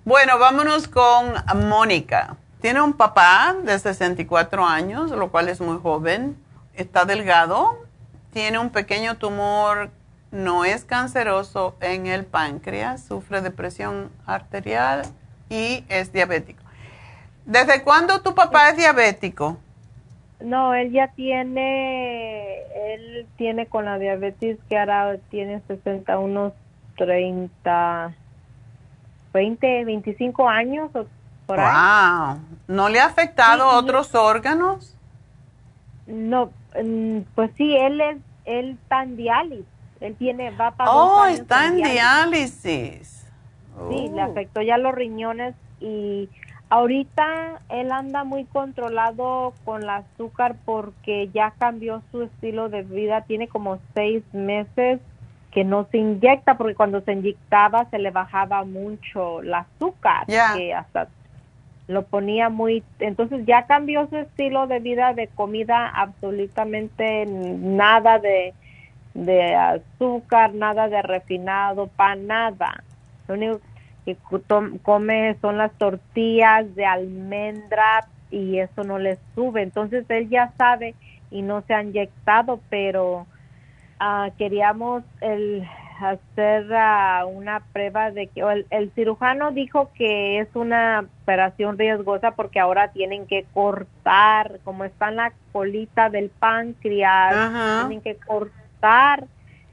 [0.05, 1.35] Bueno, vámonos con
[1.69, 2.37] Mónica.
[2.61, 6.37] Tiene un papá de 64 años, lo cual es muy joven.
[6.75, 7.84] Está delgado,
[8.35, 9.91] tiene un pequeño tumor,
[10.33, 15.03] no es canceroso en el páncreas, sufre de presión arterial
[15.49, 16.63] y es diabético.
[17.47, 19.57] ¿Desde cuándo tu papá es diabético?
[20.41, 22.59] No, él ya tiene,
[22.93, 26.53] él tiene con la diabetes que ahora tiene 60, unos
[26.97, 28.13] 30,
[29.33, 31.07] 20, 25 años o
[31.47, 32.39] por wow.
[32.67, 34.97] ¿No le ha afectado otros órganos?
[36.07, 36.51] No,
[37.35, 39.67] pues sí, él es, él está en diálisis.
[40.01, 43.27] Él tiene, va para Oh, está en diálisis.
[43.91, 44.31] Sí, le oh.
[44.31, 46.29] afectó ya los riñones y
[46.69, 53.23] ahorita él anda muy controlado con el azúcar porque ya cambió su estilo de vida.
[53.23, 55.01] Tiene como seis meses
[55.53, 60.75] que no se inyecta porque cuando se inyectaba se le bajaba mucho el azúcar, que
[60.75, 61.09] hasta
[61.87, 68.55] lo ponía muy, entonces ya cambió su estilo de vida de comida absolutamente nada de,
[69.13, 72.83] de azúcar, nada de refinado, pan, nada.
[73.29, 73.61] Lo único
[74.05, 74.17] que
[74.83, 79.63] come son las tortillas de almendra y eso no le sube.
[79.63, 80.95] Entonces él ya sabe
[81.31, 83.27] y no se ha inyectado, pero
[84.01, 85.67] ah, queríamos el
[86.01, 92.61] hacer uh, una prueba de que el, cirujano dijo que es una operación riesgosa porque
[92.61, 99.25] ahora tienen que cortar, como está en la colita del páncreas, tienen que cortar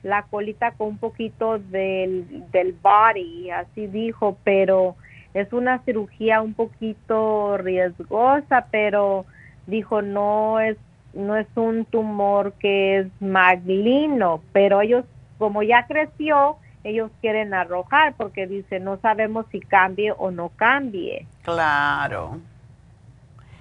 [0.03, 4.95] la colita con un poquito del, del body, así dijo, pero
[5.33, 9.25] es una cirugía un poquito riesgosa, pero
[9.67, 10.77] dijo no es
[11.13, 15.03] no es un tumor que es maligno, pero ellos
[15.41, 21.25] como ya creció, ellos quieren arrojar porque dice no sabemos si cambie o no cambie.
[21.41, 22.39] Claro.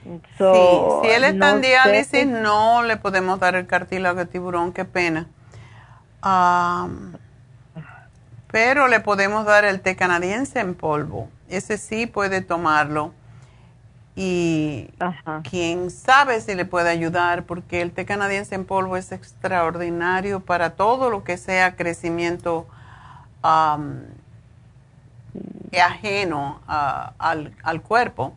[0.05, 5.27] si él está en diálisis, no le podemos dar el cartílago de tiburón, qué pena.
[8.53, 11.31] pero le podemos dar el té canadiense en polvo.
[11.49, 13.15] Ese sí puede tomarlo.
[14.23, 14.91] Y
[15.49, 20.77] quién sabe si le puede ayudar, porque el té canadiense en polvo es extraordinario para
[20.77, 22.67] todo lo que sea crecimiento
[25.73, 28.35] ajeno al, cuerpo.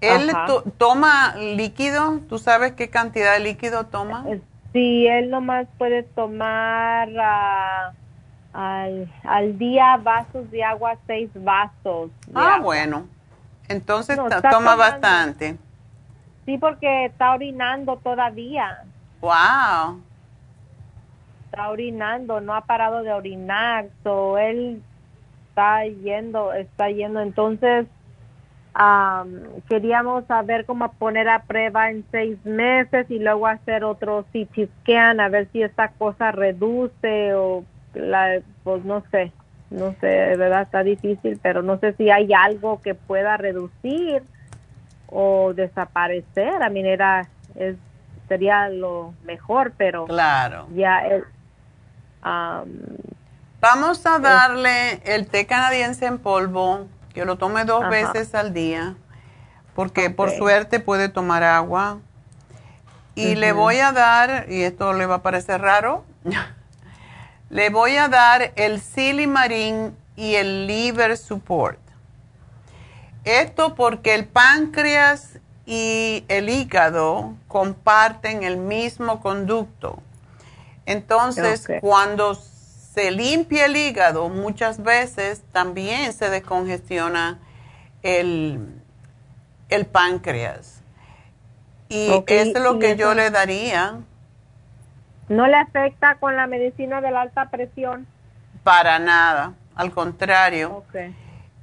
[0.00, 0.30] ¿Él
[0.78, 2.20] toma líquido?
[2.28, 4.24] ¿Tú sabes qué cantidad de líquido toma?
[4.28, 4.40] Eh,
[4.72, 7.90] sí, él nomás puede tomar ah,
[8.52, 12.12] al, día vasos de agua, seis vasos.
[12.36, 13.15] ah, bueno.
[13.68, 14.18] Entonces
[14.50, 15.56] toma bastante.
[16.44, 18.84] Sí, porque está orinando todavía.
[19.20, 20.02] Wow
[21.56, 24.82] está orinando, no ha parado de orinar, so él
[25.48, 27.20] está yendo, está yendo.
[27.20, 27.86] Entonces,
[29.66, 35.18] queríamos saber cómo poner a prueba en seis meses y luego hacer otro CT scan,
[35.18, 37.64] a ver si esta cosa reduce o
[37.94, 39.32] la, pues no sé,
[39.70, 44.22] no sé, de verdad está difícil, pero no sé si hay algo que pueda reducir
[45.08, 46.62] o desaparecer.
[46.62, 47.76] A mí era, es,
[48.28, 50.68] sería lo mejor, pero claro.
[50.74, 51.02] ya
[53.60, 58.94] Vamos a darle el té canadiense en polvo, que lo tome dos veces al día,
[59.74, 61.98] porque por suerte puede tomar agua.
[63.14, 66.04] Y le voy a dar, y esto le va a parecer raro,
[67.50, 71.78] le voy a dar el silimarín y el liver support.
[73.24, 80.00] Esto porque el páncreas y el hígado comparten el mismo conducto.
[80.86, 87.40] Entonces, cuando se limpia el hígado, muchas veces también se descongestiona
[88.02, 88.80] el,
[89.68, 90.80] el páncreas.
[91.88, 94.00] Y es lo que yo le daría.
[95.28, 98.06] ¿No le afecta con la medicina de la alta presión?
[98.62, 100.84] Para nada, al contrario.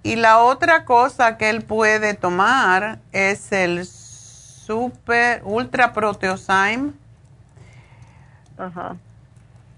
[0.03, 6.91] Y la otra cosa que él puede tomar es el super ultra proteosyme.
[8.57, 8.97] Ajá.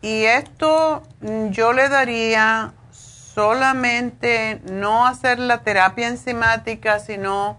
[0.02, 1.04] Y esto
[1.52, 7.58] yo le daría solamente no hacer la terapia enzimática, sino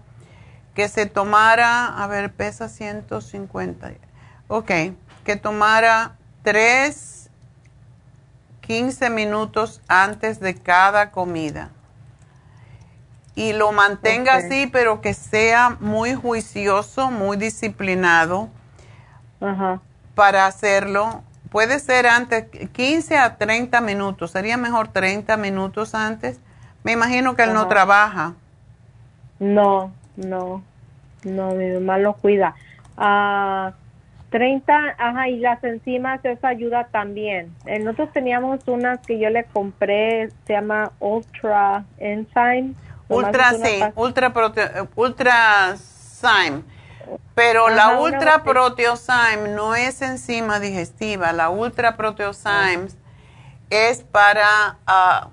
[0.73, 3.91] que se tomara, a ver, pesa 150.
[4.47, 4.71] Ok,
[5.23, 6.16] que tomara
[6.47, 7.29] 3,
[8.61, 11.71] 15 minutos antes de cada comida.
[13.35, 18.47] Y lo mantenga así, pero que sea muy juicioso, muy disciplinado
[20.15, 24.31] para hacerlo Puede ser antes, 15 a 30 minutos.
[24.31, 26.39] Sería mejor 30 minutos antes.
[26.83, 28.33] Me imagino que él no trabaja.
[29.39, 30.61] No, no,
[31.23, 32.55] no, mi mamá lo cuida.
[32.97, 33.73] Ah,
[34.29, 37.53] 30, ajá, y las enzimas, esa ayuda también.
[37.65, 42.73] Eh, nosotros teníamos unas que yo le compré, se llama Ultra Enzyme.
[43.09, 44.33] Ultra, sí, Ultra,
[44.95, 46.63] Ultra Zyme
[47.35, 52.87] pero la ultra proteosyme no es enzima digestiva, la ultra proteosyme
[53.69, 55.29] es para ah,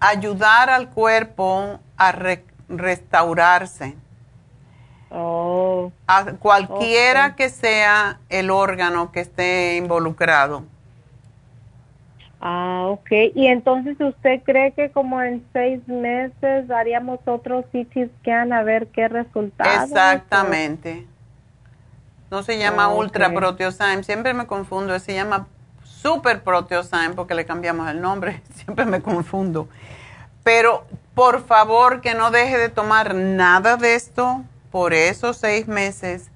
[0.00, 2.12] ayudar al cuerpo a
[2.68, 3.96] restaurarse.
[5.10, 5.90] Oh.
[6.06, 10.64] A cualquiera que sea el órgano que esté involucrado.
[12.40, 13.10] Ah, ok.
[13.34, 18.88] Y entonces usted cree que como en seis meses haríamos otro CT scan a ver
[18.88, 19.90] qué resultados.
[19.90, 21.06] Exactamente.
[22.30, 25.46] No se llama Ultra Proteosyme, siempre me confundo, se llama
[25.82, 29.68] Super Proteosyme porque le cambiamos el nombre, siempre me confundo.
[30.44, 36.30] Pero por favor que no deje de tomar nada de esto por esos seis meses,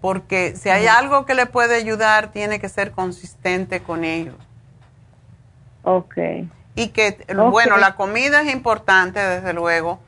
[0.00, 4.34] porque si hay algo que le puede ayudar, tiene que ser consistente con ello.
[5.82, 6.16] Ok.
[6.74, 10.00] Y que, bueno, la comida es importante, desde luego,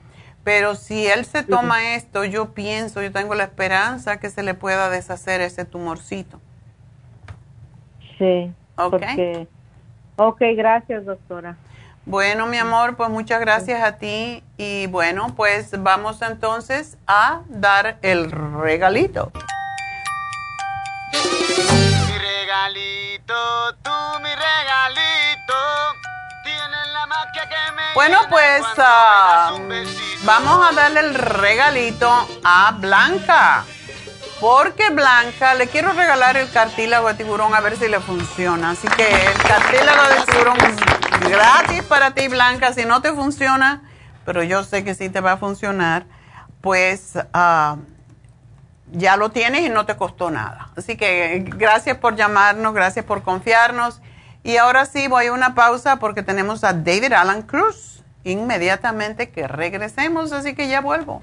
[0.46, 4.54] pero si él se toma esto, yo pienso, yo tengo la esperanza que se le
[4.54, 6.40] pueda deshacer ese tumorcito.
[8.18, 8.52] Sí.
[8.76, 9.02] Ok.
[10.16, 11.56] ok, gracias, doctora.
[12.08, 14.44] Bueno, mi amor, pues muchas gracias a ti.
[14.56, 19.32] Y bueno, pues vamos entonces a dar el regalito.
[21.12, 23.90] Mi regalito, tú
[24.22, 25.54] mi regalito.
[26.44, 28.62] Tienes la magia que me bueno, pues
[30.22, 32.08] vamos a darle el regalito
[32.44, 33.64] a Blanca.
[34.40, 38.70] Porque Blanca, le quiero regalar el cartílago de tiburón a ver si le funciona.
[38.70, 42.72] Así que el cartílago de tiburón es gratis para ti, Blanca.
[42.74, 43.82] Si no te funciona,
[44.26, 46.04] pero yo sé que sí te va a funcionar,
[46.60, 47.76] pues ah,
[48.92, 50.70] ya lo tienes y no te costó nada.
[50.76, 54.02] Así que gracias por llamarnos, gracias por confiarnos.
[54.42, 59.48] Y ahora sí voy a una pausa porque tenemos a David Alan Cruz inmediatamente que
[59.48, 61.22] regresemos, así que ya vuelvo.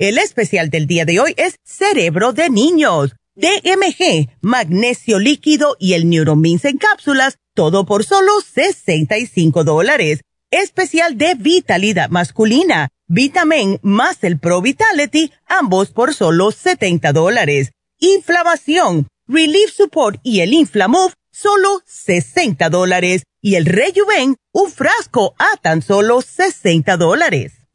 [0.00, 6.08] El especial del día de hoy es Cerebro de Niños, DMG, magnesio líquido y el
[6.08, 10.20] Neuromins en cápsulas, todo por solo 65 dólares.
[10.52, 17.72] Especial de vitalidad masculina, Vitamin más el Pro Vitality, ambos por solo 70 dólares.
[17.98, 23.24] Inflamación, Relief Support y el Inflamove, solo 60 dólares.
[23.42, 27.57] Y el Rejuven, un frasco a tan solo 60 dólares.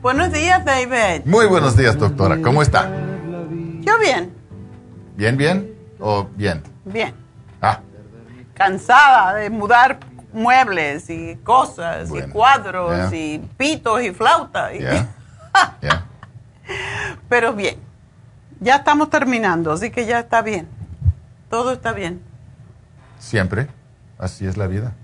[0.00, 1.26] Buenos días, David.
[1.26, 2.40] Muy buenos días, doctora.
[2.40, 2.90] ¿Cómo está?
[3.80, 4.34] Yo bien.
[5.16, 6.62] ¿Bien, bien o bien?
[6.86, 7.14] Bien.
[7.60, 7.80] Ah.
[8.54, 9.98] Cansada de mudar
[10.32, 14.72] muebles y cosas y cuadros y pitos y flautas.
[17.28, 17.76] Pero bien.
[18.60, 20.66] Ya estamos terminando, así que ya está bien.
[21.50, 22.22] Todo está bien.
[23.18, 23.68] Siempre.
[24.18, 24.94] Así es la vida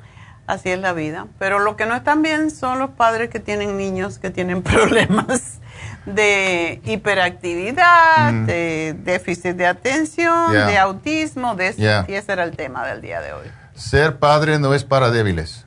[0.48, 1.26] así es la vida.
[1.38, 5.58] Pero lo que no están bien son los padres que tienen niños que tienen problemas
[6.06, 8.46] de hiperactividad, mm.
[8.46, 13.32] de déficit de atención, de autismo, de y ese era el tema del día de
[13.32, 13.46] hoy.
[13.74, 15.66] Ser padre no es para débiles.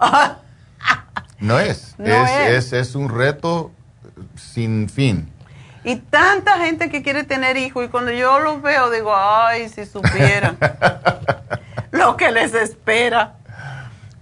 [1.38, 1.94] no es.
[1.98, 2.94] es, es.
[2.94, 3.70] un reto
[4.34, 5.30] sin fin.
[5.84, 9.84] Y tanta gente que quiere tener hijos y cuando yo los veo digo, ay, si
[9.84, 10.56] supieran
[11.90, 13.34] lo que les espera.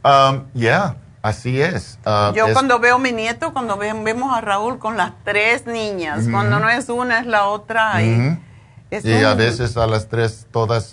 [0.02, 1.98] Um, ya, así es.
[2.06, 6.26] Uh, Yo cuando veo a mi nieto, cuando vemos a Raúl con las tres niñas,
[6.30, 8.02] cuando no es una, es la otra.
[8.02, 8.38] Y,
[8.90, 10.92] a veces a las tres, todas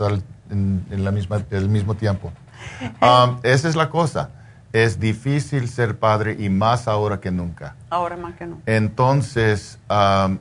[0.49, 2.31] en, la misma, el mismo tiempo.
[3.01, 4.31] Um, esa es la cosa.
[4.73, 7.75] Es difícil ser padre y más ahora que nunca.
[7.89, 8.63] Ahora más que nunca.
[8.65, 10.37] Entonces, um,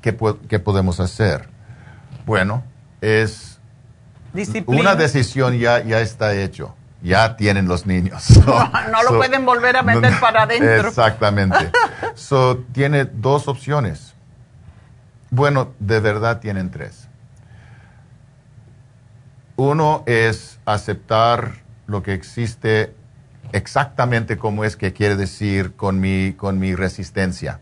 [0.00, 0.16] ¿qué,
[0.48, 1.48] ¿qué podemos hacer?
[2.26, 2.64] Bueno,
[3.00, 3.60] es
[4.66, 8.30] una decisión ya, ya está hecho ya tienen los niños.
[8.46, 10.88] no, lo pueden volver a meter para adentro.
[10.88, 11.70] Exactamente.
[12.14, 14.14] so, tiene dos opciones.
[15.30, 17.08] Bueno, de verdad tienen tres.
[19.56, 21.52] Uno es aceptar
[21.86, 22.94] lo que existe
[23.52, 27.60] exactamente cómo es que quiere decir con mi, con mi resistencia.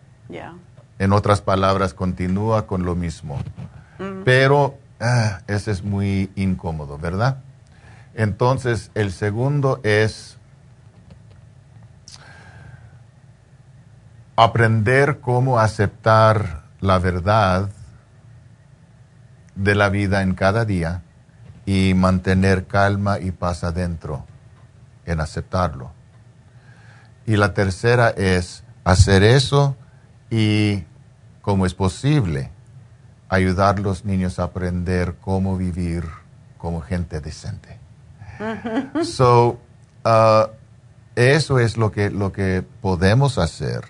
[0.99, 3.39] En otras palabras, continúa con lo mismo.
[3.99, 4.23] Mm.
[4.25, 7.39] Pero ah, ese es muy incómodo, ¿verdad?
[8.15, 10.39] Entonces, el segundo es
[14.37, 17.71] aprender cómo aceptar la verdad
[19.55, 21.03] de la vida en cada día
[21.67, 24.27] y mantener calma y paz adentro
[25.07, 25.93] en aceptarlo.
[27.27, 29.77] Y la tercera es hacer eso
[30.31, 30.85] y,
[31.41, 32.51] como es posible,
[33.29, 36.05] ayudar a los niños a aprender cómo vivir
[36.59, 37.84] como gente decente.
[39.05, 39.61] so,
[40.05, 40.49] uh,
[41.17, 43.85] eso es lo que, lo que podemos hacer.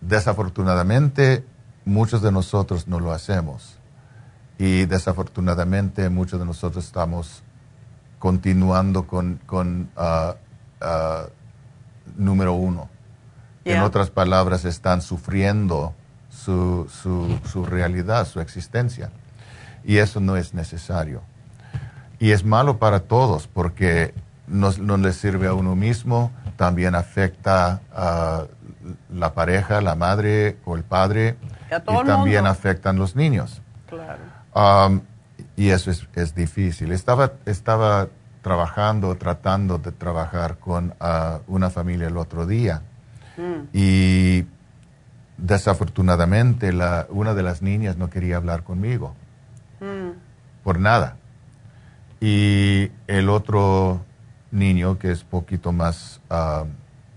[0.00, 1.44] Desafortunadamente,
[1.84, 3.78] muchos de nosotros no lo hacemos.
[4.58, 7.42] Y desafortunadamente, muchos de nosotros estamos
[8.18, 10.34] continuando con, con uh,
[10.84, 11.28] uh,
[12.16, 12.88] número uno.
[13.64, 15.94] En otras palabras, están sufriendo
[16.28, 19.10] su, su, su, realidad, su existencia.
[19.84, 21.22] Y eso no es necesario.
[22.24, 24.14] Y es malo para todos porque
[24.46, 28.46] no, no le sirve a uno mismo, también afecta a
[29.12, 31.36] la pareja, la madre o el padre,
[31.70, 33.60] y, también afectan los niños.
[33.90, 34.22] Claro.
[34.54, 35.02] Um,
[35.54, 36.92] y eso es, es, difícil.
[36.92, 38.08] Estaba, estaba
[38.40, 42.80] trabajando, tratando de trabajar con uh, una familia el otro día
[43.36, 43.68] mm.
[43.74, 44.46] y
[45.36, 49.14] desafortunadamente la, una de las niñas no quería hablar conmigo
[49.80, 50.62] mm.
[50.62, 51.18] por nada.
[52.26, 54.00] Y el otro
[54.50, 56.64] niño, que es poquito más, uh,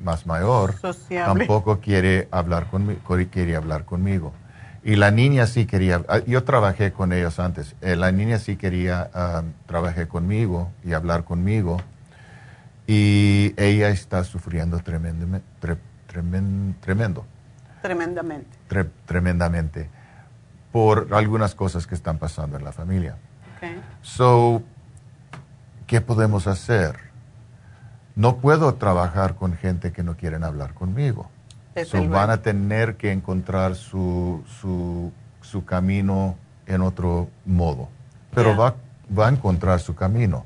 [0.03, 0.75] más mayor,
[1.07, 2.99] tampoco quiere hablar, conmigo,
[3.31, 4.33] quiere hablar conmigo.
[4.83, 8.57] Y la niña sí quería, ah, yo trabajé con ellos antes, eh, la niña sí
[8.57, 11.77] quería, uh, trabajé conmigo y hablar conmigo.
[12.85, 15.47] Y ella está sufriendo tremendamente.
[16.81, 17.25] tremendo.
[17.81, 18.57] Tremendamente.
[19.05, 19.89] tremendamente.
[20.73, 23.15] Por algunas cosas que están pasando en la familia.
[23.55, 23.81] Okay.
[24.01, 24.63] So,
[25.87, 26.95] ¿qué podemos hacer?
[28.15, 31.29] No puedo trabajar con gente que no quieren hablar conmigo
[32.09, 34.43] van a tener que encontrar su,
[35.41, 36.35] su, camino
[36.65, 37.89] en otro modo,
[38.33, 38.75] pero va,
[39.17, 40.45] va, a encontrar su camino.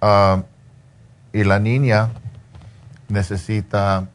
[0.00, 0.42] Ah,
[1.32, 2.10] y la niña
[3.08, 4.08] necesita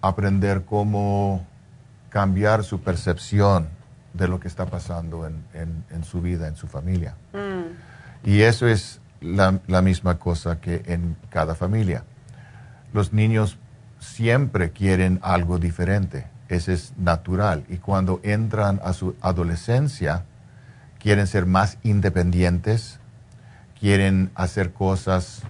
[0.00, 1.46] aprender cómo
[2.08, 3.68] cambiar su percepción
[4.12, 7.14] de lo que está pasando en, en, su vida, en su familia.
[7.32, 8.28] Mm.
[8.28, 12.04] Y eso es la, misma cosa que en cada familia.
[12.92, 13.58] Los niños
[13.98, 16.26] siempre quieren algo diferente.
[16.48, 17.64] Eso es natural.
[17.68, 20.24] Y cuando entran a su adolescencia,
[20.98, 22.98] quieren ser más independientes,
[23.80, 25.42] quieren hacer cosas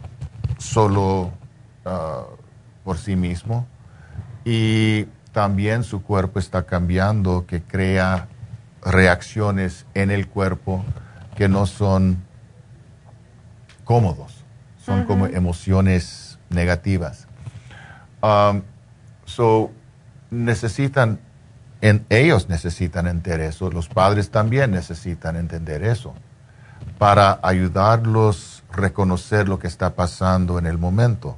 [0.58, 1.32] solo
[1.84, 2.24] ah,
[2.84, 3.66] por sí mismo.
[4.44, 8.28] Y también su cuerpo está cambiando, que crea
[8.84, 10.84] reacciones en el cuerpo
[11.36, 12.18] que no son
[13.92, 14.32] cómodos,
[14.86, 17.26] son como emociones negativas.
[18.22, 18.62] Um,
[19.26, 19.70] so,
[20.30, 21.20] necesitan,
[21.82, 26.14] en, ellos necesitan entender eso, los padres también necesitan entender eso,
[26.96, 31.36] para ayudarlos a reconocer lo que está pasando en el momento.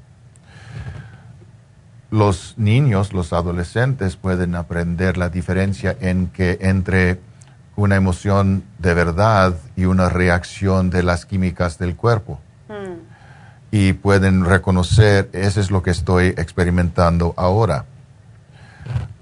[2.12, 7.18] Los niños, los adolescentes pueden aprender la diferencia en que entre
[7.74, 12.39] una emoción de verdad y una reacción de las químicas del cuerpo
[13.76, 17.86] y pueden reconocer, eso es lo que estoy experimentando ahora.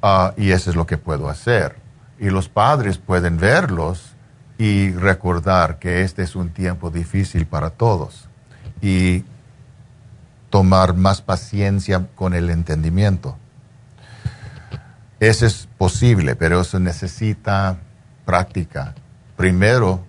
[0.02, 1.76] Ah, y eso es lo que puedo hacer.
[2.18, 4.12] Y los padres pueden verlos
[4.58, 8.28] y recordar que este es un tiempo difícil para todos.
[8.82, 9.24] Y
[10.50, 13.38] tomar más paciencia con el entendimiento.
[15.18, 17.78] Eso es posible, pero eso necesita
[18.26, 18.94] práctica.
[19.34, 20.04] Primero,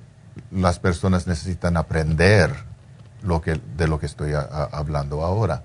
[0.52, 2.73] las personas necesitan aprender
[3.24, 4.34] lo que, de lo que estoy
[4.72, 5.64] hablando ahora.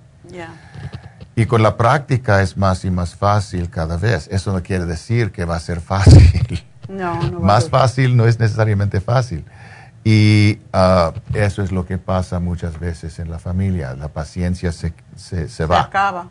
[1.35, 4.29] Y con la práctica es más y más fácil cada vez.
[4.31, 6.65] Eso no quiere decir que va a ser fácil.
[6.89, 9.45] No, no más fácil no es necesariamente fácil.
[10.05, 13.93] Y uh, eso es lo que pasa muchas veces en la familia.
[13.93, 15.83] La paciencia se, se, se va.
[15.83, 16.29] Se acaba.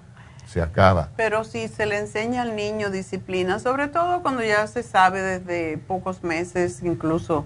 [0.48, 1.10] Se acaba.
[1.16, 5.78] Pero si se le enseña al niño disciplina, sobre todo cuando ya se sabe desde
[5.78, 7.46] pocos meses, incluso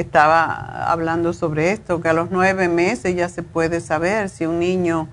[0.00, 4.60] estaba hablando sobre esto, que a los nueve meses ya se puede saber si un
[4.60, 5.08] niño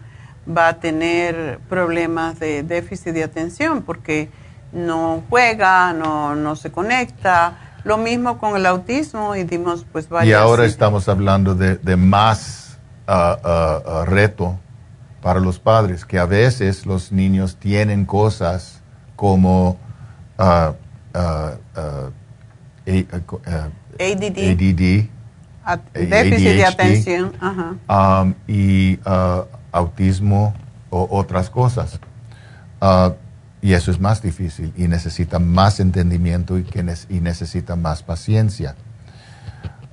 [0.47, 4.29] va a tener problemas de déficit de atención porque
[4.71, 7.57] no juega, no, no se conecta.
[7.83, 13.11] Lo mismo con el autismo y dimos pues Y ahora estamos hablando de, más uh,
[13.11, 14.59] uh, uh, reto
[15.21, 18.83] para los padres, que a veces los niños tienen cosas
[19.15, 19.79] como
[20.37, 20.73] uh,
[23.99, 25.09] uh, ADD,
[25.93, 27.33] déficit de atención
[27.89, 28.99] um, y
[29.71, 30.53] autismo
[30.89, 31.99] o otras cosas.
[33.61, 38.75] y eso es más difícil y necesita más entendimiento y, que y necesita más paciencia.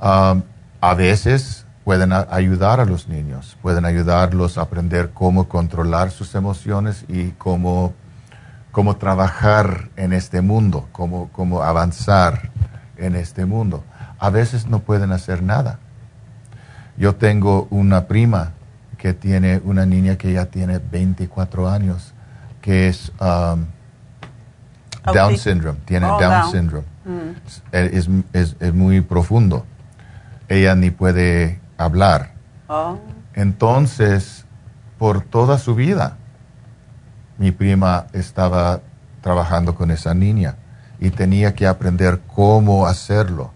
[0.01, 0.43] Um,
[0.81, 7.05] a veces pueden ayudar a los niños, pueden ayudarlos a aprender cómo controlar sus emociones
[7.09, 7.93] y cómo,
[8.71, 12.51] cómo trabajar en este mundo, cómo, cómo avanzar
[12.97, 13.85] en este mundo.
[14.23, 15.81] A veces no pueden hacer nada.
[16.97, 18.53] Yo tengo una prima
[18.97, 22.15] que tiene una niña que ya tiene 24 años,
[22.61, 23.67] que es um,
[25.13, 26.87] Down syndrome, tiene oh, Down, syndrome.
[27.05, 27.75] Mm.
[28.33, 29.67] Es, es muy profundo.
[30.49, 32.31] Ella ni puede hablar.
[32.69, 33.01] Oh.
[33.35, 34.45] Entonces,
[34.99, 36.17] por toda su vida,
[37.39, 38.83] mi prima estaba
[39.21, 40.55] trabajando con esa niña
[41.01, 43.51] y tenía que aprender cómo hacerlo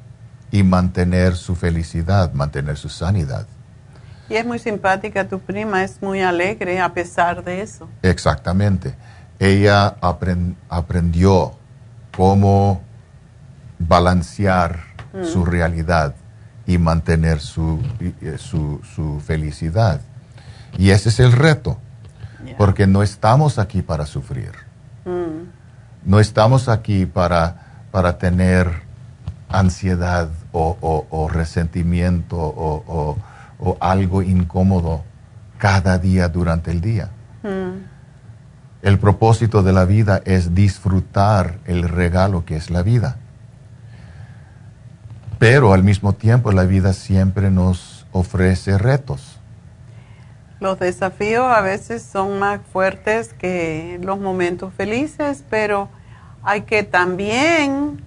[0.57, 3.47] y mantener su felicidad, mantener su sanidad.
[4.31, 7.87] Y es muy simpática tu prima, es muy alegre a pesar de eso.
[8.01, 8.95] Exactamente.
[9.39, 9.97] Ella
[10.71, 11.53] aprendió
[12.17, 12.81] cómo
[13.79, 14.79] balancear
[15.31, 15.47] su mm.
[15.47, 16.15] realidad
[16.67, 20.01] y mantener su, eh, su, su felicidad.
[20.79, 21.77] Y ese es el reto,
[22.57, 24.53] porque no estamos aquí para sufrir.
[25.05, 25.51] Mm.
[26.07, 28.87] No estamos aquí para, para tener
[29.51, 33.17] ansiedad o, o, resentimiento o,
[33.59, 35.03] o, algo incómodo
[35.59, 37.11] cada día durante el día.
[37.43, 37.85] Mm.
[38.83, 43.17] El propósito de la vida es disfrutar el regalo que es la vida.
[45.39, 49.39] Pero al mismo tiempo la vida siempre nos ofrece retos.
[50.61, 55.91] Los desafíos a veces son más fuertes que los momentos felices, pero
[56.43, 58.01] hay que también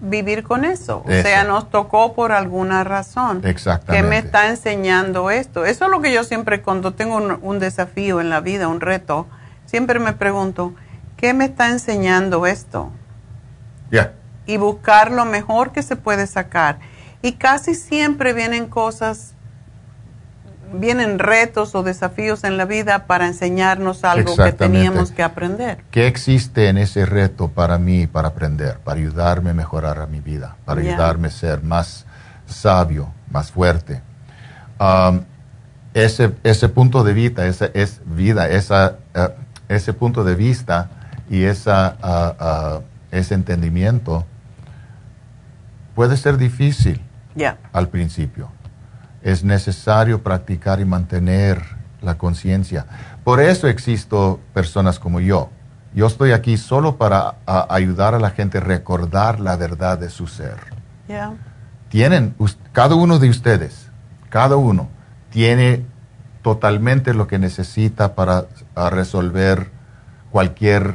[0.00, 1.02] vivir con eso.
[1.06, 3.42] O sea, nos tocó por alguna razón.
[3.44, 4.02] Exactamente.
[4.02, 5.64] ¿Qué me está enseñando esto?
[5.64, 9.26] Eso es lo que yo siempre, cuando tengo un, desafío en la vida, un reto,
[9.64, 10.74] siempre me pregunto,
[11.16, 12.90] ¿qué me está enseñando esto?
[13.90, 14.12] Ya
[14.46, 16.78] y buscar lo mejor que se puede sacar.
[17.20, 19.34] Y casi siempre vienen cosas,
[20.78, 25.78] vienen retos o desafíos en la vida para enseñarnos algo que teníamos que aprender.
[25.90, 30.20] ¿Qué existe en ese reto para mí, para aprender, para ayudarme a mejorar a mi
[30.20, 32.06] vida, para ayudarme a ser más
[32.46, 34.00] sabio, más fuerte?
[34.78, 35.20] Um,
[35.94, 39.32] ese, ese punto de vista, esa es vida, esa, uh,
[39.68, 40.90] ese punto de vista
[41.30, 44.26] y esa, uh, uh, ese entendimiento
[45.94, 47.02] puede ser difícil
[47.72, 48.50] al principio.
[49.26, 51.60] Es necesario practicar y mantener
[52.00, 52.86] la conciencia.
[53.24, 55.50] Por eso existo personas como yo.
[55.96, 60.28] Yo estoy aquí solo para ayudar a la gente a recordar la verdad de su
[60.28, 60.58] ser.
[61.88, 62.36] Tienen,
[62.70, 63.90] cada uno de ustedes,
[64.28, 64.88] cada uno,
[65.30, 65.84] tiene
[66.42, 68.46] totalmente lo que necesita para
[68.76, 69.72] resolver
[70.30, 70.94] cualquier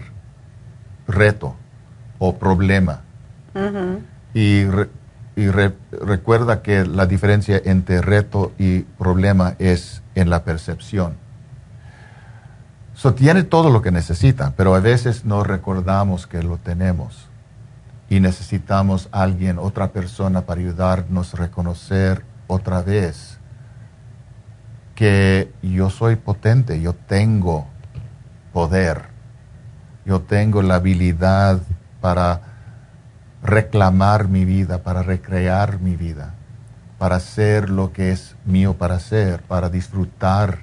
[1.05, 1.57] reto
[2.17, 3.01] o problema.
[4.33, 4.63] Y,
[5.35, 11.15] recuerda que la diferencia entre reto y problema es en la percepción.
[12.93, 17.29] So, tiene todo lo que necesita, pero a veces no recordamos que lo tenemos.
[18.09, 23.39] Y necesitamos alguien, otra persona, para ayudarnos a reconocer otra vez
[24.93, 27.65] que yo soy potente, yo tengo
[28.53, 29.05] poder,
[30.05, 31.59] yo tengo la habilidad
[32.01, 32.50] para
[33.43, 36.33] reclamar mi vida, para recrear mi vida,
[36.97, 40.59] para ser lo que es mío para ser, para disfrutar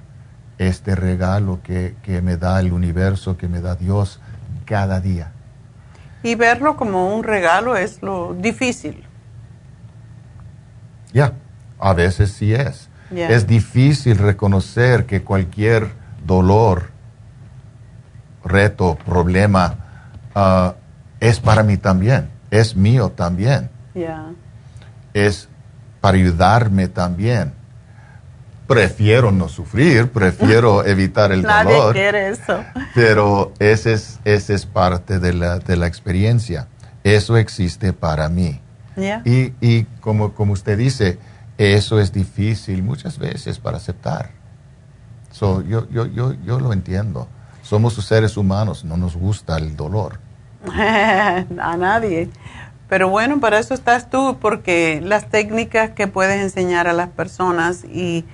[0.59, 4.21] este regalo que, me da el universo, que me da Dios
[4.65, 5.33] cada día.
[6.23, 9.05] Y verlo como un regalo es lo difícil.
[11.13, 11.33] Ya,
[11.79, 12.89] a veces sí es.
[13.11, 15.93] Es difícil reconocer que cualquier
[16.27, 16.91] dolor,
[18.45, 19.77] reto, problema,
[20.35, 20.75] ah,
[21.19, 23.70] es para mí también es mío también.
[25.15, 25.49] Es
[26.01, 27.53] para ayudarme también.
[28.66, 31.95] Prefiero no sufrir, prefiero evitar el Nadie dolor.
[31.95, 32.62] quiere eso.
[32.95, 36.69] Pero ese es, ese es parte de la, de la experiencia.
[37.03, 38.61] Eso existe para mí.
[39.25, 41.19] Y, y como, como usted dice,
[41.57, 44.31] eso es difícil muchas veces para aceptar.
[45.31, 47.29] So, yo, yo, yo, yo lo entiendo.
[47.62, 50.19] Somos seres humanos, no nos gusta el dolor.
[50.72, 52.30] a nadie.
[52.89, 57.85] Pero bueno, para eso estás tú, porque las técnicas que puedes enseñar a las personas
[57.85, 58.24] y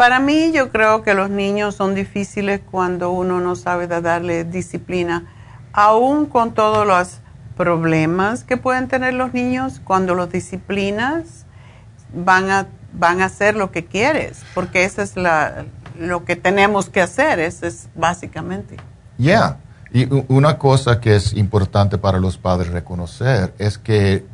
[0.00, 5.26] Para mí yo creo que los niños son difíciles cuando uno no sabe darle disciplina,
[5.74, 7.20] aún con todos los
[7.54, 11.44] problemas que pueden tener los niños, cuando los disciplinas
[12.14, 15.66] van a, van a hacer lo que quieres, porque eso es la,
[15.98, 18.78] lo que tenemos que hacer, eso es básicamente.
[19.18, 19.58] Ya,
[19.92, 24.24] y una cosa que es importante para los padres reconocer es que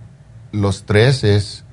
[0.53, 1.65] los estreses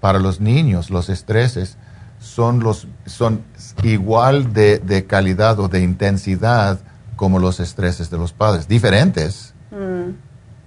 [0.00, 1.76] para los niños, los estreses,
[2.18, 3.42] son, los, son
[3.82, 6.80] igual de, calidad o de intensidad
[7.16, 10.10] como los estreses de los padres, diferentes, mm.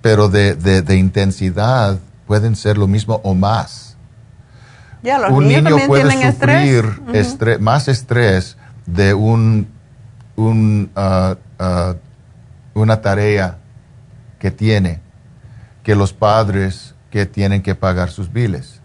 [0.01, 3.97] pero de, intensidad pueden ser lo mismo o más.
[5.29, 9.67] un niño puede sufrir más estrés de un,
[10.37, 11.95] un uh, uh,
[12.75, 13.57] una tarea
[14.37, 15.01] que tiene
[15.81, 18.79] que los padres que tienen que pagar sus biles.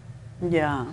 [0.49, 0.87] Ya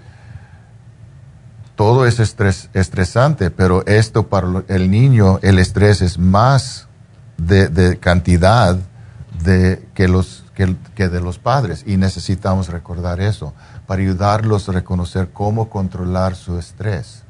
[1.79, 6.89] todo es estrés, estresante, pero esto para el niño, el estrés es más
[7.37, 8.77] de, cantidad
[9.45, 13.55] de, que, los, que, de los padres y necesitamos recordar eso
[13.87, 17.23] para ayudarlos a reconocer cómo controlar su estrés.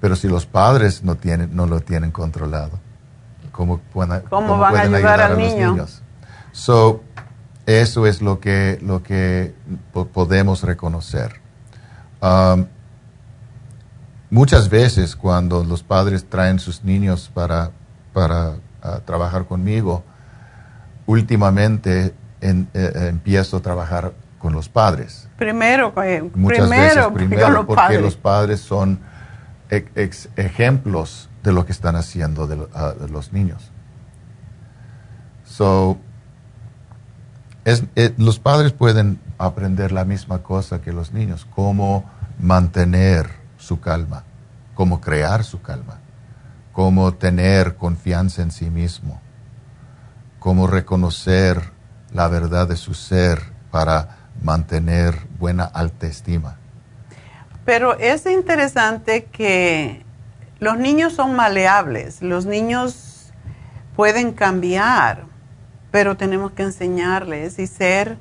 [0.00, 2.80] Pero si los padres no, tienen, no lo tienen controlado,
[3.54, 6.02] ¿cómo, pueden, ¿Cómo, van pueden a ayudar, a los niños?
[6.52, 7.02] So,
[7.66, 9.54] eso es lo que, lo que
[10.12, 11.40] podemos reconocer.
[12.20, 12.66] Um,
[14.34, 17.70] Muchas veces cuando los padres traen sus niños para,
[18.12, 20.02] para ah, trabajar conmigo,
[21.06, 22.64] últimamente eh,
[23.08, 25.28] empiezo a trabajar con los padres.
[25.38, 28.98] Primero, eh, Muchas primero, veces primero porque los padres son
[30.34, 33.70] ejemplos de lo que están haciendo de, ah, los niños.
[35.44, 35.98] So,
[37.66, 42.10] eh, los padres pueden aprender la misma cosa que los niños, cómo
[42.40, 44.24] mantener su calma,
[44.74, 45.98] cómo crear su calma,
[46.72, 49.20] cómo tener confianza en sí mismo,
[50.38, 51.72] cómo reconocer
[52.12, 56.56] la verdad de su ser para mantener buena autoestima.
[57.66, 60.03] Pero es interesante que
[60.60, 63.32] los niños son maleables, los niños
[63.96, 65.24] pueden cambiar,
[65.90, 68.18] pero tenemos que enseñarles y ser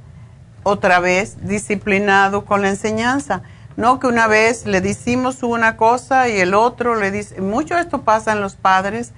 [0.63, 3.41] otra vez disciplinado con la enseñanza.
[3.75, 8.03] No que una vez le decimos una cosa y el otro le dice, mucho esto
[8.03, 9.13] pasa en los padres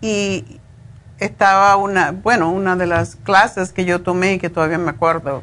[0.00, 0.60] y
[1.18, 5.42] estaba una, bueno, una de las clases que yo tomé y que todavía me acuerdo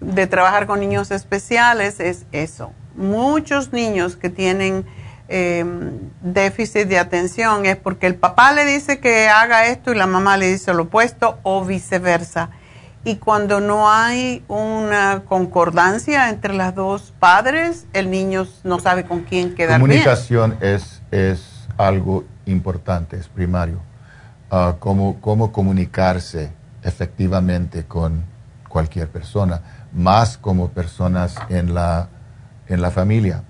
[0.00, 2.72] de trabajar con niños especiales es eso.
[2.96, 4.84] Muchos niños que tienen
[5.32, 10.06] em, déficit de atención es porque el papá le dice que haga esto y la
[10.06, 12.50] mamá le dice lo opuesto o viceversa
[13.04, 19.22] y cuando no hay una concordancia entre las dos padres, el niño no sabe con
[19.22, 23.80] quién quedar Comunicación es, es algo importante, es primario.
[24.52, 26.52] Uh, cómo, cómo comunicarse
[26.82, 28.24] efectivamente con
[28.68, 32.08] cualquier persona, más como personas en la,
[32.68, 33.42] en la familia.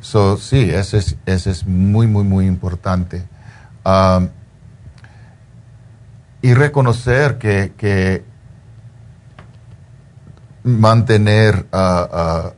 [0.00, 3.26] So, sí, ese es, ese es muy, muy, muy importante.
[3.84, 4.28] Um,
[6.40, 8.24] y reconocer que, que
[10.62, 12.50] mantener, uh,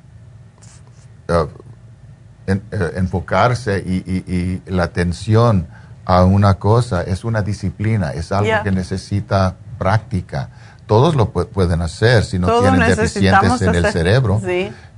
[2.97, 5.69] enfocarse y, la atención
[6.05, 10.51] a una cosa es una disciplina, es algo que necesita práctica.
[10.87, 14.43] Todos lo pueden hacer si no tienen deficientes en el cerebro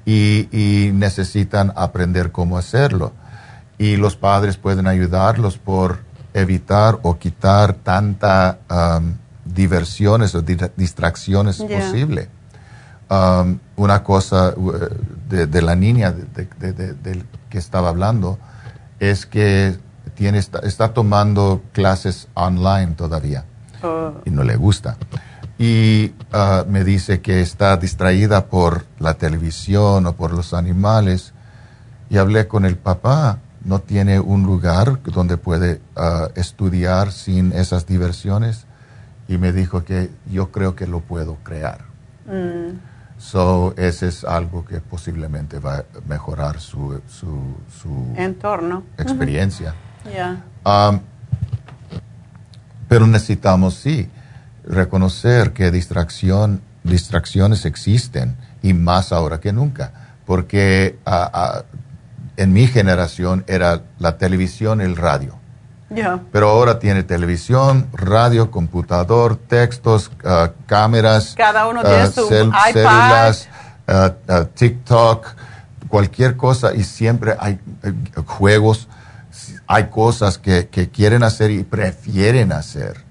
[0.05, 3.13] y, necesitan aprender cómo hacerlo.
[3.79, 6.01] Y los padres pueden ayudarlos por
[6.35, 9.15] evitar o quitar tanta um,
[9.45, 12.29] diversiones o distracciones posible.
[13.11, 14.73] Um, una cosa uh,
[15.29, 16.49] de, la niña de,
[17.51, 18.39] que estaba hablando
[19.01, 19.77] es que
[20.15, 23.45] tiene, está, tomando clases online todavía
[23.83, 24.13] oh.
[24.25, 24.97] y no le gusta.
[25.59, 31.33] Y uh, me dice que está distraída por la televisión o por los animales.
[32.11, 37.87] Y hablé con el papá, no tiene un lugar donde puede uh, estudiar sin esas
[37.87, 38.67] diversiones.
[39.29, 41.85] Y me dijo que yo creo que lo puedo crear.
[42.27, 42.93] Mm.
[43.23, 49.75] So, ese es algo que posiblemente va a mejorar su, su, entorno, experiencia.
[50.65, 50.99] Um,
[52.89, 54.11] pero necesitamos, sí,
[54.65, 59.93] reconocer que distracción, distracciones existen y más ahora que nunca,
[60.25, 60.99] porque
[62.37, 65.43] en mi generación era la televisión, el radio.
[66.33, 73.35] Pero ahora tiene televisión, radio, computador, textos, uh, cámaras, Cada uno tiene uh, su iPad.
[73.87, 75.27] Uh, TikTok,
[75.89, 77.59] cualquier cosa y siempre hay
[78.25, 78.89] juegos,
[79.67, 83.02] hay cosas que, quieren hacer y prefieren hacer.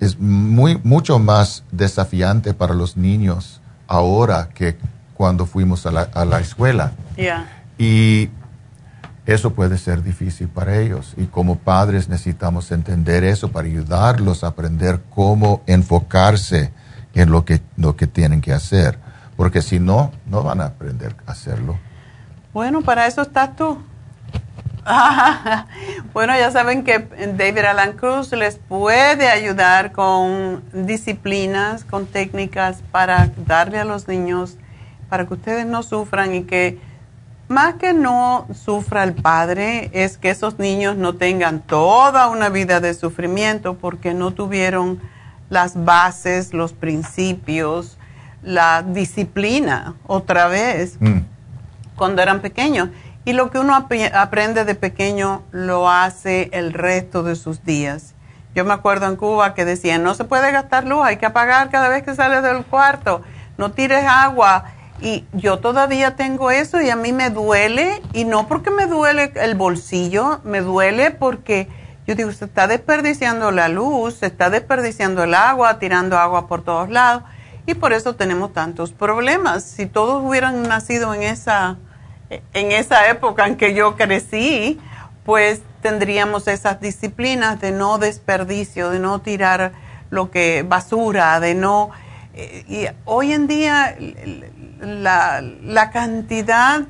[0.00, 4.76] Es, muy, mucho más desafiante para los niños ahora que
[5.14, 6.92] cuando fuimos a la, a la escuela.
[7.78, 8.30] Y
[9.26, 11.14] eso puede ser difícil para ellos.
[11.16, 16.72] Y como padres necesitamos entender eso para ayudarlos a aprender cómo enfocarse
[17.14, 18.98] en lo que, lo que tienen que hacer.
[19.36, 21.78] Porque si no, no van a aprender a hacerlo.
[22.54, 23.78] Bueno, para eso estás tú.
[26.12, 26.98] bueno, ya saben que
[27.36, 34.56] David Alan Cruz les puede ayudar con disciplinas, con técnicas para darle a los niños,
[35.08, 36.78] para que ustedes no sufran y que
[37.48, 42.80] más que no sufra el padre, es que esos niños no tengan toda una vida
[42.80, 45.00] de sufrimiento porque no tuvieron
[45.48, 47.96] las bases, los principios,
[48.42, 51.20] la disciplina otra vez mm.
[51.96, 52.90] cuando eran pequeños.
[53.28, 58.14] Y lo que uno aprende de pequeño lo hace el resto de sus días.
[58.54, 61.68] Yo me acuerdo en Cuba que decían, no se puede gastar luz, hay que apagar
[61.68, 63.20] cada vez que sales del cuarto,
[63.58, 64.64] no tires agua
[65.02, 69.30] y yo todavía tengo eso y a mí me duele, y no porque me duele
[69.34, 71.68] el bolsillo, me duele porque
[72.06, 76.62] yo digo, se está desperdiciando la luz, se está desperdiciando el agua, tirando agua por
[76.62, 77.24] todos lados,
[77.66, 79.64] y por eso tenemos tantos problemas.
[79.64, 81.76] Si todos hubieran nacido en esa,
[82.30, 84.78] en esa época en que yo crecí,
[85.24, 89.72] pues tendríamos esas disciplinas de no desperdicio, de no tirar
[90.10, 91.90] lo que basura, de no...
[92.34, 93.96] Eh, y hoy en día
[94.80, 96.82] la, la cantidad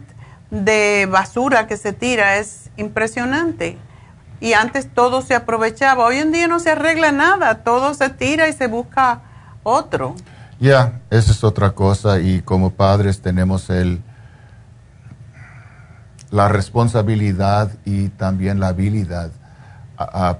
[0.51, 3.79] de basura que se tira es impresionante.
[4.41, 6.05] Y antes todo se aprovechaba.
[6.05, 7.65] Hoy en día no se arregla nada.
[7.65, 9.23] Todo se tira y se busca
[9.65, 10.15] otro.
[10.61, 12.21] Ya, esa es otra cosa.
[12.21, 14.01] Y como padres tenemos el,
[16.31, 19.31] la responsabilidad y también la habilidad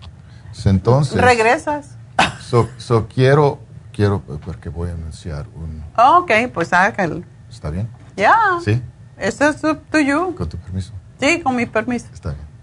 [0.65, 1.21] Entonces...
[1.21, 1.97] ¿Regresas?
[2.41, 3.59] So, so quiero,
[3.93, 5.83] quiero, porque voy a anunciar un...
[5.97, 7.25] ok, pues hágalo.
[7.51, 7.89] ¿Está bien?
[8.17, 8.59] Ya.
[8.65, 8.81] ¿Sí?
[9.19, 9.61] Eso es
[9.91, 10.35] tuyo.
[10.35, 10.93] ¿Con tu permiso?
[11.21, 12.07] Sí, con mi permiso.
[12.13, 12.55] Está bien.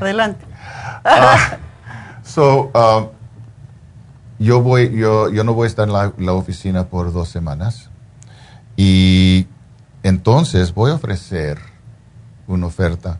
[0.00, 0.44] Adelante.
[1.04, 1.58] Ah,
[2.22, 3.08] so, um,
[4.38, 7.90] yo, voy, yo, yo no voy a estar en la, oficina por dos semanas
[8.76, 9.46] y
[10.02, 11.58] entonces voy a ofrecer
[12.46, 13.18] una oferta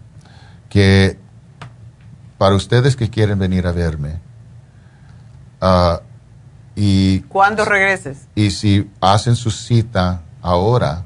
[0.68, 1.18] que
[2.38, 4.20] para ustedes que quieren venir a verme
[5.62, 5.98] uh,
[6.74, 11.06] y cuando regreses y si hacen su cita ahora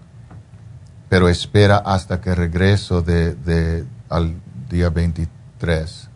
[1.10, 4.36] pero espera hasta que regreso de, de al
[4.70, 6.08] día 23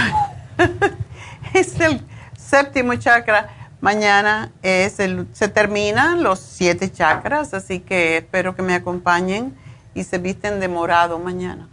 [1.55, 2.05] es el
[2.37, 3.49] séptimo chakra.
[3.81, 9.57] Mañana es el, se terminan los siete chakras, así que espero que me acompañen
[9.95, 11.69] y se visten de morado mañana.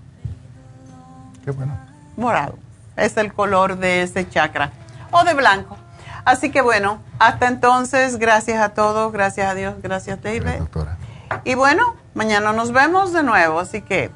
[1.43, 1.75] Qué bueno.
[2.15, 2.59] Morado
[2.95, 4.71] es el color de ese chakra,
[5.09, 5.77] o de blanco.
[6.25, 10.43] Así que bueno, hasta entonces, gracias a todos, gracias a Dios, gracias David.
[10.59, 10.99] doctora.
[11.43, 14.11] Y bueno, mañana nos vemos de nuevo, así que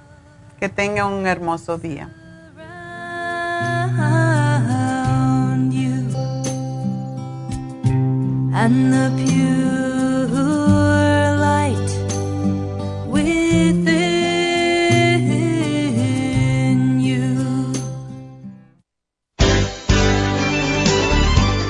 [0.60, 2.10] que tenga un hermoso día.